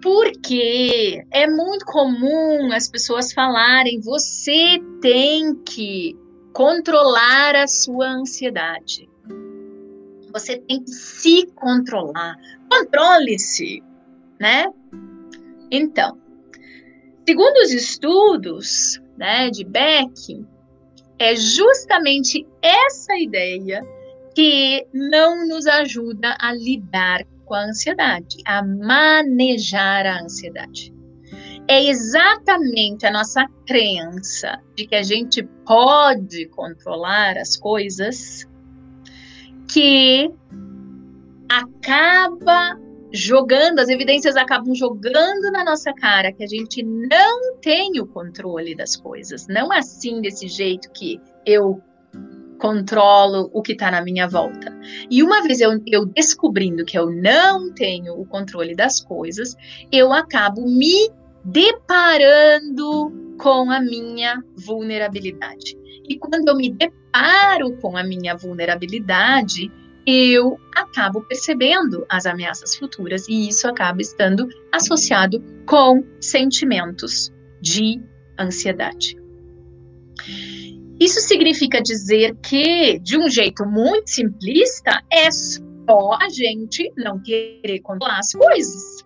Porque 0.00 1.26
é 1.32 1.48
muito 1.48 1.84
comum 1.86 2.70
as 2.72 2.88
pessoas 2.88 3.32
falarem: 3.32 4.00
você 4.00 4.78
tem 5.02 5.52
que 5.64 6.16
controlar 6.52 7.56
a 7.56 7.66
sua 7.66 8.06
ansiedade. 8.06 9.12
Você 10.34 10.58
tem 10.58 10.82
que 10.82 10.90
se 10.90 11.46
controlar. 11.54 12.36
Controle-se, 12.68 13.80
né? 14.40 14.66
Então, 15.70 16.18
segundo 17.24 17.56
os 17.58 17.72
estudos 17.72 19.00
né, 19.16 19.48
de 19.48 19.64
Beck, 19.64 20.44
é 21.20 21.36
justamente 21.36 22.44
essa 22.60 23.16
ideia 23.16 23.80
que 24.34 24.84
não 24.92 25.46
nos 25.46 25.68
ajuda 25.68 26.36
a 26.40 26.52
lidar 26.52 27.24
com 27.44 27.54
a 27.54 27.66
ansiedade, 27.66 28.38
a 28.44 28.60
manejar 28.60 30.04
a 30.04 30.20
ansiedade. 30.20 30.92
É 31.68 31.84
exatamente 31.84 33.06
a 33.06 33.12
nossa 33.12 33.46
crença 33.66 34.60
de 34.76 34.86
que 34.86 34.96
a 34.96 35.02
gente 35.02 35.44
pode 35.64 36.46
controlar 36.48 37.38
as 37.38 37.56
coisas 37.56 38.46
que 39.70 40.30
acaba 41.48 42.78
jogando, 43.12 43.78
as 43.78 43.88
evidências 43.88 44.36
acabam 44.36 44.74
jogando 44.74 45.52
na 45.52 45.64
nossa 45.64 45.92
cara 45.94 46.32
que 46.32 46.42
a 46.42 46.46
gente 46.48 46.82
não 46.82 47.56
tem 47.60 48.00
o 48.00 48.06
controle 48.06 48.74
das 48.74 48.96
coisas. 48.96 49.46
Não 49.46 49.70
assim 49.70 50.20
desse 50.20 50.48
jeito 50.48 50.90
que 50.90 51.20
eu 51.46 51.80
controlo 52.58 53.50
o 53.52 53.62
que 53.62 53.72
está 53.72 53.90
na 53.90 54.02
minha 54.02 54.26
volta. 54.26 54.76
E 55.10 55.22
uma 55.22 55.42
vez 55.42 55.60
eu, 55.60 55.80
eu 55.86 56.06
descobrindo 56.06 56.84
que 56.84 56.98
eu 56.98 57.10
não 57.10 57.72
tenho 57.72 58.14
o 58.14 58.26
controle 58.26 58.74
das 58.74 59.00
coisas, 59.00 59.54
eu 59.92 60.12
acabo 60.12 60.62
me 60.66 61.10
deparando 61.44 63.12
com 63.38 63.70
a 63.70 63.80
minha 63.80 64.42
vulnerabilidade. 64.56 65.76
E 66.08 66.18
quando 66.18 66.48
eu 66.48 66.56
me 66.56 66.70
deparo 66.70 67.76
com 67.80 67.96
a 67.96 68.04
minha 68.04 68.36
vulnerabilidade, 68.36 69.70
eu 70.06 70.58
acabo 70.74 71.22
percebendo 71.22 72.04
as 72.08 72.26
ameaças 72.26 72.76
futuras 72.76 73.26
e 73.28 73.48
isso 73.48 73.66
acaba 73.66 74.02
estando 74.02 74.48
associado 74.70 75.42
com 75.66 76.04
sentimentos 76.20 77.32
de 77.60 78.00
ansiedade. 78.38 79.16
Isso 81.00 81.20
significa 81.20 81.82
dizer 81.82 82.36
que, 82.36 82.98
de 82.98 83.18
um 83.18 83.28
jeito 83.28 83.64
muito 83.66 84.08
simplista, 84.08 85.02
é 85.10 85.30
só 85.30 86.18
a 86.20 86.28
gente 86.28 86.92
não 86.96 87.20
querer 87.20 87.80
controlar 87.80 88.18
as 88.18 88.32
coisas. 88.32 89.04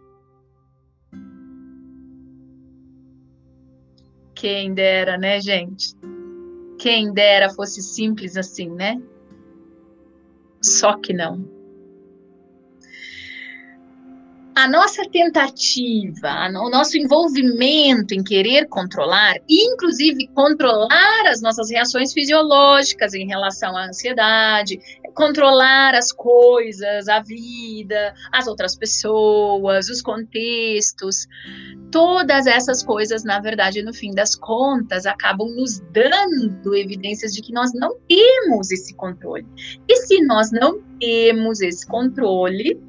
Quem 4.34 4.74
dera, 4.74 5.16
né, 5.16 5.40
gente? 5.40 5.94
Quem 6.78 7.12
dera 7.12 7.50
fosse 7.50 7.82
simples 7.82 8.36
assim, 8.36 8.70
né? 8.70 9.00
Só 10.62 10.96
que 10.96 11.12
não 11.12 11.57
a 14.58 14.66
nossa 14.66 15.08
tentativa, 15.08 16.48
o 16.60 16.68
nosso 16.68 16.98
envolvimento 16.98 18.12
em 18.12 18.24
querer 18.24 18.66
controlar, 18.66 19.36
inclusive 19.48 20.26
controlar 20.34 21.28
as 21.28 21.40
nossas 21.40 21.70
reações 21.70 22.12
fisiológicas 22.12 23.14
em 23.14 23.24
relação 23.24 23.76
à 23.76 23.86
ansiedade, 23.86 24.80
controlar 25.14 25.94
as 25.94 26.10
coisas, 26.10 27.08
a 27.08 27.20
vida, 27.20 28.12
as 28.32 28.48
outras 28.48 28.74
pessoas, 28.74 29.88
os 29.88 30.02
contextos, 30.02 31.28
todas 31.92 32.48
essas 32.48 32.82
coisas, 32.82 33.22
na 33.22 33.38
verdade, 33.38 33.80
no 33.80 33.94
fim 33.94 34.10
das 34.10 34.34
contas, 34.34 35.06
acabam 35.06 35.48
nos 35.54 35.78
dando 35.92 36.74
evidências 36.74 37.32
de 37.32 37.42
que 37.42 37.52
nós 37.52 37.72
não 37.74 37.96
temos 38.08 38.72
esse 38.72 38.92
controle. 38.96 39.46
E 39.88 39.96
se 39.98 40.20
nós 40.22 40.50
não 40.50 40.82
temos 40.98 41.60
esse 41.60 41.86
controle, 41.86 42.87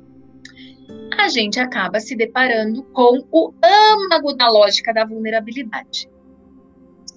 a 1.17 1.27
gente 1.29 1.59
acaba 1.59 1.99
se 1.99 2.15
deparando 2.15 2.83
com 2.83 3.25
o 3.31 3.53
âmago 3.63 4.33
da 4.33 4.49
lógica 4.49 4.93
da 4.93 5.05
vulnerabilidade. 5.05 6.09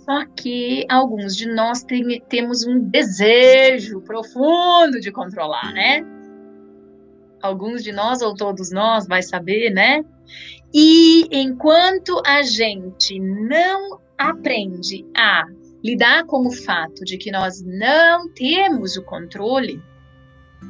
Só 0.04 0.24
que 0.36 0.84
alguns 0.88 1.36
de 1.36 1.46
nós 1.46 1.84
tem, 1.84 2.20
temos 2.28 2.66
um 2.66 2.80
desejo 2.80 4.00
profundo 4.00 5.00
de 5.00 5.12
controlar, 5.12 5.72
né? 5.72 6.04
Alguns 7.40 7.82
de 7.82 7.92
nós, 7.92 8.20
ou 8.20 8.34
todos 8.34 8.72
nós, 8.72 9.06
vai 9.06 9.22
saber, 9.22 9.70
né? 9.70 10.04
E 10.74 11.28
enquanto 11.30 12.20
a 12.26 12.42
gente 12.42 13.18
não 13.20 14.00
aprende 14.18 15.04
a 15.16 15.44
lidar 15.84 16.24
com 16.24 16.46
o 16.46 16.52
fato 16.52 17.04
de 17.04 17.16
que 17.16 17.30
nós 17.30 17.62
não 17.64 18.32
temos 18.32 18.96
o 18.96 19.04
controle 19.04 19.82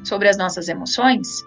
sobre 0.04 0.28
as 0.28 0.36
nossas 0.36 0.68
emoções, 0.68 1.42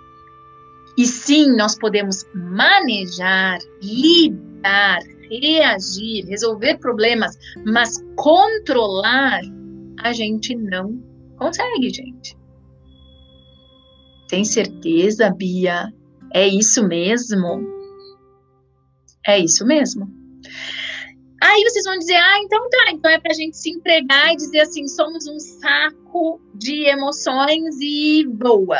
e 0.97 1.05
sim, 1.05 1.55
nós 1.55 1.77
podemos 1.77 2.23
manejar, 2.33 3.59
lidar, 3.81 4.99
reagir, 5.29 6.25
resolver 6.27 6.77
problemas, 6.77 7.35
mas 7.65 7.97
controlar 8.15 9.41
a 10.01 10.13
gente 10.13 10.55
não 10.55 11.01
consegue, 11.37 11.89
gente. 11.89 12.37
Tem 14.29 14.43
certeza, 14.43 15.29
Bia? 15.31 15.93
É 16.33 16.47
isso 16.47 16.87
mesmo? 16.87 17.61
É 19.27 19.39
isso 19.39 19.65
mesmo. 19.65 20.07
Aí 21.43 21.63
vocês 21.63 21.85
vão 21.85 21.97
dizer, 21.97 22.15
ah, 22.15 22.39
então 22.39 22.69
tá, 22.69 22.91
então 22.91 23.11
é 23.11 23.19
pra 23.19 23.33
gente 23.33 23.57
se 23.57 23.69
entregar 23.69 24.33
e 24.33 24.37
dizer 24.37 24.61
assim, 24.61 24.87
somos 24.87 25.27
um 25.27 25.39
saco 25.39 26.41
de 26.55 26.87
emoções 26.87 27.75
e 27.81 28.25
boa. 28.27 28.79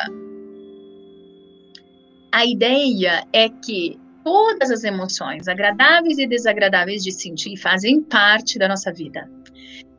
A 2.35 2.45
ideia 2.45 3.25
é 3.31 3.47
que 3.47 3.97
todas 4.21 4.69
as 4.69 4.83
emoções, 4.83 5.47
agradáveis 5.47 6.17
e 6.17 6.27
desagradáveis 6.27 7.01
de 7.01 7.09
sentir, 7.09 7.55
fazem 7.55 8.03
parte 8.03 8.59
da 8.59 8.67
nossa 8.67 8.91
vida. 8.91 9.31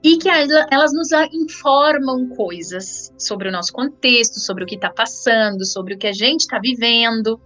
E 0.04 0.18
que 0.18 0.28
elas 0.28 0.92
nos 0.92 1.12
informam 1.32 2.28
coisas 2.28 3.10
sobre 3.16 3.48
o 3.48 3.50
nosso 3.50 3.72
contexto, 3.72 4.38
sobre 4.38 4.64
o 4.64 4.66
que 4.66 4.74
está 4.74 4.90
passando, 4.90 5.64
sobre 5.64 5.94
o 5.94 5.98
que 5.98 6.08
a 6.08 6.12
gente 6.12 6.40
está 6.40 6.58
vivendo. 6.58 7.40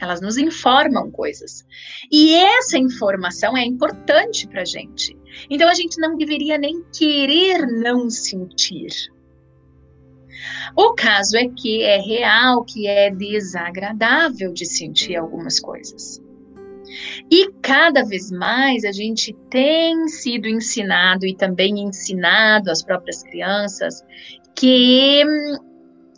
Elas 0.00 0.20
nos 0.20 0.36
informam 0.36 1.12
coisas. 1.12 1.64
E 2.10 2.34
essa 2.34 2.76
informação 2.76 3.56
é 3.56 3.64
importante 3.64 4.48
para 4.48 4.62
a 4.62 4.64
gente. 4.64 5.16
Então 5.48 5.68
a 5.68 5.74
gente 5.74 5.96
não 6.00 6.16
deveria 6.16 6.58
nem 6.58 6.82
querer 6.92 7.64
não 7.68 8.10
sentir. 8.10 8.90
O 10.76 10.94
caso 10.94 11.36
é 11.36 11.48
que 11.48 11.82
é 11.82 11.98
real, 11.98 12.64
que 12.64 12.86
é 12.86 13.10
desagradável 13.10 14.52
de 14.52 14.64
sentir 14.66 15.16
algumas 15.16 15.58
coisas. 15.58 16.22
E 17.30 17.50
cada 17.60 18.04
vez 18.04 18.30
mais 18.30 18.84
a 18.84 18.92
gente 18.92 19.34
tem 19.50 20.08
sido 20.08 20.48
ensinado 20.48 21.26
e 21.26 21.36
também 21.36 21.80
ensinado 21.80 22.70
às 22.70 22.82
próprias 22.82 23.22
crianças 23.22 24.02
que 24.54 25.22
hum, 25.26 25.56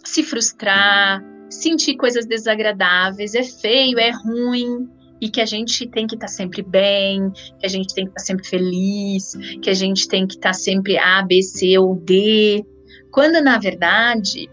se 0.05 0.23
frustrar, 0.23 1.23
sentir 1.51 1.97
coisas 1.97 2.27
desagradáveis 2.27 3.35
é 3.35 3.43
feio, 3.43 3.99
é 3.99 4.11
ruim, 4.11 4.89
e 5.21 5.29
que 5.29 5.41
a 5.41 5.47
gente 5.47 5.87
tem 5.87 6.07
que 6.07 6.15
estar 6.15 6.27
tá 6.27 6.33
sempre 6.33 6.63
bem, 6.63 7.31
que 7.59 7.67
a 7.67 7.69
gente 7.69 7.95
tem 7.95 8.05
que 8.05 8.11
estar 8.11 8.21
tá 8.21 8.27
sempre 8.27 8.49
feliz, 8.49 9.37
que 9.61 9.69
a 9.69 9.75
gente 9.75 10.09
tem 10.09 10.27
que 10.27 10.35
estar 10.35 10.51
tá 10.51 10.55
sempre 10.55 10.97
A, 10.97 11.23
B, 11.23 11.43
C 11.43 11.79
ou 11.79 11.95
D. 11.95 12.65
Quando 13.11 13.41
na 13.41 13.59
verdade 13.59 14.49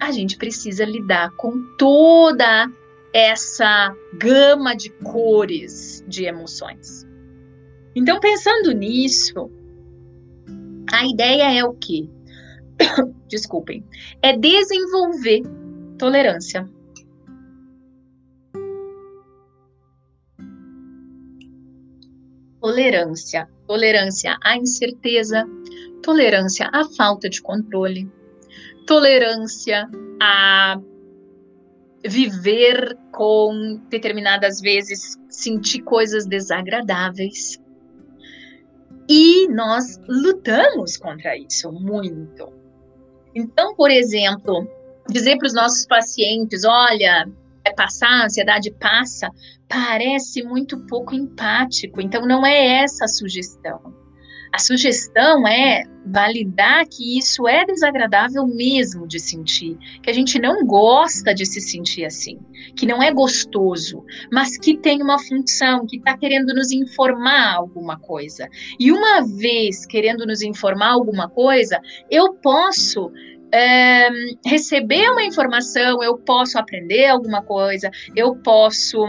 a 0.00 0.10
gente 0.10 0.36
precisa 0.36 0.84
lidar 0.84 1.30
com 1.32 1.62
toda 1.76 2.70
essa 3.12 3.94
gama 4.14 4.74
de 4.74 4.90
cores 4.90 6.04
de 6.06 6.24
emoções. 6.24 7.06
Então, 7.96 8.20
pensando 8.20 8.72
nisso, 8.72 9.50
a 10.92 11.06
ideia 11.06 11.58
é 11.58 11.64
o 11.64 11.74
quê? 11.74 12.08
Desculpem, 13.28 13.84
é 14.22 14.36
desenvolver 14.36 15.42
tolerância. 15.98 16.68
tolerância. 22.60 23.48
Tolerância 23.66 24.36
à 24.42 24.56
incerteza, 24.56 25.46
tolerância 26.02 26.68
à 26.72 26.84
falta 26.96 27.28
de 27.28 27.40
controle, 27.42 28.10
tolerância 28.86 29.88
a 30.20 30.80
viver 32.06 32.96
com 33.12 33.80
determinadas 33.88 34.60
vezes 34.60 35.16
sentir 35.28 35.82
coisas 35.82 36.26
desagradáveis. 36.26 37.60
E 39.08 39.48
nós 39.48 39.98
lutamos 40.08 40.96
contra 40.96 41.36
isso 41.36 41.72
muito. 41.72 42.52
Então, 43.34 43.74
por 43.74 43.90
exemplo, 43.90 44.68
dizer 45.08 45.38
para 45.38 45.46
os 45.46 45.54
nossos 45.54 45.86
pacientes: 45.86 46.64
olha, 46.64 47.28
é 47.64 47.72
passar, 47.72 48.22
a 48.22 48.24
ansiedade 48.26 48.70
passa, 48.72 49.30
parece 49.68 50.42
muito 50.42 50.78
pouco 50.86 51.14
empático. 51.14 52.00
Então, 52.00 52.26
não 52.26 52.44
é 52.44 52.82
essa 52.82 53.04
a 53.04 53.08
sugestão. 53.08 53.97
A 54.52 54.58
sugestão 54.58 55.46
é 55.46 55.84
validar 56.06 56.86
que 56.86 57.18
isso 57.18 57.46
é 57.46 57.64
desagradável 57.66 58.46
mesmo 58.46 59.06
de 59.06 59.20
sentir, 59.20 59.76
que 60.02 60.10
a 60.10 60.12
gente 60.12 60.38
não 60.38 60.64
gosta 60.64 61.34
de 61.34 61.44
se 61.44 61.60
sentir 61.60 62.04
assim, 62.04 62.38
que 62.74 62.86
não 62.86 63.02
é 63.02 63.12
gostoso, 63.12 64.02
mas 64.32 64.56
que 64.56 64.76
tem 64.76 65.02
uma 65.02 65.18
função, 65.18 65.86
que 65.86 65.98
está 65.98 66.16
querendo 66.16 66.54
nos 66.54 66.72
informar 66.72 67.56
alguma 67.56 67.98
coisa. 67.98 68.48
E 68.80 68.90
uma 68.90 69.22
vez 69.26 69.84
querendo 69.84 70.24
nos 70.26 70.40
informar 70.40 70.92
alguma 70.92 71.28
coisa, 71.28 71.78
eu 72.10 72.32
posso 72.34 73.12
é, 73.52 74.08
receber 74.46 75.10
uma 75.10 75.24
informação, 75.24 76.02
eu 76.02 76.18
posso 76.18 76.58
aprender 76.58 77.06
alguma 77.06 77.42
coisa, 77.42 77.90
eu 78.14 78.36
posso, 78.36 79.04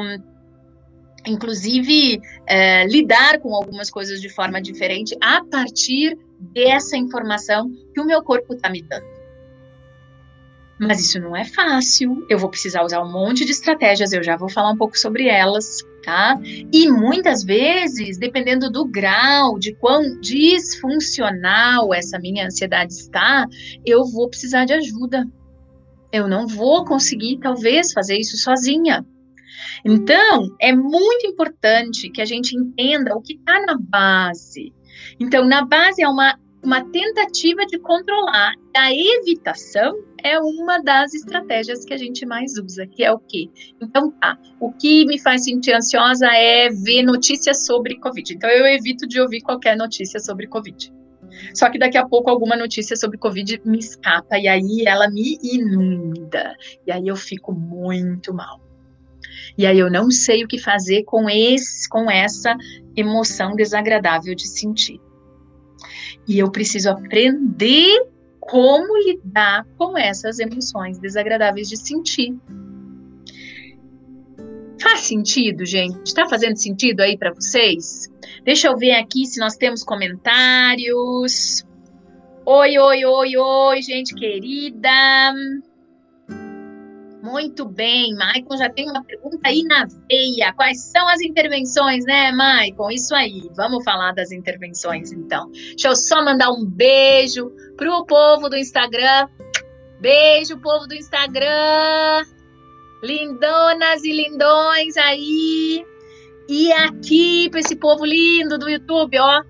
inclusive, 1.25 2.21
é, 2.49 2.85
lidar 2.87 3.39
com 3.39 3.53
algumas 3.53 3.89
coisas 3.89 4.19
de 4.19 4.27
forma 4.27 4.61
diferente 4.61 5.15
a 5.21 5.43
partir 5.45 6.17
dessa 6.39 6.97
informação 6.97 7.71
que 7.93 8.01
o 8.01 8.05
meu 8.05 8.21
corpo 8.23 8.53
está 8.53 8.69
me 8.69 8.81
dando. 8.81 9.05
Mas 10.79 11.01
isso 11.01 11.19
não 11.19 11.35
é 11.35 11.43
fácil, 11.45 12.25
eu 12.29 12.39
vou 12.39 12.49
precisar 12.49 12.83
usar 12.83 13.01
um 13.01 13.11
monte 13.11 13.45
de 13.45 13.51
estratégias, 13.51 14.13
eu 14.13 14.23
já 14.23 14.37
vou 14.37 14.49
falar 14.49 14.71
um 14.71 14.77
pouco 14.77 14.97
sobre 14.97 15.27
elas 15.27 15.83
tá? 16.03 16.39
E 16.73 16.89
muitas 16.89 17.43
vezes, 17.43 18.17
dependendo 18.17 18.69
do 18.71 18.85
grau, 18.85 19.59
de 19.59 19.73
quão 19.75 20.19
disfuncional 20.19 21.93
essa 21.93 22.19
minha 22.19 22.45
ansiedade 22.47 22.93
está, 22.93 23.45
eu 23.85 24.05
vou 24.05 24.29
precisar 24.29 24.65
de 24.65 24.73
ajuda. 24.73 25.25
Eu 26.11 26.27
não 26.27 26.47
vou 26.47 26.85
conseguir, 26.85 27.37
talvez, 27.39 27.93
fazer 27.93 28.17
isso 28.17 28.37
sozinha. 28.37 29.05
Então, 29.85 30.55
é 30.59 30.73
muito 30.73 31.27
importante 31.27 32.09
que 32.09 32.21
a 32.21 32.25
gente 32.25 32.55
entenda 32.55 33.15
o 33.15 33.21
que 33.21 33.33
está 33.33 33.59
na 33.65 33.77
base. 33.77 34.73
Então, 35.19 35.45
na 35.45 35.65
base 35.65 36.01
é 36.01 36.07
uma 36.07 36.37
uma 36.63 36.83
tentativa 36.91 37.65
de 37.65 37.79
controlar. 37.79 38.53
A 38.75 38.91
evitação 38.93 39.93
é 40.23 40.37
uma 40.39 40.81
das 40.81 41.13
estratégias 41.13 41.85
que 41.85 41.93
a 41.93 41.97
gente 41.97 42.25
mais 42.25 42.57
usa, 42.57 42.85
que 42.85 43.03
é 43.03 43.11
o 43.11 43.19
quê? 43.19 43.49
Então, 43.81 44.11
tá, 44.11 44.37
o 44.59 44.71
que 44.71 45.05
me 45.05 45.19
faz 45.19 45.45
sentir 45.45 45.73
ansiosa 45.73 46.27
é 46.27 46.69
ver 46.69 47.03
notícias 47.03 47.65
sobre 47.65 47.97
Covid. 47.99 48.33
Então, 48.33 48.49
eu 48.49 48.65
evito 48.65 49.07
de 49.07 49.19
ouvir 49.21 49.41
qualquer 49.41 49.77
notícia 49.77 50.19
sobre 50.19 50.47
Covid. 50.47 50.93
Só 51.53 51.69
que 51.69 51.79
daqui 51.79 51.97
a 51.97 52.07
pouco 52.07 52.29
alguma 52.29 52.55
notícia 52.55 52.95
sobre 52.95 53.17
Covid 53.17 53.61
me 53.63 53.79
escapa 53.79 54.37
e 54.37 54.47
aí 54.47 54.83
ela 54.85 55.09
me 55.09 55.37
inunda. 55.41 56.55
E 56.85 56.91
aí 56.91 57.07
eu 57.07 57.15
fico 57.15 57.53
muito 57.53 58.33
mal. 58.33 58.68
E 59.59 59.65
aí 59.65 59.77
eu 59.77 59.91
não 59.91 60.09
sei 60.09 60.45
o 60.45 60.47
que 60.47 60.57
fazer 60.57 61.03
com 61.03 61.29
esse, 61.29 61.89
com 61.89 62.09
essa 62.09 62.55
emoção 62.95 63.57
desagradável 63.57 64.33
de 64.33 64.47
sentir. 64.47 65.01
E 66.25 66.39
eu 66.39 66.49
preciso 66.49 66.89
aprender 66.89 68.07
como 68.39 68.97
lidar 68.99 69.65
com 69.77 69.97
essas 69.97 70.39
emoções 70.39 70.97
desagradáveis 70.97 71.67
de 71.67 71.75
sentir. 71.75 72.37
Faz 74.81 75.01
sentido, 75.01 75.65
gente? 75.65 76.05
Está 76.05 76.25
fazendo 76.29 76.55
sentido 76.55 77.01
aí 77.01 77.17
para 77.17 77.33
vocês? 77.33 78.07
Deixa 78.45 78.69
eu 78.69 78.77
ver 78.77 78.93
aqui 78.93 79.25
se 79.25 79.41
nós 79.41 79.57
temos 79.57 79.83
comentários. 79.83 81.65
Oi, 82.45 82.79
oi, 82.79 83.03
oi, 83.03 83.37
oi, 83.37 83.81
gente 83.81 84.15
querida. 84.15 85.33
Muito 87.29 87.63
bem, 87.63 88.15
Maicon 88.15 88.57
já 88.57 88.69
tem 88.69 88.89
uma 88.89 89.03
pergunta 89.03 89.37
aí 89.45 89.61
na 89.63 89.85
veia. 89.85 90.51
Quais 90.53 90.89
são 90.91 91.07
as 91.07 91.21
intervenções, 91.21 92.03
né, 92.03 92.31
Maicon? 92.31 92.89
Isso 92.89 93.13
aí, 93.13 93.47
vamos 93.55 93.83
falar 93.83 94.13
das 94.13 94.31
intervenções 94.31 95.11
então. 95.11 95.49
Deixa 95.51 95.89
eu 95.89 95.95
só 95.95 96.25
mandar 96.25 96.49
um 96.51 96.65
beijo 96.65 97.51
pro 97.77 98.03
povo 98.05 98.49
do 98.49 98.57
Instagram. 98.57 99.27
Beijo, 100.01 100.59
povo 100.59 100.87
do 100.87 100.95
Instagram. 100.95 102.25
Lindonas 103.03 104.03
e 104.03 104.11
lindões 104.11 104.97
aí. 104.97 105.85
E 106.49 106.71
aqui 106.71 107.47
para 107.51 107.59
esse 107.59 107.75
povo 107.75 108.05
lindo 108.05 108.57
do 108.57 108.67
YouTube, 108.67 109.19
ó. 109.19 109.43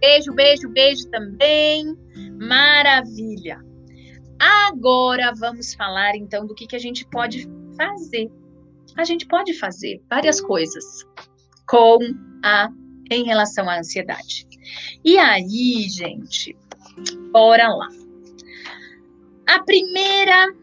Beijo, 0.00 0.32
beijo, 0.32 0.70
beijo 0.70 1.06
também. 1.10 1.94
Maravilha. 2.38 3.69
Agora 4.40 5.32
vamos 5.36 5.74
falar 5.74 6.16
então 6.16 6.46
do 6.46 6.54
que, 6.54 6.66
que 6.66 6.74
a 6.74 6.80
gente 6.80 7.06
pode 7.06 7.46
fazer. 7.76 8.28
A 8.96 9.04
gente 9.04 9.26
pode 9.26 9.52
fazer 9.54 10.02
várias 10.08 10.40
coisas 10.40 11.06
com 11.68 11.98
a 12.42 12.70
em 13.10 13.24
relação 13.24 13.68
à 13.68 13.78
ansiedade. 13.78 14.46
E 15.04 15.18
aí, 15.18 15.86
gente, 15.88 16.56
bora 17.32 17.68
lá. 17.68 17.88
A 19.46 19.62
primeira 19.64 20.54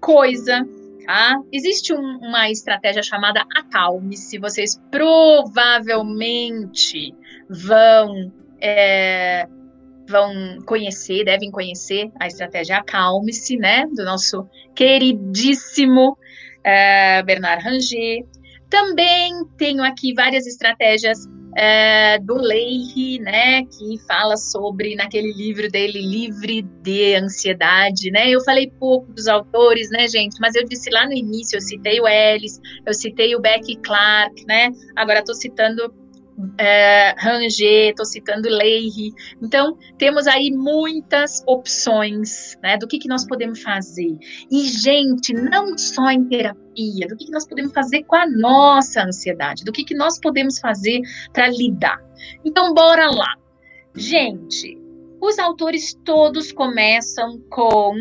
coisa, 0.00 0.66
tá? 1.04 1.42
Existe 1.50 1.92
um, 1.92 2.18
uma 2.18 2.48
estratégia 2.50 3.02
chamada 3.02 3.44
acalme-se. 3.56 4.38
Vocês 4.38 4.80
provavelmente 4.92 7.12
vão 7.50 8.32
é, 8.60 9.48
vão 10.12 10.58
conhecer, 10.66 11.24
devem 11.24 11.50
conhecer 11.50 12.10
a 12.20 12.26
estratégia 12.26 12.76
Acalme-se, 12.76 13.56
né, 13.56 13.86
do 13.96 14.04
nosso 14.04 14.46
queridíssimo 14.74 16.12
uh, 16.12 17.24
Bernard 17.24 17.64
Ranger. 17.64 18.24
Também 18.70 19.32
tenho 19.58 19.82
aqui 19.82 20.14
várias 20.14 20.46
estratégias 20.46 21.18
uh, 21.26 22.24
do 22.24 22.34
Leire, 22.34 23.18
né, 23.20 23.64
que 23.64 23.98
fala 24.06 24.36
sobre, 24.36 24.94
naquele 24.94 25.32
livro 25.32 25.68
dele, 25.70 26.00
Livre 26.00 26.62
de 26.82 27.14
Ansiedade, 27.16 28.10
né, 28.10 28.30
eu 28.30 28.40
falei 28.44 28.70
pouco 28.78 29.12
dos 29.12 29.28
autores, 29.28 29.90
né, 29.90 30.08
gente, 30.08 30.36
mas 30.40 30.54
eu 30.54 30.64
disse 30.64 30.90
lá 30.90 31.06
no 31.06 31.12
início, 31.12 31.56
eu 31.56 31.60
citei 31.60 32.00
o 32.00 32.08
Ellis, 32.08 32.58
eu 32.86 32.94
citei 32.94 33.34
o 33.34 33.40
Beck 33.40 33.76
Clark, 33.82 34.44
né, 34.46 34.70
agora 34.96 35.20
estou 35.20 35.34
citando 35.34 36.01
é, 36.58 37.14
Ranger, 37.18 37.90
estou 37.90 38.04
citando 38.04 38.48
Leire. 38.48 39.12
Então, 39.40 39.76
temos 39.98 40.26
aí 40.26 40.50
muitas 40.50 41.42
opções 41.46 42.56
né, 42.62 42.76
do 42.76 42.86
que, 42.86 42.98
que 42.98 43.08
nós 43.08 43.26
podemos 43.26 43.62
fazer. 43.62 44.16
E, 44.50 44.66
gente, 44.66 45.32
não 45.32 45.76
só 45.76 46.10
em 46.10 46.24
terapia, 46.28 47.06
do 47.08 47.16
que, 47.16 47.26
que 47.26 47.32
nós 47.32 47.46
podemos 47.46 47.72
fazer 47.72 48.04
com 48.04 48.16
a 48.16 48.26
nossa 48.28 49.02
ansiedade, 49.02 49.64
do 49.64 49.72
que, 49.72 49.84
que 49.84 49.94
nós 49.94 50.18
podemos 50.18 50.58
fazer 50.58 51.00
para 51.32 51.48
lidar. 51.48 52.02
Então, 52.44 52.72
bora 52.72 53.10
lá. 53.10 53.34
Gente, 53.94 54.78
os 55.20 55.38
autores 55.38 55.94
todos 56.04 56.50
começam 56.50 57.38
com 57.50 57.98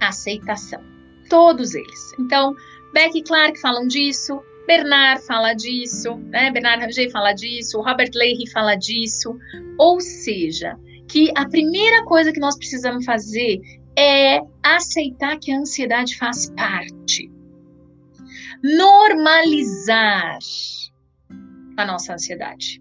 aceitação. 0.00 0.82
Todos 1.28 1.74
eles. 1.74 2.12
Então, 2.18 2.54
Beck 2.92 3.16
e 3.16 3.22
Clark 3.22 3.60
falam 3.60 3.86
disso, 3.86 4.42
Bernard 4.70 5.26
fala 5.26 5.52
disso, 5.52 6.14
né? 6.28 6.52
Bernard 6.52 6.84
Ranger 6.84 7.10
fala 7.10 7.32
disso, 7.32 7.80
Robert 7.80 8.12
Leahy 8.14 8.48
fala 8.52 8.76
disso. 8.76 9.36
Ou 9.76 10.00
seja, 10.00 10.78
que 11.08 11.32
a 11.36 11.44
primeira 11.48 12.04
coisa 12.04 12.32
que 12.32 12.38
nós 12.38 12.56
precisamos 12.56 13.04
fazer 13.04 13.60
é 13.98 14.40
aceitar 14.62 15.40
que 15.40 15.50
a 15.50 15.58
ansiedade 15.58 16.16
faz 16.16 16.48
parte. 16.50 17.28
Normalizar 18.62 20.38
a 21.76 21.84
nossa 21.84 22.14
ansiedade. 22.14 22.80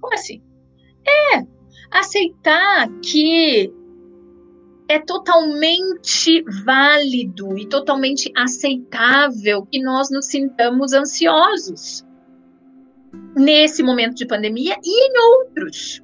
Como 0.00 0.14
assim? 0.14 0.42
É 1.06 1.44
aceitar 1.90 2.88
que 3.04 3.70
é 4.88 4.98
totalmente 5.00 6.44
válido 6.64 7.58
e 7.58 7.66
totalmente 7.66 8.32
aceitável 8.36 9.66
que 9.66 9.82
nós 9.82 10.10
nos 10.10 10.26
sintamos 10.26 10.92
ansiosos 10.92 12.04
nesse 13.36 13.82
momento 13.82 14.14
de 14.14 14.26
pandemia 14.26 14.76
e 14.82 15.08
em 15.08 15.18
outros. 15.18 16.02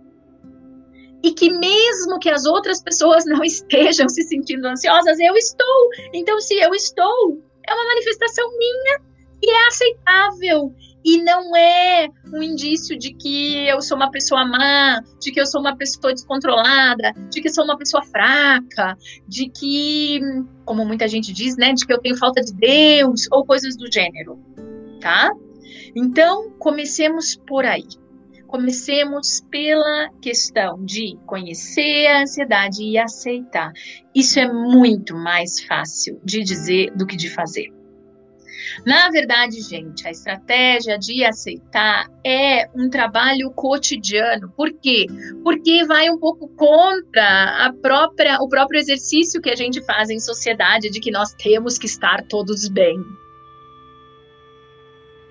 E 1.22 1.32
que 1.32 1.52
mesmo 1.52 2.18
que 2.18 2.28
as 2.28 2.44
outras 2.44 2.82
pessoas 2.82 3.24
não 3.24 3.42
estejam 3.44 4.08
se 4.08 4.22
sentindo 4.24 4.66
ansiosas, 4.66 5.18
eu 5.20 5.34
estou. 5.36 5.88
Então, 6.12 6.40
se 6.40 6.54
eu 6.54 6.74
estou, 6.74 7.40
é 7.66 7.72
uma 7.72 7.84
manifestação 7.84 8.46
minha 8.58 9.00
e 9.42 9.50
é 9.50 9.66
aceitável. 9.68 10.74
E 11.04 11.22
não 11.22 11.54
é 11.56 12.08
um 12.32 12.42
indício 12.42 12.96
de 12.98 13.12
que 13.14 13.66
eu 13.66 13.80
sou 13.82 13.96
uma 13.96 14.10
pessoa 14.10 14.44
má, 14.44 15.00
de 15.20 15.32
que 15.32 15.40
eu 15.40 15.46
sou 15.46 15.60
uma 15.60 15.76
pessoa 15.76 16.12
descontrolada, 16.12 17.12
de 17.30 17.40
que 17.40 17.48
eu 17.48 17.52
sou 17.52 17.64
uma 17.64 17.76
pessoa 17.76 18.02
fraca, 18.04 18.96
de 19.26 19.48
que, 19.48 20.20
como 20.64 20.84
muita 20.84 21.08
gente 21.08 21.32
diz, 21.32 21.56
né, 21.56 21.72
de 21.72 21.86
que 21.86 21.92
eu 21.92 22.00
tenho 22.00 22.16
falta 22.16 22.40
de 22.40 22.52
Deus 22.54 23.26
ou 23.32 23.44
coisas 23.44 23.76
do 23.76 23.90
gênero, 23.92 24.38
tá? 25.00 25.30
Então, 25.94 26.50
comecemos 26.58 27.36
por 27.46 27.64
aí. 27.64 27.86
Comecemos 28.46 29.40
pela 29.50 30.10
questão 30.20 30.84
de 30.84 31.18
conhecer 31.26 32.06
a 32.06 32.22
ansiedade 32.22 32.82
e 32.82 32.98
aceitar. 32.98 33.72
Isso 34.14 34.38
é 34.38 34.52
muito 34.52 35.16
mais 35.16 35.64
fácil 35.64 36.20
de 36.22 36.42
dizer 36.44 36.90
do 36.94 37.06
que 37.06 37.16
de 37.16 37.30
fazer. 37.30 37.81
Na 38.86 39.10
verdade, 39.10 39.60
gente, 39.60 40.06
a 40.06 40.10
estratégia 40.10 40.98
de 40.98 41.24
aceitar 41.24 42.08
é 42.24 42.68
um 42.74 42.88
trabalho 42.88 43.50
cotidiano. 43.50 44.50
Por 44.56 44.72
quê? 44.72 45.06
Porque 45.42 45.84
vai 45.84 46.08
um 46.10 46.18
pouco 46.18 46.48
contra 46.48 47.66
a 47.66 47.72
própria, 47.72 48.38
o 48.40 48.48
próprio 48.48 48.80
exercício 48.80 49.40
que 49.40 49.50
a 49.50 49.56
gente 49.56 49.84
faz 49.84 50.10
em 50.10 50.18
sociedade 50.18 50.90
de 50.90 51.00
que 51.00 51.10
nós 51.10 51.32
temos 51.34 51.78
que 51.78 51.86
estar 51.86 52.24
todos 52.28 52.68
bem. 52.68 52.98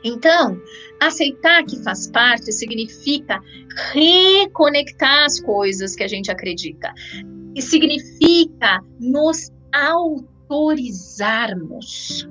Então, 0.03 0.59
aceitar 0.99 1.63
que 1.63 1.77
faz 1.83 2.09
parte 2.09 2.51
significa 2.51 3.39
reconectar 3.93 5.25
as 5.25 5.39
coisas 5.39 5.95
que 5.95 6.03
a 6.03 6.07
gente 6.07 6.31
acredita. 6.31 6.91
E 7.55 7.61
significa 7.61 8.83
nos 8.99 9.51
autorizarmos 9.71 12.27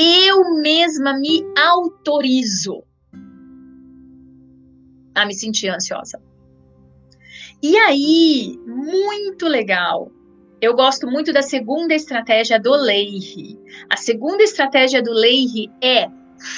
eu 0.00 0.54
mesma 0.54 1.18
me 1.18 1.44
autorizo 1.58 2.82
a 5.14 5.26
me 5.26 5.34
sentir 5.34 5.68
ansiosa. 5.68 6.18
E 7.62 7.76
aí, 7.76 8.58
muito 8.66 9.46
legal. 9.46 10.10
Eu 10.58 10.74
gosto 10.74 11.06
muito 11.06 11.32
da 11.32 11.42
segunda 11.42 11.94
estratégia 11.94 12.58
do 12.58 12.70
Leire. 12.70 13.58
A 13.90 13.96
segunda 13.96 14.42
estratégia 14.42 15.02
do 15.02 15.12
Leire 15.12 15.70
é 15.82 16.08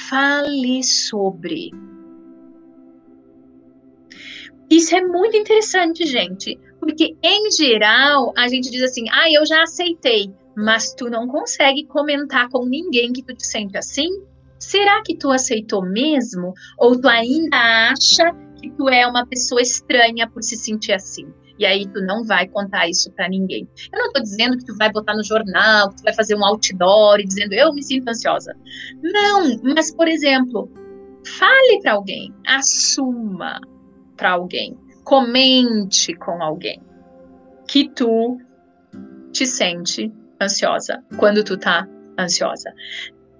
fale 0.08 0.84
sobre. 0.84 1.72
Isso 4.70 4.94
é 4.94 5.04
muito 5.04 5.36
interessante, 5.36 6.06
gente, 6.06 6.58
porque 6.78 7.16
em 7.22 7.50
geral 7.50 8.32
a 8.36 8.46
gente 8.46 8.70
diz 8.70 8.82
assim: 8.82 9.04
"Ah, 9.10 9.30
eu 9.30 9.44
já 9.44 9.62
aceitei" 9.62 10.32
mas 10.56 10.94
tu 10.94 11.08
não 11.08 11.26
consegue 11.26 11.84
comentar 11.86 12.48
com 12.48 12.66
ninguém 12.66 13.12
que 13.12 13.22
tu 13.22 13.34
te 13.34 13.46
sente 13.46 13.76
assim? 13.76 14.08
Será 14.58 15.02
que 15.02 15.16
tu 15.16 15.30
aceitou 15.30 15.82
mesmo? 15.82 16.52
Ou 16.78 17.00
tu 17.00 17.08
ainda 17.08 17.56
acha 17.90 18.32
que 18.60 18.70
tu 18.70 18.88
é 18.88 19.06
uma 19.06 19.26
pessoa 19.26 19.60
estranha 19.60 20.28
por 20.30 20.42
se 20.42 20.56
sentir 20.56 20.92
assim? 20.92 21.26
E 21.58 21.66
aí 21.66 21.86
tu 21.88 22.00
não 22.00 22.24
vai 22.24 22.48
contar 22.48 22.88
isso 22.88 23.10
para 23.12 23.28
ninguém. 23.28 23.68
Eu 23.92 23.98
não 23.98 24.06
estou 24.06 24.22
dizendo 24.22 24.56
que 24.56 24.64
tu 24.64 24.76
vai 24.76 24.90
botar 24.90 25.14
no 25.14 25.24
jornal, 25.24 25.90
que 25.90 25.96
tu 25.96 26.02
vai 26.02 26.14
fazer 26.14 26.34
um 26.34 26.44
outdoor 26.44 27.18
dizendo 27.24 27.52
eu 27.52 27.72
me 27.72 27.82
sinto 27.82 28.08
ansiosa. 28.08 28.54
Não, 29.02 29.60
mas 29.74 29.94
por 29.94 30.08
exemplo, 30.08 30.70
fale 31.38 31.80
para 31.82 31.92
alguém, 31.92 32.32
assuma 32.46 33.60
para 34.16 34.32
alguém, 34.32 34.76
comente 35.04 36.14
com 36.14 36.42
alguém 36.42 36.80
que 37.68 37.88
tu 37.88 38.38
te 39.32 39.46
sente 39.46 40.12
ansiosa, 40.42 41.02
quando 41.16 41.42
tu 41.42 41.56
tá 41.56 41.86
ansiosa. 42.18 42.72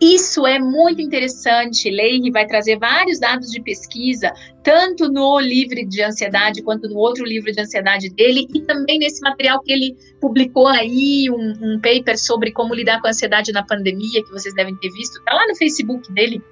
Isso 0.03 0.45
é 0.45 0.59
muito 0.59 1.01
interessante. 1.01 1.89
Leire 1.89 2.29
vai 2.33 2.45
trazer 2.45 2.77
vários 2.77 3.21
dados 3.21 3.53
de 3.53 3.63
pesquisa, 3.63 4.33
tanto 4.65 5.09
no 5.09 5.39
livro 5.39 5.87
de 5.89 6.03
ansiedade 6.03 6.61
quanto 6.61 6.89
no 6.89 6.97
outro 6.97 7.25
livro 7.25 7.53
de 7.53 7.61
ansiedade 7.61 8.11
dele, 8.11 8.49
e 8.53 8.63
também 8.63 8.99
nesse 8.99 9.21
material 9.21 9.61
que 9.61 9.73
ele 9.73 9.97
publicou 10.21 10.67
aí, 10.67 11.31
um, 11.31 11.55
um 11.63 11.81
paper 11.81 12.19
sobre 12.19 12.51
como 12.51 12.75
lidar 12.75 13.01
com 13.01 13.07
a 13.07 13.11
ansiedade 13.11 13.53
na 13.53 13.63
pandemia, 13.63 14.25
que 14.25 14.33
vocês 14.33 14.53
devem 14.57 14.75
ter 14.75 14.91
visto, 14.91 15.23
tá 15.25 15.35
lá 15.35 15.47
no 15.47 15.55
Facebook 15.55 16.13
dele. 16.13 16.43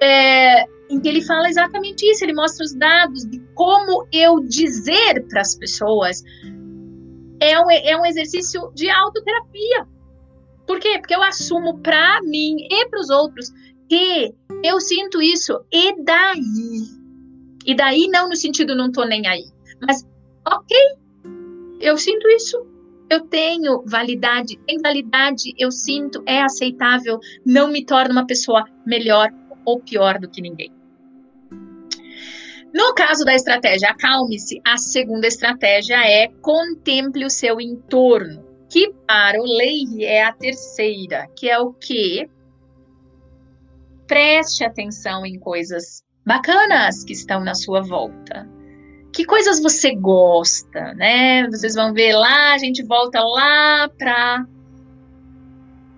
É, 0.00 0.62
em 0.88 1.00
que 1.00 1.08
ele 1.08 1.22
fala 1.22 1.48
exatamente 1.48 2.08
isso, 2.08 2.24
ele 2.24 2.32
mostra 2.32 2.64
os 2.64 2.74
dados 2.74 3.28
de 3.28 3.42
como 3.54 4.06
eu 4.12 4.38
dizer 4.38 5.26
para 5.28 5.40
as 5.40 5.56
pessoas 5.56 6.22
um, 7.68 7.70
é 7.70 7.96
um 7.96 8.06
exercício 8.06 8.72
de 8.74 8.88
autoterapia. 8.88 9.86
Por 10.66 10.80
quê? 10.80 10.98
Porque 10.98 11.14
eu 11.14 11.22
assumo 11.22 11.78
para 11.78 12.20
mim 12.22 12.56
e 12.70 12.86
para 12.88 13.00
os 13.00 13.10
outros 13.10 13.50
que 13.88 14.34
eu 14.62 14.80
sinto 14.80 15.22
isso 15.22 15.58
e 15.72 15.94
daí. 16.04 16.98
E 17.64 17.74
daí 17.74 18.08
não 18.08 18.28
no 18.28 18.36
sentido 18.36 18.74
não 18.74 18.90
tô 18.90 19.04
nem 19.04 19.26
aí, 19.26 19.44
mas 19.86 20.06
ok, 20.46 20.76
eu 21.80 21.96
sinto 21.96 22.28
isso. 22.28 22.66
Eu 23.10 23.20
tenho 23.22 23.82
validade, 23.86 24.58
tem 24.66 24.78
validade, 24.82 25.54
eu 25.58 25.70
sinto, 25.70 26.22
é 26.26 26.42
aceitável, 26.42 27.18
não 27.44 27.68
me 27.68 27.84
torna 27.84 28.12
uma 28.12 28.26
pessoa 28.26 28.64
melhor 28.86 29.30
ou 29.64 29.80
pior 29.80 30.18
do 30.18 30.28
que 30.28 30.42
ninguém. 30.42 30.77
No 32.72 32.94
caso 32.94 33.24
da 33.24 33.34
estratégia 33.34 33.90
acalme-se, 33.90 34.60
a 34.64 34.76
segunda 34.76 35.26
estratégia 35.26 35.96
é 36.04 36.28
contemple 36.42 37.24
o 37.24 37.30
seu 37.30 37.60
entorno, 37.60 38.44
que 38.68 38.92
para 39.06 39.40
o 39.40 39.44
Leire 39.44 40.04
é 40.04 40.24
a 40.24 40.32
terceira, 40.32 41.26
que 41.34 41.48
é 41.48 41.58
o 41.58 41.72
que? 41.72 42.28
Preste 44.06 44.64
atenção 44.64 45.24
em 45.24 45.38
coisas 45.38 46.02
bacanas 46.26 47.04
que 47.04 47.14
estão 47.14 47.40
na 47.42 47.54
sua 47.54 47.80
volta. 47.80 48.46
Que 49.14 49.24
coisas 49.24 49.60
você 49.62 49.94
gosta, 49.94 50.92
né? 50.94 51.48
Vocês 51.48 51.74
vão 51.74 51.94
ver 51.94 52.12
lá, 52.12 52.52
a 52.52 52.58
gente 52.58 52.82
volta 52.84 53.20
lá 53.20 53.88
para 53.98 54.46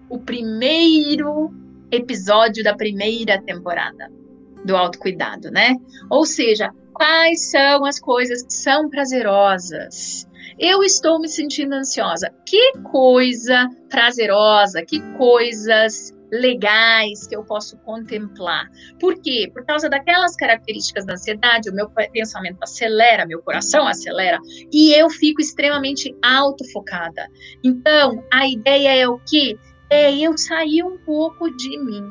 o 0.08 0.18
primeiro 0.20 1.52
episódio 1.90 2.62
da 2.62 2.76
primeira 2.76 3.42
temporada 3.42 4.19
do 4.64 4.76
autocuidado, 4.76 5.50
né? 5.50 5.74
Ou 6.10 6.24
seja, 6.24 6.70
quais 6.92 7.50
são 7.50 7.84
as 7.84 7.98
coisas 7.98 8.42
que 8.42 8.52
são 8.52 8.88
prazerosas? 8.88 10.28
Eu 10.58 10.82
estou 10.82 11.18
me 11.18 11.28
sentindo 11.28 11.74
ansiosa. 11.74 12.30
Que 12.46 12.72
coisa 12.90 13.68
prazerosa, 13.88 14.84
que 14.84 15.00
coisas 15.16 16.12
legais 16.30 17.26
que 17.26 17.34
eu 17.34 17.44
posso 17.44 17.76
contemplar. 17.78 18.68
Por 18.98 19.20
quê? 19.20 19.50
Por 19.52 19.64
causa 19.64 19.88
daquelas 19.88 20.36
características 20.36 21.04
da 21.04 21.14
ansiedade, 21.14 21.70
o 21.70 21.74
meu 21.74 21.90
pensamento 22.12 22.62
acelera, 22.62 23.26
meu 23.26 23.42
coração 23.42 23.86
acelera 23.86 24.38
e 24.72 24.92
eu 24.92 25.10
fico 25.10 25.40
extremamente 25.40 26.14
autofocada. 26.22 27.26
Então, 27.64 28.24
a 28.32 28.46
ideia 28.48 28.94
é 28.94 29.08
o 29.08 29.18
quê? 29.18 29.58
É 29.90 30.14
eu 30.16 30.38
sair 30.38 30.84
um 30.84 30.98
pouco 30.98 31.50
de 31.50 31.78
mim 31.78 32.06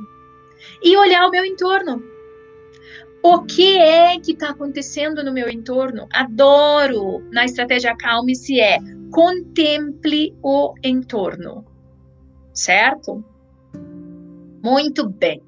e 0.83 0.97
olhar 0.97 1.25
o 1.27 1.31
meu 1.31 1.45
entorno. 1.45 2.03
O 3.21 3.41
que 3.43 3.77
é 3.77 4.17
que 4.19 4.31
está 4.31 4.51
acontecendo 4.51 5.23
no 5.23 5.33
meu 5.33 5.49
entorno? 5.49 6.07
Adoro 6.13 7.19
na 7.31 7.43
estratégia 7.43 7.95
Calme-se 7.97 8.59
é 8.59 8.77
contemple 9.11 10.37
o 10.41 10.73
entorno, 10.83 11.65
certo? 12.53 13.23
Muito 14.63 15.09
bem. 15.09 15.41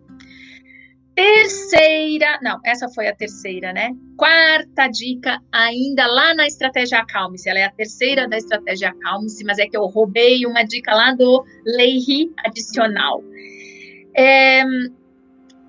Terceira, 1.15 2.39
não, 2.41 2.59
essa 2.65 2.89
foi 2.89 3.07
a 3.07 3.15
terceira, 3.15 3.71
né? 3.71 3.91
Quarta 4.17 4.87
dica, 4.87 5.39
ainda 5.51 6.07
lá 6.07 6.33
na 6.33 6.47
estratégia 6.47 6.99
Acalme-se. 6.99 7.49
Ela 7.49 7.59
é 7.59 7.63
a 7.65 7.71
terceira 7.71 8.27
da 8.27 8.37
estratégia 8.37 8.89
Acalme-se, 8.89 9.43
mas 9.43 9.59
é 9.59 9.67
que 9.67 9.75
eu 9.75 9.85
roubei 9.85 10.45
uma 10.45 10.63
dica 10.63 10.93
lá 10.93 11.13
do 11.13 11.43
Leiri 11.65 12.31
adicional. 12.45 13.21
É, 14.15 14.63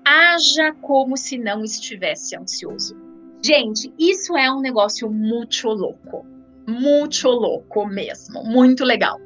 haja 0.05 0.73
como 0.81 1.17
se 1.17 1.37
não 1.37 1.63
estivesse 1.63 2.35
ansioso. 2.35 2.95
Gente, 3.43 3.93
isso 3.99 4.37
é 4.37 4.51
um 4.51 4.61
negócio 4.61 5.09
muito 5.11 5.67
louco. 5.67 6.25
Muito 6.67 7.27
louco 7.27 7.85
mesmo. 7.85 8.43
Muito 8.43 8.85
legal. 8.85 9.19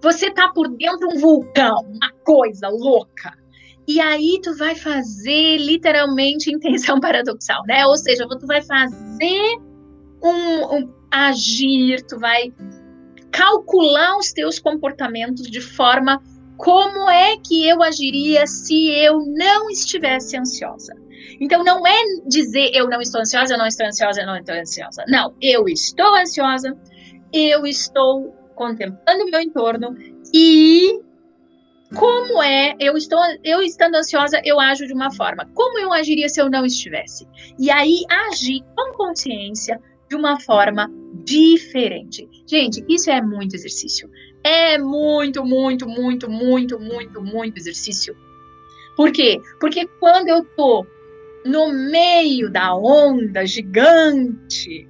Você 0.00 0.30
tá 0.30 0.48
por 0.48 0.68
dentro 0.68 1.08
de 1.08 1.16
um 1.16 1.20
vulcão, 1.20 1.80
uma 1.82 2.12
coisa 2.24 2.68
louca. 2.68 3.36
E 3.88 4.00
aí 4.00 4.40
tu 4.42 4.56
vai 4.56 4.74
fazer 4.74 5.58
literalmente 5.58 6.52
intenção 6.52 6.98
paradoxal, 7.00 7.62
né? 7.66 7.86
Ou 7.86 7.96
seja, 7.96 8.26
tu 8.28 8.46
vai 8.46 8.62
fazer 8.62 9.58
um, 10.22 10.76
um 10.76 10.94
agir, 11.10 12.02
tu 12.06 12.18
vai 12.18 12.52
calcular 13.30 14.16
os 14.16 14.32
teus 14.32 14.58
comportamentos 14.58 15.50
de 15.50 15.60
forma 15.60 16.22
como 16.56 17.10
é 17.10 17.36
que 17.36 17.66
eu 17.68 17.82
agiria 17.82 18.46
se 18.46 18.90
eu 18.90 19.24
não 19.26 19.68
estivesse 19.70 20.36
ansiosa? 20.36 20.94
Então, 21.40 21.62
não 21.62 21.86
é 21.86 22.02
dizer 22.26 22.70
eu 22.74 22.88
não 22.88 23.00
estou 23.00 23.20
ansiosa, 23.20 23.54
eu 23.54 23.58
não 23.58 23.66
estou 23.66 23.86
ansiosa, 23.86 24.20
eu 24.20 24.26
não 24.26 24.36
estou 24.36 24.54
ansiosa. 24.54 25.04
Não, 25.08 25.34
eu 25.40 25.68
estou 25.68 26.14
ansiosa, 26.14 26.76
eu 27.32 27.66
estou 27.66 28.34
contemplando 28.54 29.24
o 29.24 29.30
meu 29.30 29.40
entorno 29.40 29.94
e 30.32 31.00
como 31.94 32.42
é, 32.42 32.74
eu 32.80 32.96
estou, 32.96 33.20
eu 33.44 33.62
estando 33.62 33.94
ansiosa, 33.94 34.40
eu 34.44 34.58
ajo 34.58 34.86
de 34.86 34.92
uma 34.92 35.12
forma. 35.12 35.48
Como 35.54 35.78
eu 35.78 35.92
agiria 35.92 36.28
se 36.28 36.40
eu 36.40 36.50
não 36.50 36.64
estivesse? 36.64 37.26
E 37.58 37.70
aí 37.70 38.02
agir 38.30 38.62
com 38.74 38.92
consciência 38.96 39.80
de 40.08 40.16
uma 40.16 40.40
forma 40.40 40.90
diferente. 41.24 42.28
Gente, 42.46 42.84
isso 42.88 43.10
é 43.10 43.20
muito 43.22 43.54
exercício. 43.54 44.08
É 44.46 44.78
muito, 44.78 45.44
muito, 45.44 45.88
muito, 45.88 46.30
muito, 46.30 46.78
muito, 46.78 47.20
muito 47.20 47.58
exercício. 47.58 48.16
Por 48.96 49.10
quê? 49.10 49.42
Porque 49.58 49.88
quando 49.98 50.28
eu 50.28 50.44
tô 50.44 50.86
no 51.44 51.72
meio 51.72 52.48
da 52.48 52.72
onda 52.76 53.44
gigante 53.44 54.88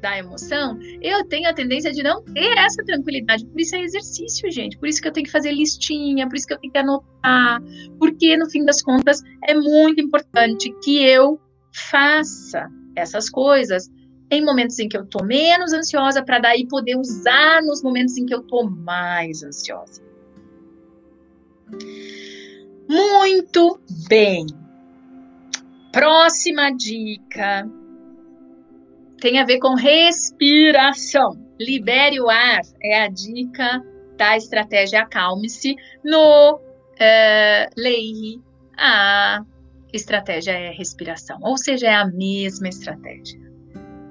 da 0.00 0.16
emoção, 0.16 0.78
eu 1.02 1.24
tenho 1.24 1.48
a 1.48 1.52
tendência 1.52 1.92
de 1.92 2.00
não 2.00 2.22
ter 2.22 2.56
essa 2.58 2.84
tranquilidade. 2.84 3.44
Por 3.46 3.60
isso 3.60 3.74
é 3.74 3.80
exercício, 3.80 4.48
gente. 4.52 4.78
Por 4.78 4.86
isso 4.88 5.02
que 5.02 5.08
eu 5.08 5.12
tenho 5.12 5.26
que 5.26 5.32
fazer 5.32 5.50
listinha, 5.50 6.28
por 6.28 6.36
isso 6.36 6.46
que 6.46 6.54
eu 6.54 6.58
tenho 6.60 6.72
que 6.72 6.78
anotar. 6.78 7.60
Porque, 7.98 8.36
no 8.36 8.48
fim 8.48 8.64
das 8.64 8.80
contas, 8.82 9.20
é 9.48 9.54
muito 9.54 10.00
importante 10.00 10.72
que 10.84 11.04
eu 11.04 11.40
faça 11.72 12.70
essas 12.94 13.28
coisas 13.28 13.90
em 14.30 14.44
momentos 14.44 14.78
em 14.78 14.88
que 14.88 14.96
eu 14.96 15.06
tô 15.06 15.24
menos 15.24 15.72
ansiosa, 15.72 16.22
para 16.22 16.38
daí 16.38 16.66
poder 16.66 16.96
usar 16.96 17.62
nos 17.62 17.82
momentos 17.82 18.16
em 18.16 18.26
que 18.26 18.34
eu 18.34 18.42
tô 18.42 18.64
mais 18.64 19.42
ansiosa. 19.42 20.02
Muito 22.88 23.80
bem. 24.08 24.46
Próxima 25.92 26.70
dica 26.70 27.68
tem 29.20 29.38
a 29.38 29.44
ver 29.44 29.58
com 29.58 29.74
respiração. 29.74 31.42
Libere 31.58 32.20
o 32.20 32.28
ar 32.28 32.60
é 32.82 33.02
a 33.02 33.08
dica 33.08 33.82
da 34.16 34.36
estratégia 34.36 35.02
Acalme-se 35.02 35.74
no 36.04 36.60
Lei. 37.76 38.40
A 38.76 39.42
estratégia 39.92 40.52
é 40.52 40.70
respiração, 40.70 41.38
ou 41.40 41.56
seja, 41.56 41.86
é 41.86 41.94
a 41.94 42.04
mesma 42.04 42.68
estratégia 42.68 43.45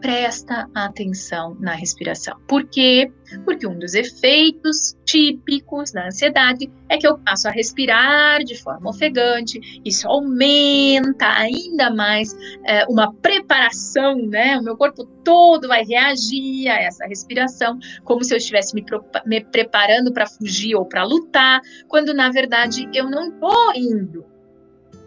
presta 0.05 0.69
atenção 0.75 1.57
na 1.59 1.73
respiração. 1.73 2.37
Por 2.47 2.63
quê? 2.67 3.11
Porque 3.43 3.65
um 3.65 3.79
dos 3.79 3.95
efeitos 3.95 4.95
típicos 5.03 5.91
da 5.91 6.05
ansiedade 6.05 6.71
é 6.89 6.95
que 6.95 7.07
eu 7.07 7.17
passo 7.17 7.47
a 7.47 7.51
respirar 7.51 8.43
de 8.43 8.55
forma 8.61 8.91
ofegante, 8.91 9.59
isso 9.83 10.07
aumenta 10.07 11.25
ainda 11.25 11.89
mais 11.89 12.37
é, 12.67 12.85
uma 12.85 13.11
preparação, 13.15 14.15
né? 14.27 14.59
O 14.59 14.63
meu 14.63 14.77
corpo 14.77 15.05
todo 15.23 15.67
vai 15.67 15.83
reagir 15.83 16.69
a 16.69 16.79
essa 16.79 17.07
respiração, 17.07 17.79
como 18.03 18.23
se 18.23 18.31
eu 18.31 18.37
estivesse 18.37 18.75
me, 18.75 18.85
me 19.25 19.43
preparando 19.43 20.13
para 20.13 20.27
fugir 20.27 20.75
ou 20.75 20.85
para 20.85 21.03
lutar, 21.03 21.61
quando 21.87 22.13
na 22.13 22.29
verdade 22.29 22.87
eu 22.93 23.09
não 23.09 23.29
estou 23.29 23.73
indo 23.73 24.23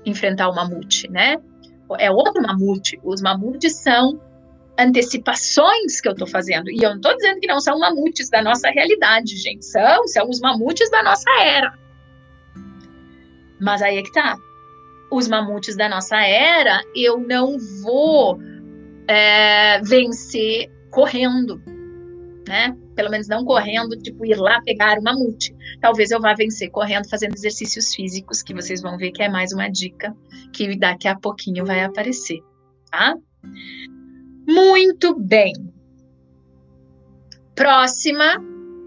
enfrentar 0.04 0.48
o 0.48 0.54
mamute, 0.56 1.08
né? 1.08 1.36
É 1.98 2.10
outro 2.10 2.42
mamute. 2.42 2.98
Os 3.04 3.22
mamutes 3.22 3.76
são 3.76 4.20
antecipações 4.78 6.00
que 6.00 6.08
eu 6.08 6.12
estou 6.12 6.26
fazendo. 6.26 6.70
E 6.70 6.76
eu 6.76 6.90
não 6.90 6.96
estou 6.96 7.16
dizendo 7.16 7.40
que 7.40 7.48
não 7.48 7.60
são 7.60 7.78
mamutes 7.78 8.30
da 8.30 8.40
nossa 8.40 8.70
realidade, 8.70 9.36
gente. 9.36 9.66
São, 9.66 10.06
são 10.06 10.28
os 10.28 10.40
mamutes 10.40 10.88
da 10.90 11.02
nossa 11.02 11.28
era. 11.40 11.76
Mas 13.60 13.82
aí 13.82 13.98
é 13.98 14.02
que 14.02 14.12
tá. 14.12 14.36
Os 15.10 15.26
mamutes 15.26 15.76
da 15.76 15.88
nossa 15.88 16.16
era, 16.16 16.80
eu 16.94 17.18
não 17.18 17.56
vou 17.82 18.38
é, 19.08 19.80
vencer 19.82 20.70
correndo, 20.90 21.60
né? 22.46 22.76
Pelo 22.94 23.10
menos 23.10 23.26
não 23.26 23.44
correndo, 23.44 23.96
tipo, 23.96 24.24
ir 24.24 24.36
lá 24.36 24.60
pegar 24.62 24.98
o 24.98 25.02
mamute. 25.02 25.56
Talvez 25.80 26.10
eu 26.10 26.20
vá 26.20 26.34
vencer 26.34 26.70
correndo, 26.70 27.08
fazendo 27.08 27.34
exercícios 27.34 27.94
físicos, 27.94 28.42
que 28.42 28.54
vocês 28.54 28.80
vão 28.80 28.96
ver 28.96 29.10
que 29.10 29.22
é 29.22 29.28
mais 29.28 29.52
uma 29.52 29.68
dica 29.68 30.14
que 30.52 30.76
daqui 30.76 31.08
a 31.08 31.16
pouquinho 31.16 31.64
vai 31.64 31.82
aparecer, 31.82 32.40
tá? 32.90 33.16
Muito 34.48 35.14
bem. 35.14 35.52
Próxima 37.54 38.42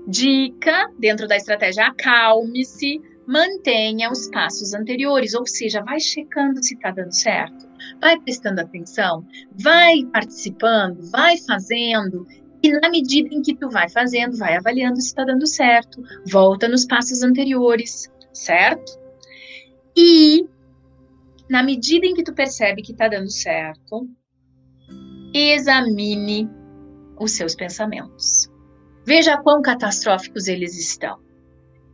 dica 0.07 0.91
dentro 0.97 1.27
da 1.27 1.37
estratégia 1.37 1.85
acalme-se, 1.85 2.99
mantenha 3.27 4.09
os 4.11 4.27
passos 4.31 4.73
anteriores, 4.73 5.35
ou 5.35 5.45
seja, 5.45 5.83
vai 5.83 5.99
checando 5.99 6.63
se 6.63 6.73
está 6.73 6.89
dando 6.89 7.13
certo, 7.13 7.69
vai 8.01 8.19
prestando 8.19 8.59
atenção, 8.59 9.23
vai 9.51 10.03
participando, 10.11 10.99
vai 11.11 11.37
fazendo 11.37 12.25
e 12.63 12.71
na 12.79 12.89
medida 12.89 13.29
em 13.31 13.43
que 13.43 13.55
tu 13.55 13.69
vai 13.69 13.87
fazendo, 13.87 14.37
vai 14.37 14.57
avaliando 14.57 14.99
se 14.99 15.09
está 15.09 15.23
dando 15.23 15.45
certo, 15.45 16.01
volta 16.25 16.67
nos 16.67 16.85
passos 16.85 17.21
anteriores, 17.21 18.11
certo? 18.33 18.99
E 19.95 20.43
na 21.47 21.61
medida 21.61 22.07
em 22.07 22.15
que 22.15 22.23
tu 22.23 22.33
percebe 22.33 22.81
que 22.81 22.93
está 22.93 23.07
dando 23.07 23.29
certo, 23.29 24.09
examine 25.33 26.49
os 27.19 27.31
seus 27.31 27.55
pensamentos. 27.55 28.49
Veja 29.05 29.37
quão 29.37 29.61
catastróficos 29.61 30.47
eles 30.47 30.77
estão. 30.77 31.19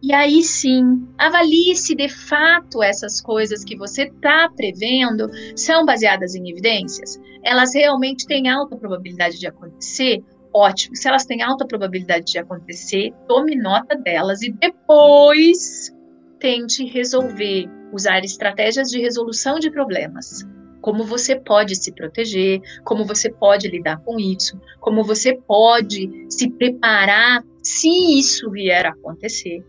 E 0.02 0.14
aí 0.14 0.44
sim, 0.44 1.08
avalie 1.18 1.76
se 1.76 1.96
de 1.96 2.08
fato 2.08 2.84
essas 2.84 3.20
coisas 3.20 3.64
que 3.64 3.76
você 3.76 4.04
está 4.04 4.50
prevendo 4.56 5.28
são 5.56 5.86
baseadas 5.86 6.36
em 6.36 6.50
evidências. 6.50 7.20
Elas 7.44 7.74
realmente 7.74 8.28
têm 8.28 8.48
alta 8.48 8.78
probabilidade 8.78 9.40
de 9.40 9.48
acontecer? 9.48 10.24
Ótimo. 10.54 10.96
Se 10.96 11.08
elas 11.08 11.26
têm 11.26 11.42
alta 11.42 11.66
probabilidade 11.66 12.32
de 12.32 12.38
acontecer, 12.38 13.12
tome 13.28 13.56
nota 13.56 13.96
delas 13.96 14.42
e 14.44 14.52
depois 14.52 15.94
tente 16.40 16.86
resolver, 16.86 17.68
usar 17.92 18.24
estratégias 18.24 18.90
de 18.90 19.00
resolução 19.00 19.58
de 19.58 19.72
problemas 19.72 20.46
como 20.88 21.04
você 21.04 21.36
pode 21.36 21.76
se 21.76 21.92
proteger, 21.92 22.62
como 22.86 23.04
você 23.04 23.30
pode 23.30 23.68
lidar 23.68 23.98
com 24.06 24.18
isso, 24.18 24.58
como 24.80 25.04
você 25.04 25.36
pode 25.46 26.10
se 26.30 26.50
preparar 26.50 27.44
se 27.62 27.90
isso 28.18 28.50
vier 28.50 28.86
a 28.86 28.92
acontecer. 28.92 29.62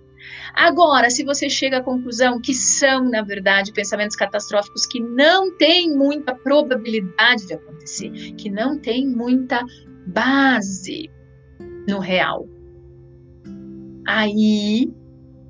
Agora, 0.55 1.11
se 1.11 1.25
você 1.25 1.51
chega 1.51 1.79
à 1.79 1.83
conclusão 1.83 2.41
que 2.41 2.55
são, 2.55 3.11
na 3.11 3.23
verdade, 3.23 3.73
pensamentos 3.73 4.14
catastróficos 4.14 4.87
que 4.87 5.01
não 5.01 5.57
têm 5.57 5.93
muita 5.93 6.37
probabilidade 6.37 7.49
de 7.49 7.55
acontecer, 7.55 8.11
que 8.37 8.49
não 8.49 8.79
têm 8.79 9.05
muita 9.05 9.61
base 10.07 11.11
no 11.89 11.99
real, 11.99 12.49
aí 14.07 14.89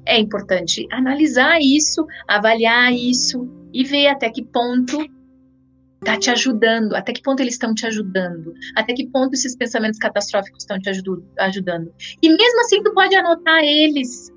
é 0.07 0.19
importante 0.19 0.87
analisar 0.91 1.61
isso, 1.61 2.07
avaliar 2.27 2.91
isso 2.91 3.47
e 3.71 3.85
ver 3.85 4.07
até 4.07 4.31
que 4.31 4.43
ponto 4.43 5.18
está 6.01 6.16
te 6.16 6.30
ajudando, 6.30 6.94
até 6.94 7.12
que 7.12 7.22
ponto 7.22 7.40
eles 7.40 7.55
estão 7.55 7.74
te 7.74 7.86
ajudando, 7.86 8.55
até 8.76 8.94
que 8.94 9.07
ponto 9.09 9.34
esses 9.34 9.57
pensamentos 9.57 9.99
catastróficos 9.99 10.62
estão 10.62 10.78
te 10.78 10.88
ajudando. 11.38 11.92
E 12.22 12.28
mesmo 12.28 12.61
assim, 12.61 12.82
tu 12.82 12.92
pode 12.92 13.14
anotar 13.14 13.62
eles. 13.62 14.32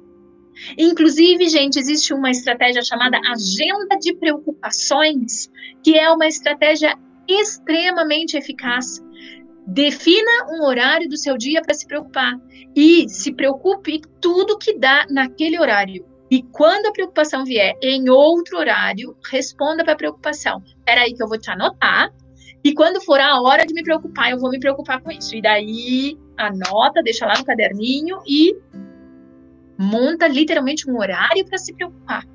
Inclusive, 0.78 1.48
gente, 1.50 1.80
existe 1.80 2.14
uma 2.14 2.30
estratégia 2.30 2.84
chamada 2.84 3.20
agenda 3.32 3.98
de 4.00 4.14
preocupações, 4.16 5.50
que 5.84 5.98
é 5.98 6.12
uma 6.12 6.28
estratégia 6.28 6.96
extremamente 7.28 8.38
eficaz. 8.38 9.02
Defina 9.68 10.48
um 10.50 10.66
horário 10.66 11.08
do 11.08 11.18
seu 11.18 11.38
dia 11.38 11.62
para 11.62 11.74
se 11.74 11.88
preocupar 11.88 12.34
e 12.76 13.08
se 13.08 13.32
preocupe 13.32 14.02
tudo 14.20 14.58
que 14.58 14.78
dá 14.78 15.06
naquele 15.10 15.60
horário. 15.60 16.11
E 16.32 16.42
quando 16.44 16.86
a 16.86 16.94
preocupação 16.94 17.44
vier 17.44 17.78
em 17.82 18.10
outro 18.10 18.58
horário, 18.58 19.18
responda 19.30 19.84
para 19.84 19.92
a 19.92 19.98
preocupação. 19.98 20.64
Espera 20.66 21.02
aí 21.02 21.14
que 21.14 21.22
eu 21.22 21.28
vou 21.28 21.38
te 21.38 21.52
anotar. 21.52 22.10
E 22.64 22.74
quando 22.74 23.02
for 23.02 23.20
a 23.20 23.42
hora 23.42 23.66
de 23.66 23.74
me 23.74 23.84
preocupar, 23.84 24.32
eu 24.32 24.40
vou 24.40 24.50
me 24.50 24.58
preocupar 24.58 25.02
com 25.02 25.12
isso. 25.12 25.36
E 25.36 25.42
daí 25.42 26.18
anota, 26.38 27.04
deixa 27.04 27.26
lá 27.26 27.34
no 27.38 27.44
caderninho 27.44 28.20
e 28.26 28.56
monta 29.78 30.26
literalmente 30.26 30.90
um 30.90 30.98
horário 30.98 31.46
para 31.46 31.58
se 31.58 31.74
preocupar. 31.74 32.26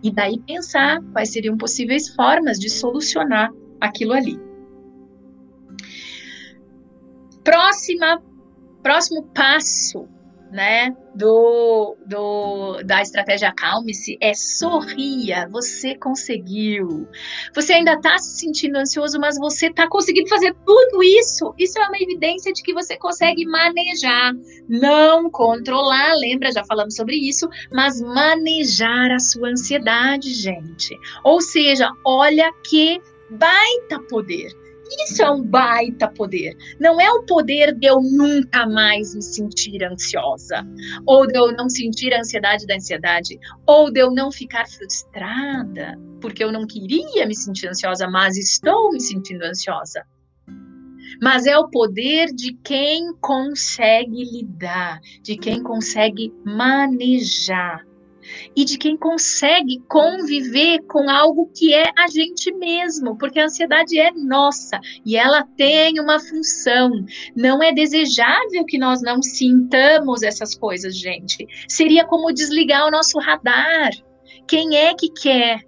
E 0.00 0.08
daí 0.12 0.38
pensar 0.38 1.02
quais 1.12 1.32
seriam 1.32 1.56
possíveis 1.56 2.14
formas 2.14 2.56
de 2.56 2.70
solucionar 2.70 3.50
aquilo 3.80 4.12
ali. 4.12 4.38
Próxima, 7.42 8.22
próximo 8.80 9.24
passo 9.34 10.08
né, 10.56 10.96
do, 11.14 11.98
do, 12.06 12.82
da 12.82 13.02
estratégia 13.02 13.52
Calme-se 13.54 14.16
é 14.22 14.32
sorria, 14.32 15.46
você 15.52 15.94
conseguiu. 15.94 17.06
Você 17.54 17.74
ainda 17.74 17.92
está 17.92 18.18
se 18.18 18.38
sentindo 18.38 18.76
ansioso, 18.76 19.20
mas 19.20 19.38
você 19.38 19.66
está 19.66 19.86
conseguindo 19.86 20.30
fazer 20.30 20.56
tudo 20.64 21.02
isso. 21.02 21.54
Isso 21.58 21.78
é 21.78 21.86
uma 21.86 21.98
evidência 21.98 22.54
de 22.54 22.62
que 22.62 22.72
você 22.72 22.96
consegue 22.96 23.44
manejar, 23.44 24.32
não 24.66 25.30
controlar, 25.30 26.14
lembra, 26.14 26.50
já 26.50 26.64
falamos 26.64 26.96
sobre 26.96 27.16
isso, 27.16 27.46
mas 27.70 28.00
manejar 28.00 29.10
a 29.10 29.18
sua 29.18 29.50
ansiedade, 29.50 30.32
gente. 30.32 30.98
Ou 31.22 31.38
seja, 31.42 31.90
olha 32.02 32.50
que 32.64 32.98
baita 33.30 34.00
poder 34.08 34.65
Isso 35.04 35.22
é 35.22 35.30
um 35.30 35.42
baita 35.42 36.08
poder. 36.08 36.56
Não 36.78 37.00
é 37.00 37.10
o 37.10 37.24
poder 37.24 37.74
de 37.74 37.86
eu 37.86 38.00
nunca 38.00 38.66
mais 38.66 39.14
me 39.14 39.22
sentir 39.22 39.82
ansiosa, 39.84 40.66
ou 41.04 41.26
de 41.26 41.38
eu 41.38 41.52
não 41.52 41.68
sentir 41.68 42.14
a 42.14 42.20
ansiedade 42.20 42.66
da 42.66 42.76
ansiedade, 42.76 43.38
ou 43.66 43.90
de 43.90 44.00
eu 44.00 44.10
não 44.10 44.30
ficar 44.30 44.66
frustrada, 44.68 45.98
porque 46.20 46.42
eu 46.42 46.52
não 46.52 46.66
queria 46.66 47.26
me 47.26 47.34
sentir 47.34 47.68
ansiosa, 47.68 48.08
mas 48.08 48.36
estou 48.36 48.92
me 48.92 49.00
sentindo 49.00 49.44
ansiosa. 49.44 50.04
Mas 51.22 51.46
é 51.46 51.56
o 51.56 51.70
poder 51.70 52.26
de 52.34 52.52
quem 52.62 53.14
consegue 53.20 54.24
lidar, 54.24 55.00
de 55.22 55.36
quem 55.36 55.62
consegue 55.62 56.32
manejar 56.44 57.85
e 58.54 58.64
de 58.64 58.78
quem 58.78 58.96
consegue 58.96 59.80
conviver 59.88 60.82
com 60.82 61.08
algo 61.08 61.50
que 61.54 61.74
é 61.74 61.84
a 61.96 62.08
gente 62.08 62.52
mesmo, 62.52 63.16
porque 63.16 63.38
a 63.38 63.44
ansiedade 63.44 63.98
é 63.98 64.10
nossa 64.12 64.80
e 65.04 65.16
ela 65.16 65.44
tem 65.56 66.00
uma 66.00 66.18
função. 66.18 66.90
Não 67.34 67.62
é 67.62 67.72
desejável 67.72 68.64
que 68.66 68.78
nós 68.78 69.02
não 69.02 69.22
sintamos 69.22 70.22
essas 70.22 70.54
coisas, 70.54 70.96
gente. 70.96 71.46
Seria 71.68 72.04
como 72.04 72.32
desligar 72.32 72.86
o 72.86 72.90
nosso 72.90 73.18
radar. 73.18 73.90
Quem 74.46 74.76
é 74.76 74.94
que 74.94 75.10
quer 75.10 75.60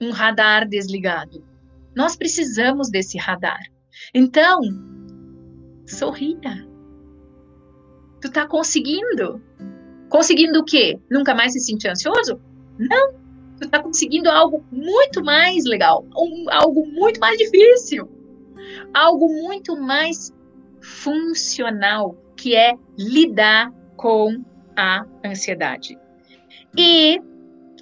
um 0.00 0.10
radar 0.10 0.68
desligado? 0.68 1.44
Nós 1.94 2.16
precisamos 2.16 2.90
desse 2.90 3.16
radar. 3.18 3.60
Então, 4.12 4.60
sorria. 5.86 6.66
Tu 8.20 8.30
tá 8.30 8.46
conseguindo. 8.46 9.42
Conseguindo 10.14 10.60
o 10.60 10.64
quê? 10.64 10.96
Nunca 11.10 11.34
mais 11.34 11.54
se 11.54 11.58
sentir 11.58 11.88
ansioso? 11.88 12.40
Não. 12.78 13.14
Tu 13.58 13.64
está 13.64 13.82
conseguindo 13.82 14.30
algo 14.30 14.64
muito 14.70 15.24
mais 15.24 15.64
legal, 15.64 16.06
um, 16.16 16.46
algo 16.52 16.86
muito 16.86 17.18
mais 17.18 17.36
difícil, 17.36 18.08
algo 18.94 19.26
muito 19.28 19.76
mais 19.76 20.32
funcional, 20.80 22.16
que 22.36 22.54
é 22.54 22.74
lidar 22.96 23.72
com 23.96 24.44
a 24.76 25.04
ansiedade. 25.24 25.98
E 26.78 27.20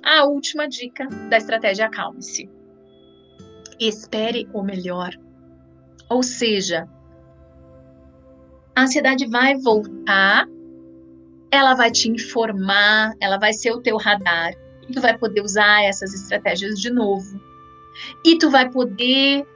a 0.03 0.25
última 0.25 0.67
dica 0.67 1.07
da 1.29 1.37
estratégia 1.37 1.85
acalme-se. 1.85 2.49
Espere 3.79 4.49
o 4.55 4.63
melhor. 4.63 5.11
Ou 6.09 6.23
seja, 6.23 6.89
a 8.75 8.85
ansiedade 8.85 9.27
vai 9.27 9.55
voltar 9.59 10.47
ela 11.53 11.75
vai 11.75 11.91
te 11.91 12.11
informar, 12.11 13.15
ela 13.21 13.37
vai 13.37 13.53
ser 13.53 13.73
o 13.73 13.81
teu 13.83 13.99
radar, 13.99 14.55
e 14.89 14.93
tu 14.93 15.01
vai 15.01 15.17
poder 15.17 15.43
usar 15.43 15.85
essas 15.85 16.15
estratégias 16.15 16.81
de 16.81 16.91
novo. 16.91 17.39
E 18.25 18.39
tu 18.39 18.51
vai 18.51 18.71
poder 18.71 19.47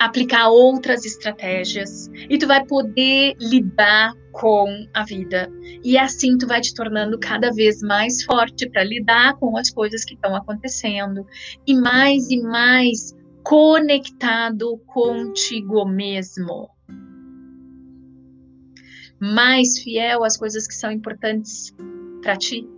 aplicar 0.00 0.48
outras 0.48 1.04
estratégias 1.04 2.10
e 2.28 2.36
tu 2.36 2.46
vai 2.46 2.64
poder 2.64 3.34
lidar 3.38 4.14
com 4.32 4.88
a 4.92 5.04
vida. 5.04 5.50
E 5.84 5.96
assim 5.96 6.36
tu 6.36 6.46
vai 6.46 6.60
te 6.60 6.74
tornando 6.74 7.18
cada 7.18 7.52
vez 7.52 7.80
mais 7.82 8.24
forte 8.24 8.68
para 8.70 8.82
lidar 8.82 9.36
com 9.36 9.56
as 9.56 9.70
coisas 9.70 10.04
que 10.04 10.14
estão 10.14 10.34
acontecendo 10.34 11.26
e 11.66 11.74
mais 11.74 12.30
e 12.30 12.40
mais 12.40 13.14
conectado 13.42 14.78
contigo 14.86 15.84
mesmo 15.84 16.73
mais 19.32 19.78
fiel 19.78 20.22
às 20.22 20.36
coisas 20.36 20.66
que 20.66 20.74
são 20.74 20.90
importantes 20.90 21.74
para 22.20 22.36
ti, 22.36 22.68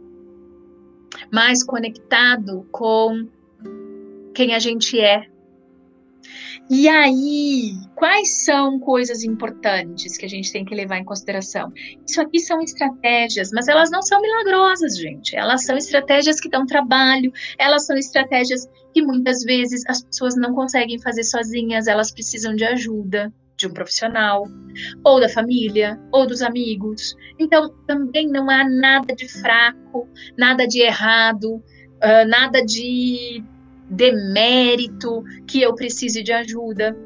mais 1.32 1.64
conectado 1.64 2.66
com 2.70 3.26
quem 4.32 4.54
a 4.54 4.58
gente 4.60 5.00
é. 5.00 5.26
E 6.68 6.88
aí, 6.88 7.72
quais 7.94 8.44
são 8.44 8.78
coisas 8.78 9.22
importantes 9.22 10.16
que 10.16 10.26
a 10.26 10.28
gente 10.28 10.52
tem 10.52 10.64
que 10.64 10.74
levar 10.74 10.98
em 10.98 11.04
consideração? 11.04 11.72
Isso 12.06 12.20
aqui 12.20 12.40
são 12.40 12.60
estratégias, 12.60 13.50
mas 13.52 13.68
elas 13.68 13.90
não 13.90 14.02
são 14.02 14.20
milagrosas, 14.20 14.96
gente. 14.96 15.36
Elas 15.36 15.64
são 15.64 15.76
estratégias 15.76 16.40
que 16.40 16.48
dão 16.48 16.66
trabalho, 16.66 17.32
elas 17.58 17.86
são 17.86 17.96
estratégias 17.96 18.68
que 18.92 19.02
muitas 19.02 19.42
vezes 19.42 19.82
as 19.88 20.02
pessoas 20.02 20.36
não 20.36 20.54
conseguem 20.54 21.00
fazer 21.00 21.24
sozinhas, 21.24 21.86
elas 21.86 22.10
precisam 22.10 22.54
de 22.54 22.64
ajuda 22.64 23.32
de 23.56 23.66
um 23.66 23.72
profissional, 23.72 24.44
ou 25.02 25.20
da 25.20 25.28
família, 25.28 25.98
ou 26.12 26.26
dos 26.26 26.42
amigos. 26.42 27.16
Então, 27.38 27.70
também 27.86 28.28
não 28.28 28.50
há 28.50 28.68
nada 28.68 29.14
de 29.14 29.28
fraco, 29.28 30.08
nada 30.36 30.66
de 30.66 30.80
errado, 30.80 31.54
uh, 31.54 32.28
nada 32.28 32.64
de 32.64 33.42
demérito 33.88 35.22
que 35.46 35.62
eu 35.62 35.74
precise 35.74 36.22
de 36.22 36.32
ajuda. 36.32 36.96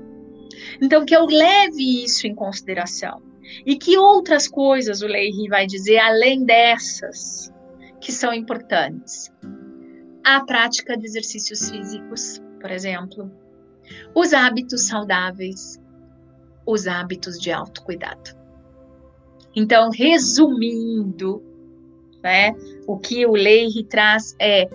Então, 0.80 1.04
que 1.04 1.14
eu 1.14 1.26
leve 1.26 2.04
isso 2.04 2.26
em 2.26 2.34
consideração. 2.34 3.22
E 3.66 3.76
que 3.76 3.98
outras 3.98 4.46
coisas 4.46 5.02
o 5.02 5.06
Leiri 5.06 5.48
vai 5.48 5.66
dizer 5.66 5.98
além 5.98 6.44
dessas 6.44 7.52
que 8.00 8.12
são 8.12 8.32
importantes? 8.32 9.30
A 10.24 10.44
prática 10.44 10.96
de 10.96 11.06
exercícios 11.06 11.70
físicos, 11.70 12.40
por 12.60 12.70
exemplo, 12.70 13.30
os 14.14 14.32
hábitos 14.32 14.86
saudáveis, 14.86 15.79
os 16.70 16.86
hábitos 16.86 17.38
de 17.38 17.50
autocuidado. 17.50 18.38
Então, 19.54 19.90
resumindo, 19.90 21.42
né, 22.22 22.54
o 22.86 22.98
que 22.98 23.26
o 23.26 23.32
Leire 23.32 23.84
traz 23.84 24.36
é 24.38 24.68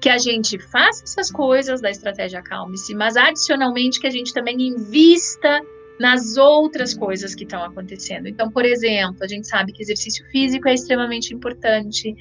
que 0.00 0.08
a 0.08 0.18
gente 0.18 0.58
faça 0.58 1.04
essas 1.04 1.30
coisas 1.30 1.80
da 1.80 1.90
estratégia 1.90 2.42
Calme-se, 2.42 2.94
mas 2.94 3.16
adicionalmente 3.16 4.00
que 4.00 4.06
a 4.06 4.10
gente 4.10 4.32
também 4.32 4.56
invista 4.60 5.60
nas 5.98 6.38
outras 6.38 6.94
coisas 6.94 7.34
que 7.34 7.44
estão 7.44 7.62
acontecendo. 7.62 8.26
Então, 8.26 8.50
por 8.50 8.64
exemplo, 8.64 9.22
a 9.22 9.28
gente 9.28 9.46
sabe 9.46 9.72
que 9.72 9.82
exercício 9.82 10.24
físico 10.30 10.66
é 10.66 10.72
extremamente 10.72 11.34
importante, 11.34 12.14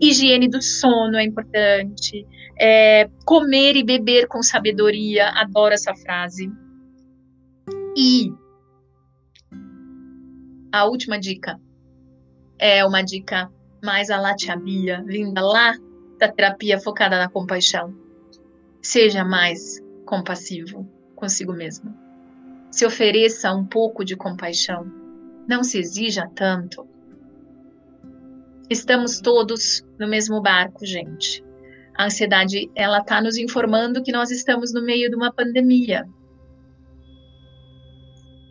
higiene 0.00 0.48
do 0.48 0.62
sono 0.62 1.16
é 1.16 1.24
importante, 1.24 2.24
é, 2.56 3.10
comer 3.24 3.74
e 3.74 3.82
beber 3.82 4.28
com 4.28 4.40
sabedoria, 4.40 5.30
adoro 5.30 5.74
essa 5.74 5.92
frase. 5.96 6.48
E 7.96 8.32
a 10.74 10.86
última 10.86 11.20
dica 11.20 11.60
é 12.58 12.84
uma 12.84 13.00
dica 13.00 13.48
mais 13.80 14.10
a 14.10 14.20
latia-bia, 14.20 15.04
vinda 15.06 15.40
lá 15.40 15.72
da 16.18 16.26
terapia 16.26 16.80
focada 16.80 17.16
na 17.16 17.28
compaixão. 17.28 17.94
Seja 18.82 19.24
mais 19.24 19.80
compassivo 20.04 20.84
consigo 21.14 21.52
mesmo. 21.52 21.96
Se 22.72 22.84
ofereça 22.84 23.54
um 23.54 23.64
pouco 23.64 24.04
de 24.04 24.16
compaixão. 24.16 24.84
Não 25.46 25.62
se 25.62 25.78
exija 25.78 26.28
tanto. 26.34 26.84
Estamos 28.68 29.20
todos 29.20 29.86
no 29.96 30.08
mesmo 30.08 30.42
barco, 30.42 30.84
gente. 30.84 31.44
A 31.96 32.06
ansiedade, 32.06 32.68
ela 32.74 32.98
está 32.98 33.22
nos 33.22 33.36
informando 33.36 34.02
que 34.02 34.10
nós 34.10 34.32
estamos 34.32 34.74
no 34.74 34.82
meio 34.82 35.08
de 35.08 35.14
uma 35.14 35.32
pandemia. 35.32 36.04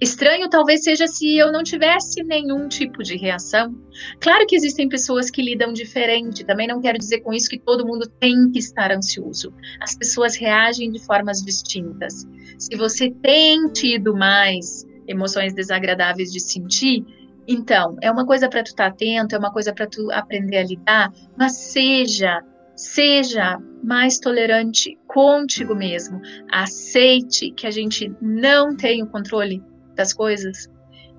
Estranho 0.02 0.50
talvez 0.50 0.84
seja 0.84 1.08
se 1.08 1.38
eu 1.38 1.52
não 1.52 1.64
tivesse 1.64 2.24
nenhum 2.24 2.68
tipo 2.68 3.02
de 3.02 3.16
reação. 3.16 3.74
Claro 4.20 4.46
que 4.46 4.56
existem 4.56 4.89
pessoas 4.89 5.30
que 5.30 5.41
lidam 5.41 5.72
diferente, 5.72 6.44
também 6.44 6.68
não 6.68 6.82
quero 6.82 6.98
dizer 6.98 7.22
com 7.22 7.32
isso 7.32 7.50
que 7.50 7.60
todo 7.60 7.86
mundo 7.86 8.08
tem 8.20 8.52
que 8.52 8.60
estar 8.60 8.91
ansioso. 8.91 9.54
As 9.80 9.96
pessoas 9.96 10.36
reagem 10.36 10.91
de 10.91 11.00
formas 11.06 11.41
distintas. 11.41 12.28
Se 12.58 12.76
você 12.76 13.12
tem 13.22 13.72
tido 13.72 14.16
mais 14.16 14.86
emoções 15.08 15.54
desagradáveis 15.54 16.32
de 16.32 16.39
sentir, 16.39 17.06
então, 17.48 17.98
é 18.02 18.10
uma 18.10 18.26
coisa 18.26 18.48
para 18.48 18.64
tu 18.64 18.68
estar 18.68 18.86
tá 18.86 18.89
atento, 18.89 19.36
é 19.36 19.38
uma 19.38 19.52
coisa 19.52 19.74
para 19.74 19.86
tu 19.86 20.10
aprender 20.12 20.58
a 20.58 20.64
lidar, 20.64 21.14
mas 21.38 21.54
seja 21.58 22.41
Seja 22.76 23.60
mais 23.84 24.20
tolerante 24.20 24.98
contigo 25.08 25.76
mesmo. 25.76 26.20
Aceite 26.52 27.52
que 27.52 27.68
a 27.68 27.72
gente 27.72 28.12
não 28.20 28.76
tem 28.76 29.04
o 29.04 29.08
controle 29.08 29.62
das 29.96 30.14
coisas. 30.14 30.70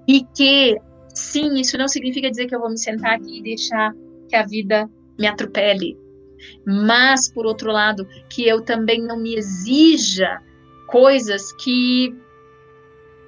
E 0.06 0.24
que, 0.36 0.76
sim, 1.14 1.54
isso 1.54 1.78
não 1.78 1.88
significa 1.88 2.30
dizer 2.30 2.46
que 2.46 2.54
eu 2.54 2.60
vou 2.60 2.70
me 2.70 2.78
sentar 2.78 3.16
aqui 3.16 3.38
e 3.38 3.42
deixar 3.42 3.94
que 4.28 4.36
a 4.36 4.44
vida 4.44 4.88
me 5.18 5.26
atropele. 5.26 5.96
Mas, 6.66 7.30
por 7.32 7.46
outro 7.46 7.70
lado, 7.70 8.06
que 8.28 8.46
eu 8.46 8.62
também 8.62 9.02
não 9.02 9.18
me 9.18 9.36
exija 9.36 10.42
coisas 10.88 11.52
que 11.62 12.14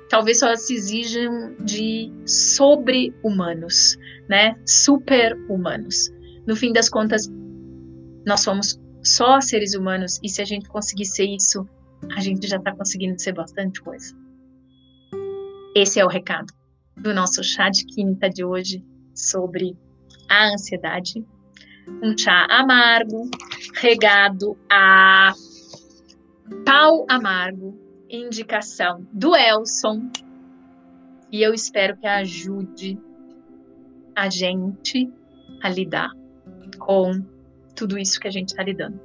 talvez 0.09 0.39
só 0.39 0.55
se 0.55 0.75
exijam 0.75 1.55
de 1.61 2.13
sobre-humanos, 2.27 3.97
né? 4.29 4.55
Super-humanos. 4.67 6.11
No 6.47 6.55
fim 6.55 6.73
das 6.73 6.89
contas, 6.89 7.29
nós 8.25 8.41
somos 8.41 8.81
só 9.03 9.41
seres 9.41 9.75
humanos 9.75 10.19
e 10.23 10.29
se 10.29 10.43
a 10.43 10.45
gente 10.45 10.69
conseguir 10.69 11.07
ser 11.07 11.27
isso, 11.27 11.67
a 12.17 12.21
gente 12.21 12.47
já 12.47 12.57
está 12.57 12.75
conseguindo 12.75 13.21
ser 13.21 13.33
bastante 13.33 13.81
coisa. 13.81 14.15
Esse 15.79 16.01
é 16.01 16.05
o 16.07 16.09
recado 16.09 16.55
do 16.97 17.12
nosso 17.12 17.45
chá 17.45 17.68
de 17.68 17.85
quinta 17.85 18.31
de 18.31 18.43
hoje 18.43 18.83
sobre 19.14 19.77
a 20.27 20.47
ansiedade. 20.47 21.22
Um 22.03 22.16
chá 22.16 22.47
amargo, 22.49 23.31
regado 23.74 24.57
a 24.70 25.35
pau 26.64 27.05
amargo, 27.11 27.79
indicação 28.09 29.07
do 29.12 29.37
Elson 29.37 30.11
e 31.31 31.43
eu 31.43 31.53
espero 31.53 31.95
que 31.99 32.07
ajude 32.07 32.99
a 34.14 34.31
gente 34.31 35.12
a 35.62 35.68
lidar 35.68 36.09
com 36.79 37.22
tudo 37.74 37.99
isso 37.99 38.18
que 38.18 38.29
a 38.29 38.33
gente 38.33 38.49
está 38.49 38.62
lidando. 38.62 38.99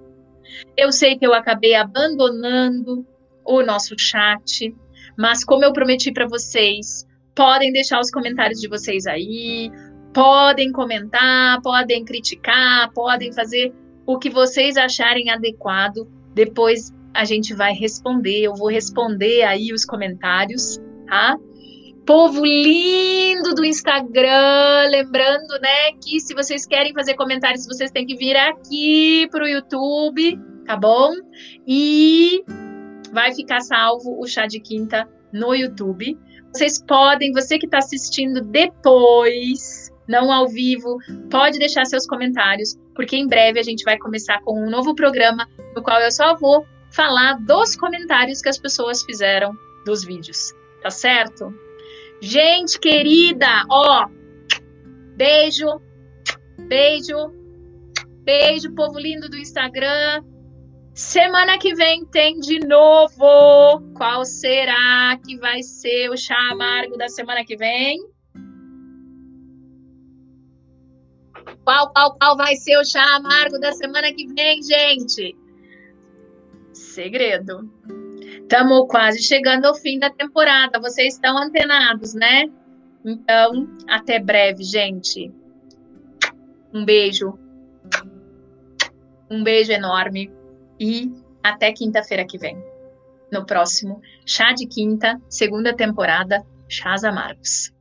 Eu 0.78 0.94
sei 0.94 1.18
que 1.18 1.28
eu 1.28 1.34
acabei 1.34 1.76
abandonando 1.76 3.06
o 3.44 3.62
nosso 3.62 3.94
chat, 4.00 4.74
mas 5.22 5.44
como 5.44 5.64
eu 5.64 5.72
prometi 5.72 6.12
para 6.12 6.28
vocês, 6.28 7.08
podem 7.36 7.72
deixar 7.72 8.00
os 8.00 8.10
comentários 8.10 8.60
de 8.60 8.68
vocês 8.68 9.06
aí, 9.06 9.72
podem 10.12 10.72
comentar, 10.72 11.62
podem 11.62 12.04
criticar, 12.04 12.92
podem 12.92 13.32
fazer 13.32 13.72
o 14.04 14.18
que 14.18 14.32
vocês 14.32 14.78
acharem 14.78 15.30
adequado. 15.30 16.08
Depois 16.34 16.92
a 17.14 17.24
gente 17.24 17.54
vai 17.54 17.72
responder, 17.72 18.42
eu 18.42 18.56
vou 18.56 18.68
responder 18.68 19.44
aí 19.44 19.72
os 19.72 19.86
comentários, 19.86 20.80
tá? 21.06 21.38
Povo 22.04 22.44
lindo 22.44 23.54
do 23.54 23.64
Instagram, 23.64 24.90
lembrando, 24.90 25.60
né, 25.62 25.92
que 26.04 26.20
se 26.20 26.34
vocês 26.34 26.66
querem 26.66 26.94
fazer 26.94 27.14
comentários, 27.14 27.68
vocês 27.68 27.92
têm 27.92 28.08
que 28.08 28.16
vir 28.16 28.36
aqui 28.36 29.28
pro 29.30 29.48
YouTube, 29.48 30.40
tá 30.66 30.76
bom? 30.76 31.14
E 31.68 32.44
vai 33.12 33.34
ficar 33.34 33.62
salvo 33.62 34.20
o 34.20 34.28
chá 34.28 34.46
de 34.48 34.60
quinta 34.60 35.08
no 35.32 35.54
YouTube. 35.54 36.18
Vocês 36.54 36.84
podem, 36.84 37.32
você 37.32 37.58
que 37.58 37.66
está 37.66 37.78
assistindo 37.78 38.42
depois, 38.42 39.90
não 40.08 40.32
ao 40.32 40.48
vivo, 40.48 40.98
pode 41.30 41.58
deixar 41.58 41.86
seus 41.86 42.06
comentários, 42.06 42.78
porque 42.96 43.16
em 43.16 43.28
breve 43.28 43.60
a 43.60 43.64
gente 43.64 43.84
vai 43.84 43.98
começar 43.98 44.42
com 44.42 44.66
um 44.66 44.70
novo 44.70 44.94
programa, 44.94 45.48
no 45.76 45.82
qual 45.82 46.00
eu 46.02 46.12
só 46.12 46.36
vou 46.36 46.66
falar 46.92 47.40
dos 47.46 47.76
comentários 47.76 48.42
que 48.42 48.50
as 48.50 48.58
pessoas 48.58 49.02
fizeram 49.04 49.54
dos 49.86 50.04
vídeos, 50.04 50.54
tá 50.82 50.90
certo? 50.90 51.54
Gente 52.22 52.80
querida, 52.80 53.66
ó, 53.70 54.08
beijo, 55.16 55.82
beijo, 56.68 57.34
beijo, 58.24 58.76
povo 58.76 59.00
lindo 59.00 59.30
do 59.30 59.38
Instagram. 59.38 60.24
Semana 61.02 61.58
que 61.58 61.74
vem 61.74 62.06
tem 62.06 62.40
de 62.40 62.60
novo. 62.60 63.82
Qual 63.98 64.24
será 64.24 65.18
que 65.26 65.36
vai 65.40 65.64
ser 65.64 66.10
o 66.12 66.16
chá 66.16 66.38
amargo 66.52 66.96
da 66.96 67.10
semana 67.10 67.44
que 67.44 67.58
vem? 67.58 68.00
Qual, 71.66 71.92
qual, 71.92 72.16
qual 72.18 72.38
vai 72.38 72.56
ser 72.56 72.78
o 72.78 72.86
chá 72.86 73.04
amargo 73.16 73.60
da 73.60 73.74
semana 73.74 74.14
que 74.14 74.28
vem, 74.28 74.62
gente? 74.62 75.36
Segredo. 76.72 77.70
Estamos 78.44 78.88
quase 78.88 79.24
chegando 79.24 79.66
ao 79.66 79.76
fim 79.76 79.98
da 79.98 80.12
temporada. 80.12 80.80
Vocês 80.80 81.16
estão 81.16 81.36
antenados, 81.36 82.14
né? 82.14 82.46
Então, 83.04 83.68
até 83.90 84.20
breve, 84.20 84.64
gente. 84.64 85.34
Um 86.72 86.86
beijo. 86.86 87.38
Um 89.30 89.44
beijo 89.44 89.72
enorme. 89.72 90.41
E 90.84 91.14
até 91.44 91.72
quinta-feira 91.72 92.26
que 92.26 92.40
vem. 92.40 92.58
No 93.32 93.46
próximo 93.46 94.02
Chá 94.26 94.52
de 94.52 94.66
Quinta, 94.66 95.22
segunda 95.30 95.76
temporada, 95.76 96.44
Chás 96.68 97.04
Amargos. 97.04 97.72